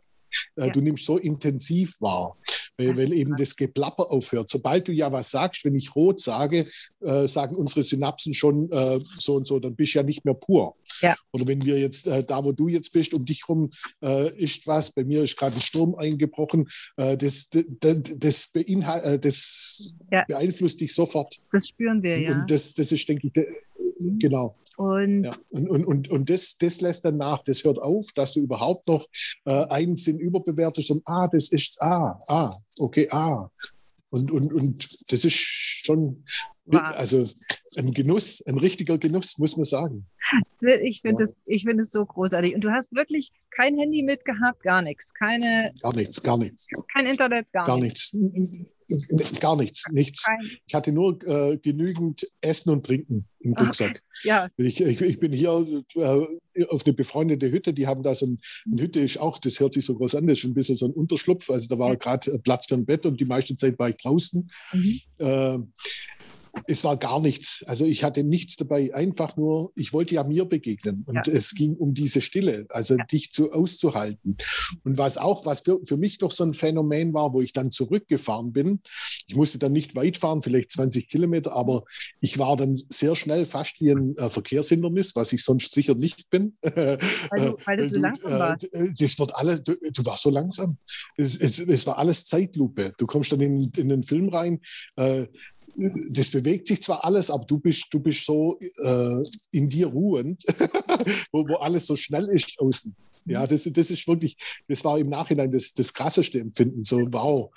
ja. 0.55 0.69
du 0.69 0.81
nimmst 0.81 1.05
so 1.05 1.17
intensiv 1.17 1.99
wahr 1.99 2.37
weil, 2.77 2.97
weil 2.97 3.13
eben 3.13 3.35
das 3.35 3.55
Geplapper 3.55 4.11
aufhört. 4.11 4.49
Sobald 4.49 4.87
du 4.87 4.91
ja 4.91 5.11
was 5.11 5.31
sagst, 5.31 5.65
wenn 5.65 5.75
ich 5.75 5.95
rot 5.95 6.19
sage, 6.19 6.65
äh, 7.01 7.27
sagen 7.27 7.55
unsere 7.55 7.83
Synapsen 7.83 8.33
schon 8.33 8.71
äh, 8.71 8.99
so 9.01 9.35
und 9.35 9.47
so, 9.47 9.59
dann 9.59 9.75
bist 9.75 9.93
du 9.93 9.99
ja 9.99 10.03
nicht 10.03 10.23
mehr 10.25 10.35
pur. 10.35 10.75
Ja. 11.01 11.15
Oder 11.31 11.47
wenn 11.47 11.65
wir 11.65 11.79
jetzt 11.79 12.07
äh, 12.07 12.23
da, 12.23 12.43
wo 12.43 12.51
du 12.51 12.67
jetzt 12.67 12.93
bist, 12.93 13.13
um 13.13 13.25
dich 13.25 13.47
rum 13.49 13.71
äh, 14.01 14.35
ist 14.37 14.67
was, 14.67 14.91
bei 14.91 15.03
mir 15.03 15.23
ist 15.23 15.37
gerade 15.37 15.55
ein 15.55 15.61
Sturm 15.61 15.95
eingebrochen, 15.95 16.67
äh, 16.97 17.17
das, 17.17 17.49
das, 17.49 18.01
das, 18.17 18.51
äh, 18.53 19.19
das 19.19 19.89
ja. 20.11 20.23
beeinflusst 20.27 20.79
dich 20.79 20.93
sofort. 20.93 21.35
Das 21.51 21.67
spüren 21.67 22.03
wir, 22.03 22.19
ja. 22.19 22.33
Und 22.33 22.51
das, 22.51 22.73
das 22.73 22.91
ist, 22.91 23.07
denke 23.09 23.27
ich. 23.27 23.45
Genau. 23.99 24.55
Und, 24.77 25.23
ja. 25.23 25.35
und, 25.49 25.69
und, 25.69 25.85
und, 25.85 26.09
und 26.09 26.29
das, 26.29 26.57
das 26.59 26.81
lässt 26.81 27.03
dann 27.03 27.17
nach, 27.17 27.43
das 27.43 27.63
hört 27.63 27.79
auf, 27.79 28.05
dass 28.13 28.33
du 28.33 28.41
überhaupt 28.41 28.87
noch 28.87 29.05
äh, 29.45 29.65
einen 29.69 29.95
Sinn 29.95 30.19
überbewertest 30.19 30.91
und 30.91 31.01
ah, 31.05 31.27
das 31.27 31.49
ist 31.49 31.81
ah, 31.81 32.17
ah, 32.27 32.53
okay, 32.77 33.09
ah. 33.09 33.49
Und, 34.09 34.31
und, 34.31 34.53
und 34.53 35.11
das 35.11 35.25
ist 35.25 35.33
schon 35.33 36.23
also 36.69 37.25
ein 37.75 37.93
Genuss, 37.93 38.41
ein 38.45 38.57
richtiger 38.57 38.97
Genuss, 38.97 39.37
muss 39.37 39.57
man 39.57 39.65
sagen. 39.65 40.07
Ich 40.81 41.01
finde 41.01 41.23
es 41.23 41.41
ja. 41.45 41.57
find 41.59 41.85
so 41.85 42.05
großartig. 42.05 42.55
Und 42.55 42.61
du 42.61 42.71
hast 42.71 42.93
wirklich 42.93 43.31
kein 43.51 43.77
Handy 43.77 44.03
mitgehabt, 44.03 44.61
gar 44.63 44.81
nichts. 44.81 45.13
Keine, 45.13 45.73
gar 45.81 45.95
nichts, 45.95 46.21
gar 46.21 46.37
nichts. 46.37 46.67
Kein 46.93 47.05
Internet, 47.05 47.51
gar, 47.53 47.65
gar 47.65 47.79
nichts. 47.79 48.13
nichts. 48.13 48.61
Gar 49.41 49.57
nichts, 49.57 49.83
nichts. 49.91 50.25
Ich 50.65 50.73
hatte 50.73 50.91
nur 50.91 51.21
äh, 51.27 51.57
genügend 51.57 52.25
Essen 52.39 52.69
und 52.69 52.85
Trinken 52.85 53.27
im 53.39 53.53
Rucksack. 53.53 53.89
Okay. 53.89 54.27
Ja. 54.27 54.47
Ich, 54.57 54.79
ich, 54.79 55.01
ich, 55.01 55.19
bin 55.19 55.33
hier 55.33 55.65
äh, 55.95 56.65
auf 56.65 56.85
eine 56.85 56.95
befreundete 56.95 57.51
Hütte, 57.51 57.73
die 57.73 57.85
haben 57.85 58.01
da 58.01 58.15
so 58.15 58.27
ein, 58.27 58.39
eine 58.71 58.81
Hütte 58.81 59.01
ist 59.01 59.19
auch, 59.19 59.39
das 59.39 59.59
hört 59.59 59.73
sich 59.73 59.85
so 59.85 59.95
groß 59.95 60.15
an, 60.15 60.27
das 60.27 60.39
ist 60.39 60.45
ein 60.45 60.53
bisschen 60.53 60.75
so 60.75 60.85
ein 60.85 60.93
Unterschlupf. 60.93 61.49
Also 61.49 61.67
da 61.67 61.77
war 61.77 61.95
gerade 61.97 62.39
Platz 62.39 62.67
für 62.67 62.75
ein 62.75 62.85
Bett 62.85 63.05
und 63.05 63.19
die 63.19 63.25
meiste 63.25 63.55
Zeit 63.57 63.77
war 63.77 63.89
ich 63.89 63.97
draußen. 63.97 64.49
Mhm. 64.71 65.01
Äh, 65.19 65.57
es 66.67 66.83
war 66.83 66.97
gar 66.97 67.21
nichts. 67.21 67.63
Also 67.67 67.85
ich 67.85 68.03
hatte 68.03 68.23
nichts 68.23 68.57
dabei, 68.57 68.93
einfach 68.93 69.37
nur, 69.37 69.71
ich 69.75 69.93
wollte 69.93 70.15
ja 70.15 70.23
mir 70.23 70.45
begegnen. 70.45 71.03
Und 71.05 71.27
ja. 71.27 71.33
es 71.33 71.53
ging 71.53 71.75
um 71.75 71.93
diese 71.93 72.21
Stille, 72.21 72.65
also 72.69 72.95
ja. 72.95 73.05
dich 73.05 73.31
zu 73.31 73.51
auszuhalten. 73.51 74.37
Und 74.83 74.97
was 74.97 75.17
auch, 75.17 75.45
was 75.45 75.61
für, 75.61 75.79
für 75.85 75.97
mich 75.97 76.17
doch 76.17 76.31
so 76.31 76.43
ein 76.43 76.53
Phänomen 76.53 77.13
war, 77.13 77.33
wo 77.33 77.41
ich 77.41 77.53
dann 77.53 77.71
zurückgefahren 77.71 78.53
bin, 78.53 78.81
ich 79.27 79.35
musste 79.35 79.59
dann 79.59 79.73
nicht 79.73 79.95
weit 79.95 80.17
fahren, 80.17 80.41
vielleicht 80.41 80.71
20 80.71 81.09
Kilometer, 81.09 81.53
aber 81.53 81.83
ich 82.21 82.37
war 82.37 82.55
dann 82.57 82.79
sehr 82.89 83.15
schnell 83.15 83.45
fast 83.45 83.81
wie 83.81 83.91
ein 83.91 84.15
äh, 84.17 84.29
Verkehrshindernis, 84.29 85.15
was 85.15 85.33
ich 85.33 85.43
sonst 85.43 85.71
sicher 85.73 85.95
nicht 85.95 86.29
bin. 86.29 86.51
Weil 86.61 86.97
du, 87.51 87.57
weil 87.65 87.77
du 87.77 87.89
so 87.89 87.99
langsam 87.99 88.31
äh, 88.31 88.39
warst. 88.39 88.67
Das 88.99 89.19
wird 89.19 89.35
alle, 89.35 89.59
du, 89.59 89.75
du 89.75 90.05
warst 90.05 90.23
so 90.23 90.29
langsam. 90.29 90.73
Es, 91.17 91.35
es, 91.35 91.59
es, 91.59 91.87
war 91.87 91.97
alles 91.97 92.25
Zeitlupe. 92.25 92.91
Du 92.97 93.05
kommst 93.05 93.31
dann 93.31 93.41
in, 93.41 93.71
in 93.77 93.89
den 93.89 94.03
Film 94.03 94.29
rein. 94.29 94.59
Äh, 94.95 95.27
das 95.77 96.31
bewegt 96.31 96.67
sich 96.67 96.81
zwar 96.81 97.03
alles, 97.05 97.29
aber 97.29 97.45
du 97.45 97.59
bist, 97.59 97.87
du 97.91 97.99
bist 97.99 98.25
so 98.25 98.59
äh, 98.59 99.23
in 99.51 99.67
dir 99.67 99.87
ruhend, 99.87 100.43
wo, 101.31 101.47
wo 101.47 101.55
alles 101.55 101.85
so 101.85 101.95
schnell 101.95 102.27
ist 102.29 102.59
außen. 102.59 102.95
Ja, 103.25 103.45
das, 103.45 103.69
das 103.71 103.91
ist 103.91 104.07
wirklich, 104.07 104.37
das 104.67 104.83
war 104.85 104.97
im 104.97 105.09
Nachhinein 105.09 105.51
das, 105.51 105.73
das 105.73 105.93
krasseste 105.93 106.39
Empfinden. 106.39 106.85
So, 106.85 106.97
wow, 107.11 107.51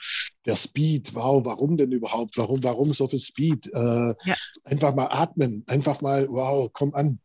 der 0.44 0.56
Speed, 0.56 1.14
wow, 1.14 1.44
warum 1.44 1.76
denn 1.76 1.92
überhaupt? 1.92 2.36
Warum, 2.36 2.62
warum 2.64 2.92
so 2.92 3.06
viel 3.06 3.20
Speed? 3.20 3.68
Äh, 3.72 4.08
ja. 4.26 4.36
Einfach 4.64 4.94
mal 4.94 5.06
atmen, 5.06 5.62
einfach 5.68 6.00
mal, 6.02 6.26
wow, 6.28 6.68
komm 6.72 6.92
an. 6.94 7.20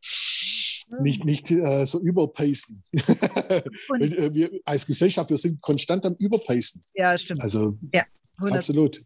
Nicht, 1.01 1.25
nicht 1.25 1.49
äh, 1.49 1.86
so 1.86 1.99
überpacen. 1.99 2.84
Wir 2.93 4.51
als 4.63 4.86
Gesellschaft, 4.86 5.31
wir 5.31 5.38
sind 5.38 5.60
konstant 5.60 6.05
am 6.05 6.13
Überpacen. 6.13 6.79
Ja, 6.93 7.17
stimmt. 7.17 7.41
Also, 7.41 7.75
ja, 7.91 8.05
absolut. 8.38 9.03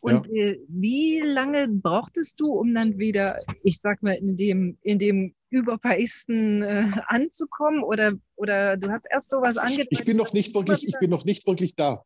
Und 0.00 0.26
ja. 0.26 0.42
äh, 0.44 0.60
wie 0.68 1.20
lange 1.20 1.68
brauchtest 1.68 2.40
du, 2.40 2.52
um 2.52 2.74
dann 2.74 2.98
wieder, 2.98 3.40
ich 3.62 3.80
sag 3.80 4.02
mal, 4.02 4.14
in 4.14 4.36
dem, 4.36 4.78
in 4.82 4.98
dem 4.98 5.34
Überpeisten 5.50 6.62
äh, 6.62 6.86
anzukommen? 7.06 7.82
Oder, 7.82 8.14
oder 8.36 8.76
du 8.76 8.90
hast 8.90 9.06
erst 9.10 9.30
sowas 9.30 9.56
angedeutet? 9.56 9.88
Ich 9.90 10.04
bin 10.04 10.16
noch 10.16 10.32
nicht 10.32 10.54
wirklich, 10.54 10.86
ich 10.86 10.98
bin 11.00 11.10
noch 11.10 11.24
nicht 11.24 11.46
wirklich 11.46 11.74
da. 11.74 12.04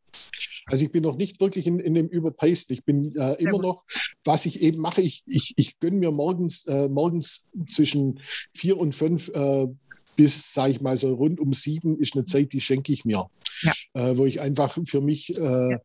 Also 0.67 0.85
ich 0.85 0.93
bin 0.93 1.03
noch 1.03 1.17
nicht 1.17 1.41
wirklich 1.41 1.67
in, 1.67 1.81
in 1.81 1.95
dem 1.95 2.09
Überpaced. 2.09 2.71
Ich 2.71 2.85
bin 2.85 3.13
äh, 3.17 3.35
immer 3.43 3.59
noch, 3.59 3.85
was 4.25 4.47
ich 4.47 4.63
eben 4.63 4.81
mache, 4.81 5.03
ich, 5.03 5.25
ich, 5.27 5.55
ich 5.57 5.79
gönne 5.81 5.97
mir 5.97 6.13
morgens, 6.13 6.67
äh, 6.67 6.89
morgens 6.89 7.49
zwischen 7.67 8.21
vier 8.55 8.79
und 8.79 8.95
fünf 8.95 9.29
äh, 9.35 9.67
bis, 10.15 10.53
sage 10.53 10.73
ich 10.73 10.81
mal, 10.81 10.97
so 10.97 11.15
rund 11.15 11.41
um 11.41 11.53
sieben 11.53 11.99
ist 11.99 12.15
eine 12.15 12.25
Zeit, 12.25 12.53
die 12.53 12.61
schenke 12.61 12.93
ich 12.93 13.05
mir. 13.05 13.27
Ja. 13.63 13.73
Äh, 13.95 14.17
wo 14.17 14.25
ich 14.25 14.41
einfach 14.41 14.79
für 14.87 15.01
mich 15.01 15.37
äh, 15.37 15.73
ja 15.73 15.79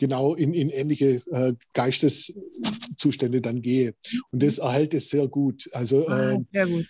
genau 0.00 0.34
in, 0.34 0.54
in 0.54 0.70
ähnliche 0.70 1.22
äh, 1.30 1.52
Geisteszustände 1.74 3.42
dann 3.42 3.60
gehe. 3.60 3.94
Und 4.30 4.42
das 4.42 4.56
erhält 4.56 4.94
es 4.94 5.10
sehr 5.10 5.28
gut. 5.28 5.68
Also 5.72 6.08
ah, 6.08 6.32
ähm, 6.32 6.42
sehr 6.42 6.66
gut. 6.66 6.86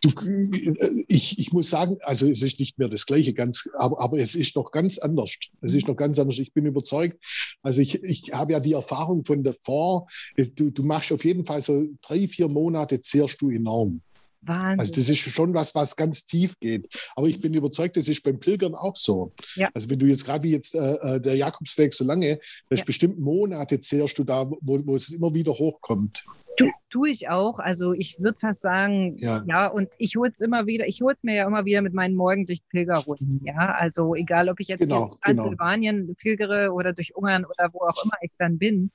Du, 0.00 0.10
äh, 0.10 1.04
ich, 1.06 1.38
ich 1.38 1.52
muss 1.52 1.68
sagen, 1.68 1.98
also 2.00 2.30
es 2.30 2.40
ist 2.40 2.58
nicht 2.58 2.78
mehr 2.78 2.88
das 2.88 3.04
Gleiche, 3.04 3.34
ganz, 3.34 3.68
aber, 3.76 4.00
aber 4.00 4.18
es 4.18 4.34
ist 4.34 4.56
noch 4.56 4.70
ganz 4.70 4.96
anders. 4.96 5.36
Es 5.60 5.74
ist 5.74 5.86
noch 5.86 5.96
ganz 5.96 6.18
anders. 6.18 6.38
Ich 6.38 6.54
bin 6.54 6.64
überzeugt. 6.64 7.22
Also 7.62 7.82
ich, 7.82 8.02
ich 8.02 8.32
habe 8.32 8.52
ja 8.52 8.60
die 8.60 8.72
Erfahrung 8.72 9.22
von 9.26 9.44
davor. 9.44 10.06
Du, 10.54 10.70
du 10.70 10.82
machst 10.82 11.12
auf 11.12 11.26
jeden 11.26 11.44
Fall 11.44 11.60
so 11.60 11.84
drei, 12.00 12.26
vier 12.26 12.48
Monate 12.48 13.02
zehrst 13.02 13.42
du 13.42 13.50
enorm. 13.50 14.00
Wahnsinn. 14.46 14.80
Also 14.80 14.94
das 14.94 15.08
ist 15.08 15.18
schon 15.18 15.54
was, 15.54 15.74
was 15.74 15.96
ganz 15.96 16.24
tief 16.24 16.58
geht. 16.60 16.88
Aber 17.14 17.26
ich 17.26 17.40
bin 17.40 17.54
überzeugt, 17.54 17.96
das 17.96 18.08
ist 18.08 18.22
beim 18.22 18.38
Pilgern 18.38 18.74
auch 18.74 18.96
so. 18.96 19.32
Ja. 19.54 19.70
Also 19.74 19.90
wenn 19.90 19.98
du 19.98 20.06
jetzt 20.06 20.24
gerade 20.24 20.44
wie 20.44 20.52
jetzt 20.52 20.74
äh, 20.74 20.94
äh 20.94 21.20
der 21.20 21.36
Jakobsweg 21.36 21.92
so 21.92 22.04
lange, 22.04 22.38
das 22.68 22.80
ja. 22.80 22.84
bestimmt 22.84 23.18
Monate 23.18 23.80
zehrst 23.80 24.18
du 24.18 24.24
da, 24.24 24.48
wo, 24.48 24.80
wo 24.84 24.96
es 24.96 25.10
immer 25.10 25.32
wieder 25.34 25.52
hochkommt. 25.52 26.24
Du, 26.56 26.70
tue 26.88 27.10
ich 27.10 27.28
auch. 27.28 27.58
Also 27.58 27.92
ich 27.92 28.18
würde 28.18 28.38
fast 28.38 28.62
sagen, 28.62 29.16
ja, 29.18 29.44
ja 29.46 29.66
und 29.66 29.88
ich 29.98 30.16
hole 30.16 30.30
es 30.30 30.40
immer 30.40 30.66
wieder, 30.66 30.86
ich 30.86 31.02
hole 31.02 31.14
es 31.14 31.22
mir 31.22 31.34
ja 31.34 31.46
immer 31.46 31.64
wieder 31.64 31.82
mit 31.82 31.92
meinen 31.92 32.16
Morgenlicht-Pilgerrunden. 32.16 33.40
Ja, 33.44 33.74
also 33.74 34.14
egal, 34.14 34.48
ob 34.48 34.58
ich 34.60 34.68
jetzt 34.68 34.80
genau, 34.80 35.00
durch 35.00 35.20
genau. 35.20 35.42
Transsilvanien 35.42 36.14
pilgere 36.16 36.72
oder 36.72 36.92
durch 36.92 37.14
Ungarn 37.14 37.44
oder 37.44 37.72
wo 37.72 37.80
auch 37.80 38.04
immer 38.04 38.16
ich 38.22 38.32
dann 38.38 38.58
bin, 38.58 38.90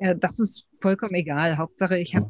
ja, 0.00 0.14
das 0.14 0.38
ist 0.38 0.66
vollkommen 0.80 1.14
egal. 1.14 1.56
Hauptsache, 1.56 1.98
ich 1.98 2.14
habe 2.14 2.28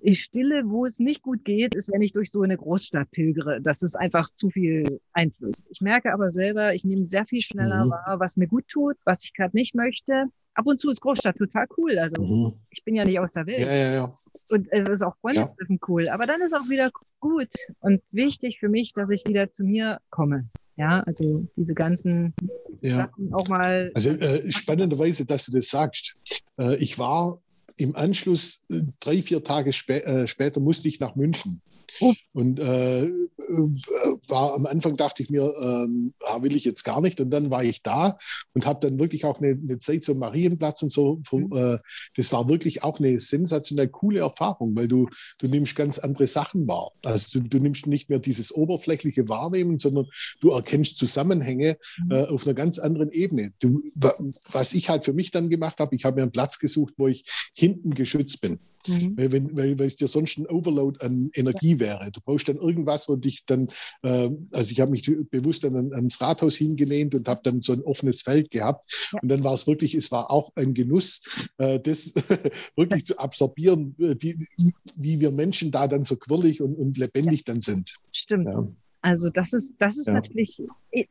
ich 0.00 0.22
stille, 0.22 0.62
wo 0.66 0.84
es 0.84 0.98
nicht 0.98 1.22
gut 1.22 1.44
geht, 1.44 1.74
ist, 1.74 1.90
wenn 1.90 2.02
ich 2.02 2.12
durch 2.12 2.30
so 2.30 2.42
eine 2.42 2.56
Großstadt 2.56 3.10
pilgere. 3.10 3.60
Das 3.60 3.82
ist 3.82 3.96
einfach 3.96 4.30
zu 4.34 4.50
viel 4.50 5.00
Einfluss. 5.12 5.68
Ich 5.70 5.80
merke 5.80 6.12
aber 6.12 6.30
selber, 6.30 6.74
ich 6.74 6.84
nehme 6.84 7.04
sehr 7.04 7.26
viel 7.26 7.40
schneller 7.40 7.86
mhm. 7.86 7.90
wahr, 7.90 8.16
was 8.18 8.36
mir 8.36 8.46
gut 8.46 8.68
tut, 8.68 8.96
was 9.04 9.24
ich 9.24 9.34
gerade 9.34 9.56
nicht 9.56 9.74
möchte. 9.74 10.26
Ab 10.54 10.66
und 10.66 10.80
zu 10.80 10.90
ist 10.90 11.02
Großstadt 11.02 11.36
total 11.36 11.66
cool. 11.76 11.98
Also 11.98 12.22
mhm. 12.22 12.54
ich 12.70 12.82
bin 12.84 12.94
ja 12.94 13.04
nicht 13.04 13.18
aus 13.18 13.34
der 13.34 13.46
Welt. 13.46 13.66
Ja, 13.66 13.74
ja, 13.74 13.92
ja. 13.92 14.04
Und 14.04 14.66
es 14.70 14.88
ist 14.88 15.02
auch 15.02 15.16
Freundestreffen 15.20 15.78
ja. 15.80 15.88
cool. 15.88 16.08
Aber 16.08 16.26
dann 16.26 16.40
ist 16.40 16.54
auch 16.54 16.68
wieder 16.68 16.90
gut 17.20 17.50
und 17.80 18.02
wichtig 18.10 18.58
für 18.58 18.68
mich, 18.68 18.92
dass 18.92 19.10
ich 19.10 19.26
wieder 19.26 19.50
zu 19.50 19.64
mir 19.64 20.00
komme. 20.10 20.48
Ja, 20.76 21.00
also 21.00 21.46
diese 21.56 21.74
ganzen 21.74 22.34
ja. 22.82 23.06
Sachen 23.06 23.32
auch 23.32 23.48
mal. 23.48 23.90
Also 23.94 24.10
äh, 24.10 24.50
spannenderweise, 24.50 25.24
dass 25.24 25.46
du 25.46 25.52
das 25.52 25.68
sagst. 25.68 26.16
Äh, 26.58 26.76
ich 26.76 26.98
war 26.98 27.40
im 27.76 27.96
Anschluss, 27.96 28.62
äh, 28.70 28.80
drei, 29.00 29.22
vier 29.22 29.44
Tage 29.44 29.72
spä 29.72 30.00
äh, 30.00 30.28
später, 30.28 30.60
musste 30.60 30.88
ich 30.88 31.00
nach 31.00 31.14
München. 31.14 31.62
Und 32.34 32.60
äh, 32.60 33.04
äh, 33.04 33.10
war 34.28 34.54
am 34.54 34.66
Anfang 34.66 34.96
dachte 34.96 35.22
ich 35.22 35.30
mir, 35.30 35.44
ah, 36.24 36.42
will 36.42 36.56
ich 36.56 36.64
jetzt 36.64 36.84
gar 36.84 37.00
nicht. 37.00 37.20
Und 37.20 37.30
dann 37.30 37.50
war 37.50 37.64
ich 37.64 37.82
da 37.82 38.18
und 38.54 38.66
habe 38.66 38.86
dann 38.86 38.98
wirklich 38.98 39.24
auch 39.24 39.40
eine, 39.40 39.50
eine, 39.50 39.78
Zeit 39.78 40.04
zum 40.04 40.18
Marienplatz 40.18 40.82
und 40.82 40.92
so. 40.92 41.22
Mhm. 41.30 41.52
Äh, 41.54 41.78
das 42.16 42.32
war 42.32 42.48
wirklich 42.48 42.82
auch 42.82 42.98
eine 42.98 43.20
sensationell 43.20 43.88
coole 43.88 44.20
Erfahrung, 44.20 44.76
weil 44.76 44.88
du, 44.88 45.08
du 45.38 45.48
nimmst 45.48 45.76
ganz 45.76 45.98
andere 45.98 46.26
Sachen 46.26 46.68
wahr. 46.68 46.92
Also 47.04 47.40
du, 47.40 47.48
du 47.48 47.58
nimmst 47.58 47.86
nicht 47.86 48.08
mehr 48.08 48.18
dieses 48.18 48.52
oberflächliche 48.52 49.28
Wahrnehmen, 49.28 49.78
sondern 49.78 50.06
du 50.40 50.50
erkennst 50.50 50.98
Zusammenhänge 50.98 51.76
mhm. 52.04 52.12
äh, 52.12 52.24
auf 52.24 52.46
einer 52.46 52.54
ganz 52.54 52.78
anderen 52.78 53.10
Ebene. 53.10 53.52
Du, 53.60 53.82
was 54.52 54.74
ich 54.74 54.88
halt 54.88 55.04
für 55.04 55.12
mich 55.12 55.30
dann 55.30 55.50
gemacht 55.50 55.78
habe, 55.78 55.94
ich 55.94 56.04
habe 56.04 56.16
mir 56.16 56.22
einen 56.22 56.32
Platz 56.32 56.58
gesucht, 56.58 56.94
wo 56.96 57.08
ich 57.08 57.24
hinten 57.54 57.94
geschützt 57.94 58.40
bin. 58.40 58.58
Mhm. 58.88 59.16
Weil, 59.16 59.32
wenn, 59.32 59.56
weil, 59.56 59.78
weil 59.78 59.86
es 59.86 59.96
dir 59.96 60.08
sonst 60.08 60.38
ein 60.38 60.46
Overload 60.46 61.04
an 61.04 61.30
Energie 61.34 61.78
wäre. 61.80 62.10
Du 62.12 62.20
brauchst 62.24 62.48
dann 62.48 62.56
irgendwas, 62.56 63.08
wo 63.08 63.16
dich 63.16 63.44
dann, 63.46 63.66
äh, 64.02 64.30
also 64.52 64.72
ich 64.72 64.80
habe 64.80 64.90
mich 64.90 65.04
bewusst 65.30 65.64
dann 65.64 65.92
ans 65.92 66.20
Rathaus 66.20 66.56
hingelehnt 66.56 67.14
und 67.14 67.26
habe 67.28 67.40
dann 67.42 67.62
so 67.62 67.72
ein 67.72 67.82
offenes 67.82 68.22
Feld 68.22 68.50
gehabt. 68.50 69.10
Ja. 69.12 69.20
Und 69.22 69.28
dann 69.28 69.44
war 69.44 69.54
es 69.54 69.66
wirklich, 69.66 69.94
es 69.94 70.10
war 70.12 70.30
auch 70.30 70.50
ein 70.56 70.74
Genuss, 70.74 71.22
äh, 71.58 71.80
das 71.80 72.14
wirklich 72.76 73.06
zu 73.06 73.18
absorbieren, 73.18 73.94
äh, 73.98 74.16
wie, 74.18 74.36
wie 74.96 75.20
wir 75.20 75.30
Menschen 75.30 75.70
da 75.70 75.88
dann 75.88 76.04
so 76.04 76.16
quirlig 76.16 76.60
und, 76.60 76.74
und 76.74 76.96
lebendig 76.98 77.44
ja. 77.46 77.52
dann 77.52 77.60
sind. 77.60 77.96
Stimmt. 78.12 78.46
Ja. 78.46 78.66
Also 79.02 79.30
das 79.30 79.52
ist, 79.52 79.74
das 79.78 79.96
ist 79.98 80.08
natürlich, 80.08 80.60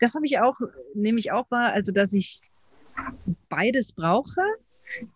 das 0.01 0.15
habe 0.15 0.25
ich 0.25 0.39
auch, 0.39 0.59
nehme 0.95 1.17
ich 1.17 1.31
auch 1.31 1.49
wahr, 1.49 1.71
also 1.71 1.93
dass 1.93 2.11
ich 2.11 2.41
beides 3.47 3.93
brauche 3.93 4.41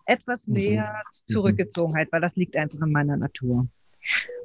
etwas 0.05 0.47
mhm. 0.47 0.53
mehr 0.53 0.83
mhm. 0.83 1.33
Zurückgezogenheit, 1.33 2.07
weil 2.11 2.21
das 2.21 2.35
liegt 2.35 2.55
einfach 2.55 2.85
in 2.85 2.91
meiner 2.91 3.17
Natur. 3.17 3.67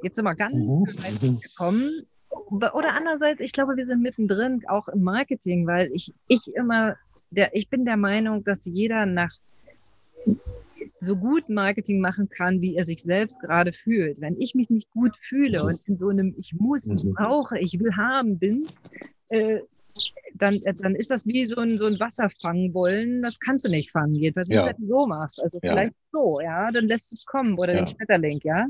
Jetzt 0.03 0.15
sind 0.15 0.25
wir 0.25 0.35
ganz 0.35 0.53
mhm. 0.53 1.39
gekommen. 1.39 2.05
Oder 2.49 2.95
andererseits, 2.95 3.41
ich 3.41 3.53
glaube, 3.53 3.77
wir 3.77 3.85
sind 3.85 4.01
mittendrin, 4.01 4.63
auch 4.67 4.89
im 4.89 5.03
Marketing, 5.03 5.67
weil 5.67 5.89
ich, 5.93 6.13
ich 6.27 6.53
immer, 6.53 6.95
der, 7.29 7.55
ich 7.55 7.69
bin 7.69 7.85
der 7.85 7.97
Meinung, 7.97 8.43
dass 8.43 8.65
jeder 8.65 9.05
nach 9.05 9.31
so 10.99 11.15
gut 11.15 11.49
Marketing 11.49 11.99
machen 11.99 12.29
kann, 12.29 12.61
wie 12.61 12.75
er 12.75 12.83
sich 12.83 13.03
selbst 13.03 13.39
gerade 13.39 13.71
fühlt. 13.71 14.21
Wenn 14.21 14.39
ich 14.39 14.55
mich 14.55 14.69
nicht 14.69 14.91
gut 14.91 15.15
fühle 15.21 15.63
und 15.63 15.79
in 15.85 15.97
so 15.97 16.09
einem 16.09 16.33
Ich 16.37 16.53
muss, 16.53 16.87
ich 16.87 17.05
brauche, 17.13 17.59
ich 17.59 17.79
will 17.79 17.95
haben 17.95 18.37
bin, 18.37 18.63
äh, 19.29 19.59
dann, 20.37 20.55
äh, 20.55 20.73
dann 20.81 20.95
ist 20.95 21.11
das 21.11 21.25
wie 21.25 21.47
so 21.47 21.61
ein, 21.61 21.77
so 21.77 21.85
ein 21.85 21.99
Wasser 21.99 22.29
fangen 22.41 22.73
wollen. 22.73 23.21
Das 23.21 23.39
kannst 23.39 23.65
du 23.65 23.69
nicht 23.69 23.91
fangen, 23.91 24.13
jedenfalls 24.15 24.49
ja. 24.49 24.65
wenn 24.67 24.75
du 24.77 24.87
so 24.87 25.07
machst. 25.07 25.41
Also 25.41 25.59
ja. 25.61 25.71
vielleicht 25.71 25.93
so, 26.07 26.39
ja, 26.41 26.71
dann 26.71 26.87
lässt 26.87 27.11
du 27.11 27.15
es 27.15 27.25
kommen 27.25 27.57
oder 27.57 27.73
ja. 27.73 27.81
den 27.83 27.87
Schmetterling, 27.87 28.39
ja. 28.43 28.65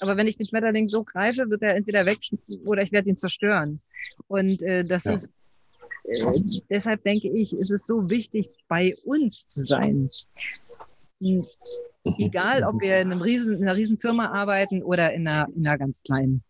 Aber 0.00 0.16
wenn 0.16 0.26
ich 0.26 0.36
den 0.36 0.46
Schmetterling 0.46 0.86
so 0.86 1.04
greife, 1.04 1.48
wird 1.50 1.62
er 1.62 1.76
entweder 1.76 2.06
weg 2.06 2.18
oder 2.66 2.82
ich 2.82 2.92
werde 2.92 3.10
ihn 3.10 3.16
zerstören. 3.16 3.80
Und 4.26 4.62
äh, 4.62 4.84
das 4.84 5.06
ist 5.06 5.32
äh, 6.04 6.40
deshalb 6.70 7.02
denke 7.04 7.28
ich, 7.28 7.56
ist 7.56 7.70
es 7.70 7.86
so 7.86 8.08
wichtig, 8.08 8.48
bei 8.68 8.94
uns 9.04 9.46
zu 9.46 9.60
sein. 9.60 10.08
Hm, 11.20 11.44
egal, 12.18 12.64
ob 12.64 12.80
wir 12.80 12.98
in, 12.98 13.10
einem 13.10 13.20
riesen, 13.20 13.56
in 13.56 13.62
einer 13.62 13.76
riesen 13.76 13.98
Firma 13.98 14.30
arbeiten 14.30 14.82
oder 14.82 15.12
in 15.12 15.26
einer, 15.26 15.48
in 15.54 15.66
einer 15.66 15.78
ganz 15.78 16.02
kleinen. 16.02 16.42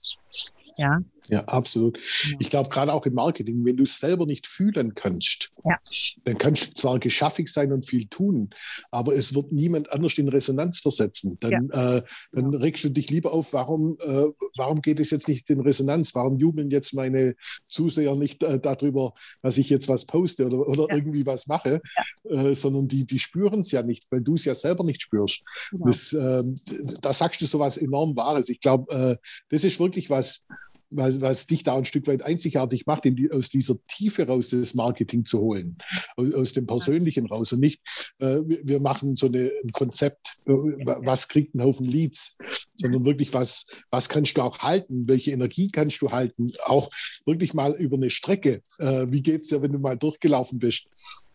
Ja, 0.77 1.01
ja, 1.29 1.45
absolut. 1.45 1.99
Genau. 2.25 2.37
Ich 2.41 2.51
glaube, 2.51 2.69
gerade 2.69 2.93
auch 2.93 3.07
im 3.07 3.15
Marketing, 3.15 3.65
wenn 3.65 3.77
du 3.77 3.85
es 3.85 3.99
selber 3.99 4.27
nicht 4.27 4.47
fühlen 4.47 4.95
kannst, 4.95 5.51
ja. 5.65 5.77
dann 6.25 6.39
kannst 6.39 6.69
du 6.69 6.75
zwar 6.75 6.99
geschaffig 6.99 7.49
sein 7.49 7.73
und 7.73 7.87
viel 7.87 8.07
tun, 8.07 8.51
aber 8.91 9.15
es 9.15 9.35
wird 9.35 9.53
niemand 9.53 9.93
anders 9.93 10.17
in 10.19 10.29
Resonanz 10.29 10.81
versetzen. 10.81 11.37
Dann, 11.41 11.71
ja. 11.73 11.97
äh, 11.97 12.03
dann 12.33 12.51
genau. 12.51 12.59
regst 12.59 12.85
du 12.85 12.89
dich 12.89 13.11
lieber 13.11 13.33
auf, 13.33 13.53
warum, 13.53 13.97
äh, 14.01 14.27
warum 14.57 14.81
geht 14.81 15.01
es 15.01 15.11
jetzt 15.11 15.29
nicht 15.29 15.49
in 15.51 15.61
Resonanz? 15.61 16.15
Warum 16.15 16.39
jubeln 16.39 16.71
jetzt 16.71 16.95
meine 16.95 17.35
Zuseher 17.69 18.15
nicht 18.17 18.43
äh, 18.43 18.59
darüber, 18.59 19.15
dass 19.43 19.59
ich 19.59 19.69
jetzt 19.69 19.89
was 19.89 20.07
poste 20.07 20.47
oder, 20.47 20.67
oder 20.67 20.87
ja. 20.89 20.97
irgendwie 20.97 21.27
was 21.27 21.47
mache, 21.47 21.81
äh, 22.25 22.55
sondern 22.55 22.89
die, 22.89 23.05
die 23.05 23.19
spüren 23.19 23.61
es 23.61 23.71
ja 23.71 23.83
nicht, 23.83 24.05
weil 24.11 24.21
du 24.23 24.35
es 24.35 24.45
ja 24.45 24.55
selber 24.55 24.85
nicht 24.85 25.03
spürst. 25.03 25.43
Genau. 25.71 25.87
Das, 25.87 26.13
ähm, 26.13 26.57
da 27.03 27.13
sagst 27.13 27.41
du 27.41 27.47
so 27.47 27.59
was 27.59 27.77
enorm 27.77 28.17
Wahres. 28.17 28.49
Ich 28.49 28.61
glaube, 28.61 28.93
äh, 28.93 29.17
das 29.51 29.65
ist 29.65 29.79
wirklich 29.79 30.11
was, 30.11 30.45
was, 30.91 31.21
was 31.21 31.47
dich 31.47 31.63
da 31.63 31.77
ein 31.77 31.85
Stück 31.85 32.07
weit 32.07 32.23
einzigartig 32.23 32.87
macht, 32.87 33.05
die, 33.05 33.31
aus 33.31 33.51
dieser 33.51 33.77
Tiefe 33.87 34.27
raus 34.27 34.51
das 34.51 34.75
Marketing 34.75 35.25
zu 35.25 35.41
holen, 35.41 35.79
aus, 36.17 36.35
aus 36.35 36.53
dem 36.53 36.67
Persönlichen 36.67 37.27
raus 37.27 37.53
und 37.53 37.61
nicht, 37.61 37.81
äh, 38.21 38.41
wir 38.45 38.81
machen 38.81 39.17
so 39.17 39.27
eine, 39.27 39.51
ein 39.63 39.73
Konzept, 39.73 40.39
äh, 40.47 40.53
was 40.53 41.29
kriegt 41.29 41.55
ein 41.55 41.63
Haufen 41.63 41.87
Leads, 41.87 42.37
sondern 42.77 43.05
wirklich, 43.05 43.33
was, 43.35 43.67
was 43.91 44.09
kannst 44.09 44.37
du 44.37 44.43
auch 44.43 44.59
halten, 44.61 45.09
welche 45.09 45.33
Energie 45.33 45.69
kannst 45.71 46.01
du 46.03 46.11
halten, 46.11 46.47
auch 46.65 46.89
wirklich 47.27 47.55
mal 47.55 47.75
über 47.75 47.97
eine 47.97 48.11
Strecke, 48.11 48.63
äh, 48.79 49.07
wie 49.09 49.23
geht 49.23 49.43
es 49.43 49.49
dir, 49.49 49.63
wenn 49.63 49.73
du 49.73 49.79
mal 49.79 49.97
durchgelaufen 49.97 50.59
bist, 50.59 50.87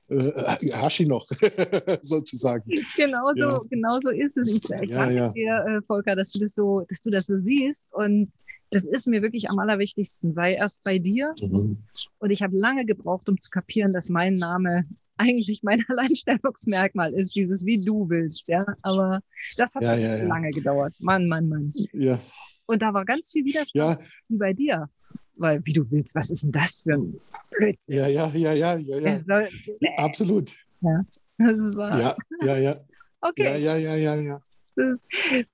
äh, 0.10 0.72
Hashi 0.74 1.06
noch, 1.06 1.28
sozusagen. 2.01 2.70
Genau 2.95 3.32
so, 3.36 3.49
ja. 3.49 3.60
genau 3.70 3.99
so 3.99 4.10
ist 4.10 4.38
es. 4.38 4.47
Ich, 4.47 4.64
ich 4.64 4.89
ja, 4.89 5.06
danke 5.06 5.16
ja. 5.16 5.30
dir, 5.30 5.66
äh, 5.78 5.82
Volker, 5.86 6.16
dass 6.16 6.32
du 6.32 6.39
das 6.39 6.54
so, 6.54 6.82
dass 6.89 7.01
du 7.01 7.10
das 7.10 7.28
so 7.28 7.38
siehst. 7.38 7.93
Und 7.93 8.32
das 8.74 8.86
ist 8.86 9.08
mir 9.08 9.22
wirklich 9.22 9.50
am 9.50 9.60
allerwichtigsten. 9.60 10.34
Sei 10.34 10.54
erst 10.54 10.84
bei 10.84 11.00
dir. 11.00 11.26
Mhm. 11.42 11.78
Und 12.20 12.30
ich 12.30 12.42
habe 12.42 12.58
lange 12.58 12.86
gebraucht, 12.86 13.30
um 13.30 13.40
zu 13.40 13.50
kapieren, 13.50 13.94
dass 13.94 14.10
mein 14.10 14.36
Name 14.36 14.86
eigentlich 15.18 15.62
mein 15.64 15.84
Alleinstellungsmerkmal 15.90 17.14
ist, 17.14 17.36
dieses 17.36 17.66
wie 17.66 17.84
du 17.84 18.10
willst, 18.10 18.48
ja. 18.48 18.58
Aber 18.82 19.20
das 19.58 19.76
hat 19.76 19.84
ja, 19.84 19.96
ja, 19.96 20.18
ja. 20.18 20.26
lange 20.26 20.50
gedauert. 20.50 20.94
Mann, 21.00 21.28
Mann, 21.28 21.48
Mann. 21.48 21.74
Ja. 21.94 22.20
Und 22.66 22.82
da 22.82 22.94
war 22.94 23.06
ganz 23.06 23.32
viel 23.32 23.46
Widerstand 23.46 24.00
ja. 24.00 24.08
wie 24.28 24.38
bei 24.38 24.54
dir. 24.54 24.90
Weil, 25.36 25.66
wie 25.66 25.74
du 25.74 25.90
willst, 25.90 26.14
was 26.14 26.30
ist 26.30 26.44
denn 26.44 26.52
das 26.52 26.82
für 26.82 26.94
ein 26.94 27.20
Blödsinn? 27.50 27.96
Ja, 27.98 28.08
ja, 28.08 28.30
ja, 28.30 28.54
ja, 28.54 28.76
ja, 28.76 29.00
ja. 29.00 29.18
Soll, 29.18 29.50
Absolut. 29.98 30.52
Ja, 30.82 31.04
das 31.40 31.58
ist 31.58 31.76
wahr. 31.76 32.00
Ja, 32.00 32.16
ja, 32.46 32.58
ja. 32.58 32.74
Okay. 33.20 33.44
Ja, 33.64 33.76
ja, 33.76 33.78
ja, 33.78 33.96
ja, 33.96 34.16
ja. 34.16 34.42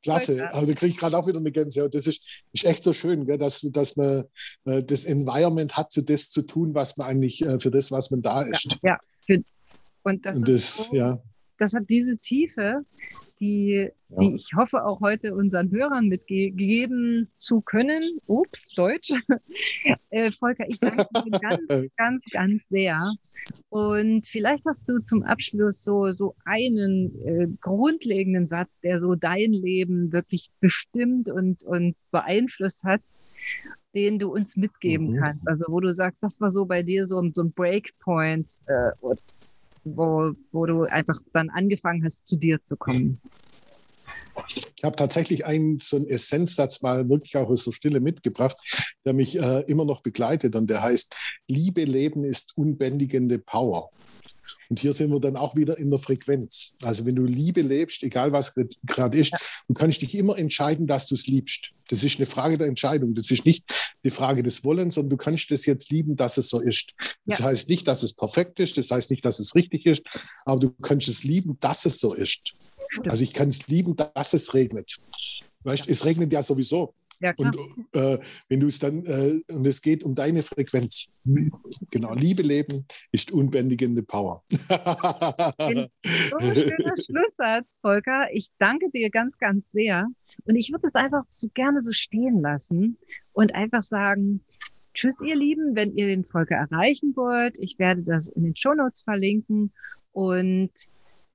Klasse, 0.04 0.54
aber 0.54 0.68
da 0.68 0.74
kriege 0.74 0.94
ich 0.94 0.98
gerade 0.98 1.18
auch 1.18 1.28
wieder 1.28 1.40
eine 1.40 1.52
Gänsehaut. 1.52 1.94
Das 1.94 2.08
ist, 2.08 2.28
ist 2.54 2.66
echt 2.66 2.84
so 2.84 2.94
schön, 2.94 3.26
gell, 3.26 3.38
dass, 3.38 3.62
dass 3.62 3.96
man 3.96 4.26
äh, 4.66 4.82
das 4.84 5.06
Environment 5.06 5.76
hat, 5.76 5.92
zu 5.92 6.02
das 6.02 6.30
zu 6.30 6.42
tun, 6.42 6.74
was 6.74 6.96
man 6.98 7.08
eigentlich 7.08 7.42
äh, 7.42 7.60
für 7.60 7.72
das, 7.72 7.92
was 7.92 8.12
man 8.12 8.22
da 8.22 8.44
ist. 8.44 8.66
Ja, 8.84 8.92
ja. 8.92 9.00
Für, 9.26 9.44
und 10.04 10.26
das, 10.26 10.38
und 10.38 10.48
das, 10.48 10.78
so, 10.78 10.96
ja. 10.96 11.20
das 11.58 11.74
hat 11.74 11.84
diese 11.90 12.18
Tiefe, 12.18 12.86
die, 13.40 13.90
ja. 14.10 14.18
die 14.20 14.36
ich 14.36 14.52
hoffe 14.56 14.84
auch 14.86 15.02
heute 15.02 15.36
unseren 15.36 15.72
Hörern 15.72 16.08
mitgeben 16.08 17.30
zu 17.36 17.62
können. 17.62 18.20
Ups, 18.26 18.70
Deutsch. 18.76 19.12
äh, 20.10 20.32
Volker, 20.32 20.66
ich 20.68 20.80
danke 20.80 21.08
dir 21.14 21.40
ganz, 21.42 21.92
ganz, 21.98 22.26
ganz 22.32 22.68
sehr. 22.68 23.00
Und 23.70 24.26
vielleicht 24.26 24.66
hast 24.66 24.90
du 24.90 25.00
zum 25.00 25.24
Abschluss 25.24 25.84
so, 25.84 26.12
so 26.12 26.36
einen 26.46 27.16
äh, 27.26 27.48
grundlegenden 27.62 28.46
Satz, 28.46 28.80
der 28.80 29.00
so 29.00 29.16
dein 29.16 29.54
Leben 29.54 30.12
wirklich 30.12 30.52
bestimmt 30.60 31.30
und, 31.30 31.64
und 31.64 31.96
beeinflusst 32.12 32.84
hat 32.84 33.02
den 33.96 34.20
du 34.20 34.32
uns 34.32 34.56
mitgeben 34.56 35.12
mhm. 35.12 35.24
kannst. 35.24 35.48
Also 35.48 35.66
wo 35.70 35.80
du 35.80 35.92
sagst, 35.92 36.22
das 36.22 36.40
war 36.42 36.52
so 36.52 36.66
bei 36.66 36.84
dir 36.84 37.06
so 37.06 37.20
ein, 37.20 37.34
so 37.34 37.44
ein 37.44 37.52
Breakpoint, 37.52 38.62
äh, 38.68 38.92
wo, 39.84 40.34
wo 40.52 40.66
du 40.66 40.84
einfach 40.84 41.20
dann 41.34 41.50
angefangen 41.50 42.04
hast, 42.04 42.28
zu 42.28 42.36
dir 42.38 42.64
zu 42.64 42.78
kommen? 42.78 43.22
Ich 44.48 44.84
habe 44.84 44.96
tatsächlich 44.96 45.46
einen 45.46 45.80
so 45.80 45.98
einen 45.98 46.08
Essenzsatz 46.08 46.82
mal 46.82 47.10
wirklich 47.10 47.36
auch 47.36 47.50
aus 47.50 47.66
der 47.66 47.74
Stille 47.74 48.00
mitgebracht, 48.00 48.58
der 49.06 49.14
mich 49.14 49.38
äh, 49.38 49.62
immer 49.68 49.86
noch 49.86 50.02
begleitet 50.02 50.56
und 50.56 50.70
der 50.70 50.82
heißt, 50.82 51.14
Liebe 51.48 51.84
leben 51.84 52.24
ist 52.24 52.54
unbändigende 52.56 53.40
Power. 53.40 53.90
Und 54.70 54.80
hier 54.80 54.94
sind 54.94 55.12
wir 55.12 55.20
dann 55.20 55.36
auch 55.36 55.56
wieder 55.56 55.78
in 55.78 55.90
der 55.90 56.00
Frequenz. 56.00 56.76
Also 56.84 57.06
wenn 57.06 57.16
du 57.16 57.26
Liebe 57.26 57.62
lebst, 57.62 58.04
egal 58.04 58.32
was 58.32 58.54
gerade 58.86 59.18
ist, 59.18 59.34
du 59.68 59.74
kannst 59.74 60.02
dich 60.02 60.14
immer 60.16 60.38
entscheiden, 60.38 60.86
dass 60.86 61.08
du 61.08 61.16
es 61.16 61.26
liebst. 61.26 61.72
Das 61.90 62.04
ist 62.04 62.18
eine 62.18 62.28
Frage 62.28 62.58
der 62.58 62.68
Entscheidung. 62.68 63.16
Das 63.16 63.32
ist 63.32 63.46
nicht 63.46 63.64
die 64.04 64.12
Frage 64.12 64.44
des 64.44 64.64
Wollens, 64.64 64.96
sondern 64.96 65.10
du 65.10 65.18
kannst 65.18 65.50
es 65.52 65.66
jetzt 65.66 65.90
lieben, 65.90 66.16
dass 66.16 66.38
es 66.38 66.50
so 66.50 66.62
ist. 66.62 66.94
Das 67.26 67.40
ja. 67.40 67.46
heißt 67.46 67.68
nicht, 67.68 67.88
dass 67.88 68.04
es 68.04 68.14
perfekt 68.14 68.60
ist, 68.60 68.78
das 68.78 68.92
heißt 68.92 69.10
nicht, 69.10 69.26
dass 69.26 69.40
es 69.40 69.56
richtig 69.56 69.88
ist, 69.88 70.04
aber 70.46 70.60
du 70.60 70.72
kannst 70.82 71.08
es 71.08 71.24
lieben, 71.24 71.58
dass 71.60 71.86
es 71.86 72.00
so 72.00 72.14
ist. 72.14 72.54
Stimmt. 72.90 73.10
Also 73.10 73.24
ich 73.24 73.34
kann 73.34 73.50
es 73.50 73.68
lieben, 73.68 73.96
dass 73.96 74.34
es 74.34 74.54
regnet. 74.54 74.98
Weißt, 75.64 75.86
ja. 75.86 75.92
Es 75.92 76.06
regnet 76.06 76.32
ja 76.32 76.44
sowieso. 76.44 76.94
Ja, 77.22 77.34
und 77.36 77.56
äh, 77.96 78.18
wenn 78.48 78.60
du 78.62 78.68
es 78.68 78.80
dann, 78.80 79.06
äh, 79.06 79.42
und 79.50 79.66
es 79.66 79.82
geht 79.82 80.04
um 80.04 80.16
deine 80.16 80.42
Frequenz. 80.42 81.08
Genau, 81.92 82.14
Liebe 82.16 82.42
leben 82.42 82.86
ist 83.12 83.32
unbändigende 83.32 84.04
Power. 84.04 84.44
Ein 85.58 85.88
so 86.04 86.40
schöner 86.40 86.96
Schlusssatz, 87.04 87.78
Volker. 87.82 88.28
Ich 88.32 88.48
danke 88.58 88.90
dir 88.90 89.10
ganz, 89.10 89.38
ganz 89.38 89.70
sehr. 89.72 90.08
Und 90.46 90.56
ich 90.56 90.72
würde 90.72 90.88
es 90.88 90.96
einfach 90.96 91.26
so 91.28 91.50
gerne 91.54 91.82
so 91.82 91.92
stehen 91.92 92.42
lassen 92.42 92.98
und 93.34 93.54
einfach 93.54 93.84
sagen, 93.84 94.42
Tschüss, 94.94 95.22
ihr 95.22 95.36
Lieben, 95.36 95.76
wenn 95.76 95.96
ihr 95.96 96.08
den 96.08 96.26
Volker 96.26 96.56
erreichen 96.56 97.16
wollt. 97.16 97.58
Ich 97.60 97.78
werde 97.80 98.02
das 98.02 98.30
in 98.30 98.44
den 98.44 98.56
Show 98.56 98.74
Notes 98.74 99.04
verlinken. 99.04 99.72
Und 100.14 100.72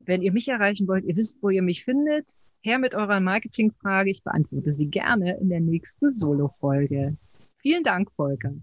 wenn 0.00 0.22
ihr 0.22 0.32
mich 0.32 0.48
erreichen 0.48 0.88
wollt, 0.88 1.04
ihr 1.04 1.16
wisst, 1.16 1.42
wo 1.42 1.50
ihr 1.50 1.62
mich 1.62 1.84
findet 1.84 2.34
her 2.64 2.78
mit 2.78 2.94
eurer 2.94 3.20
Marketingfrage. 3.20 4.10
Ich 4.10 4.22
beantworte 4.22 4.72
sie 4.72 4.88
gerne 4.88 5.38
in 5.38 5.48
der 5.48 5.60
nächsten 5.60 6.14
Solo-Folge. 6.14 7.16
Vielen 7.58 7.82
Dank, 7.82 8.10
Volker. 8.12 8.54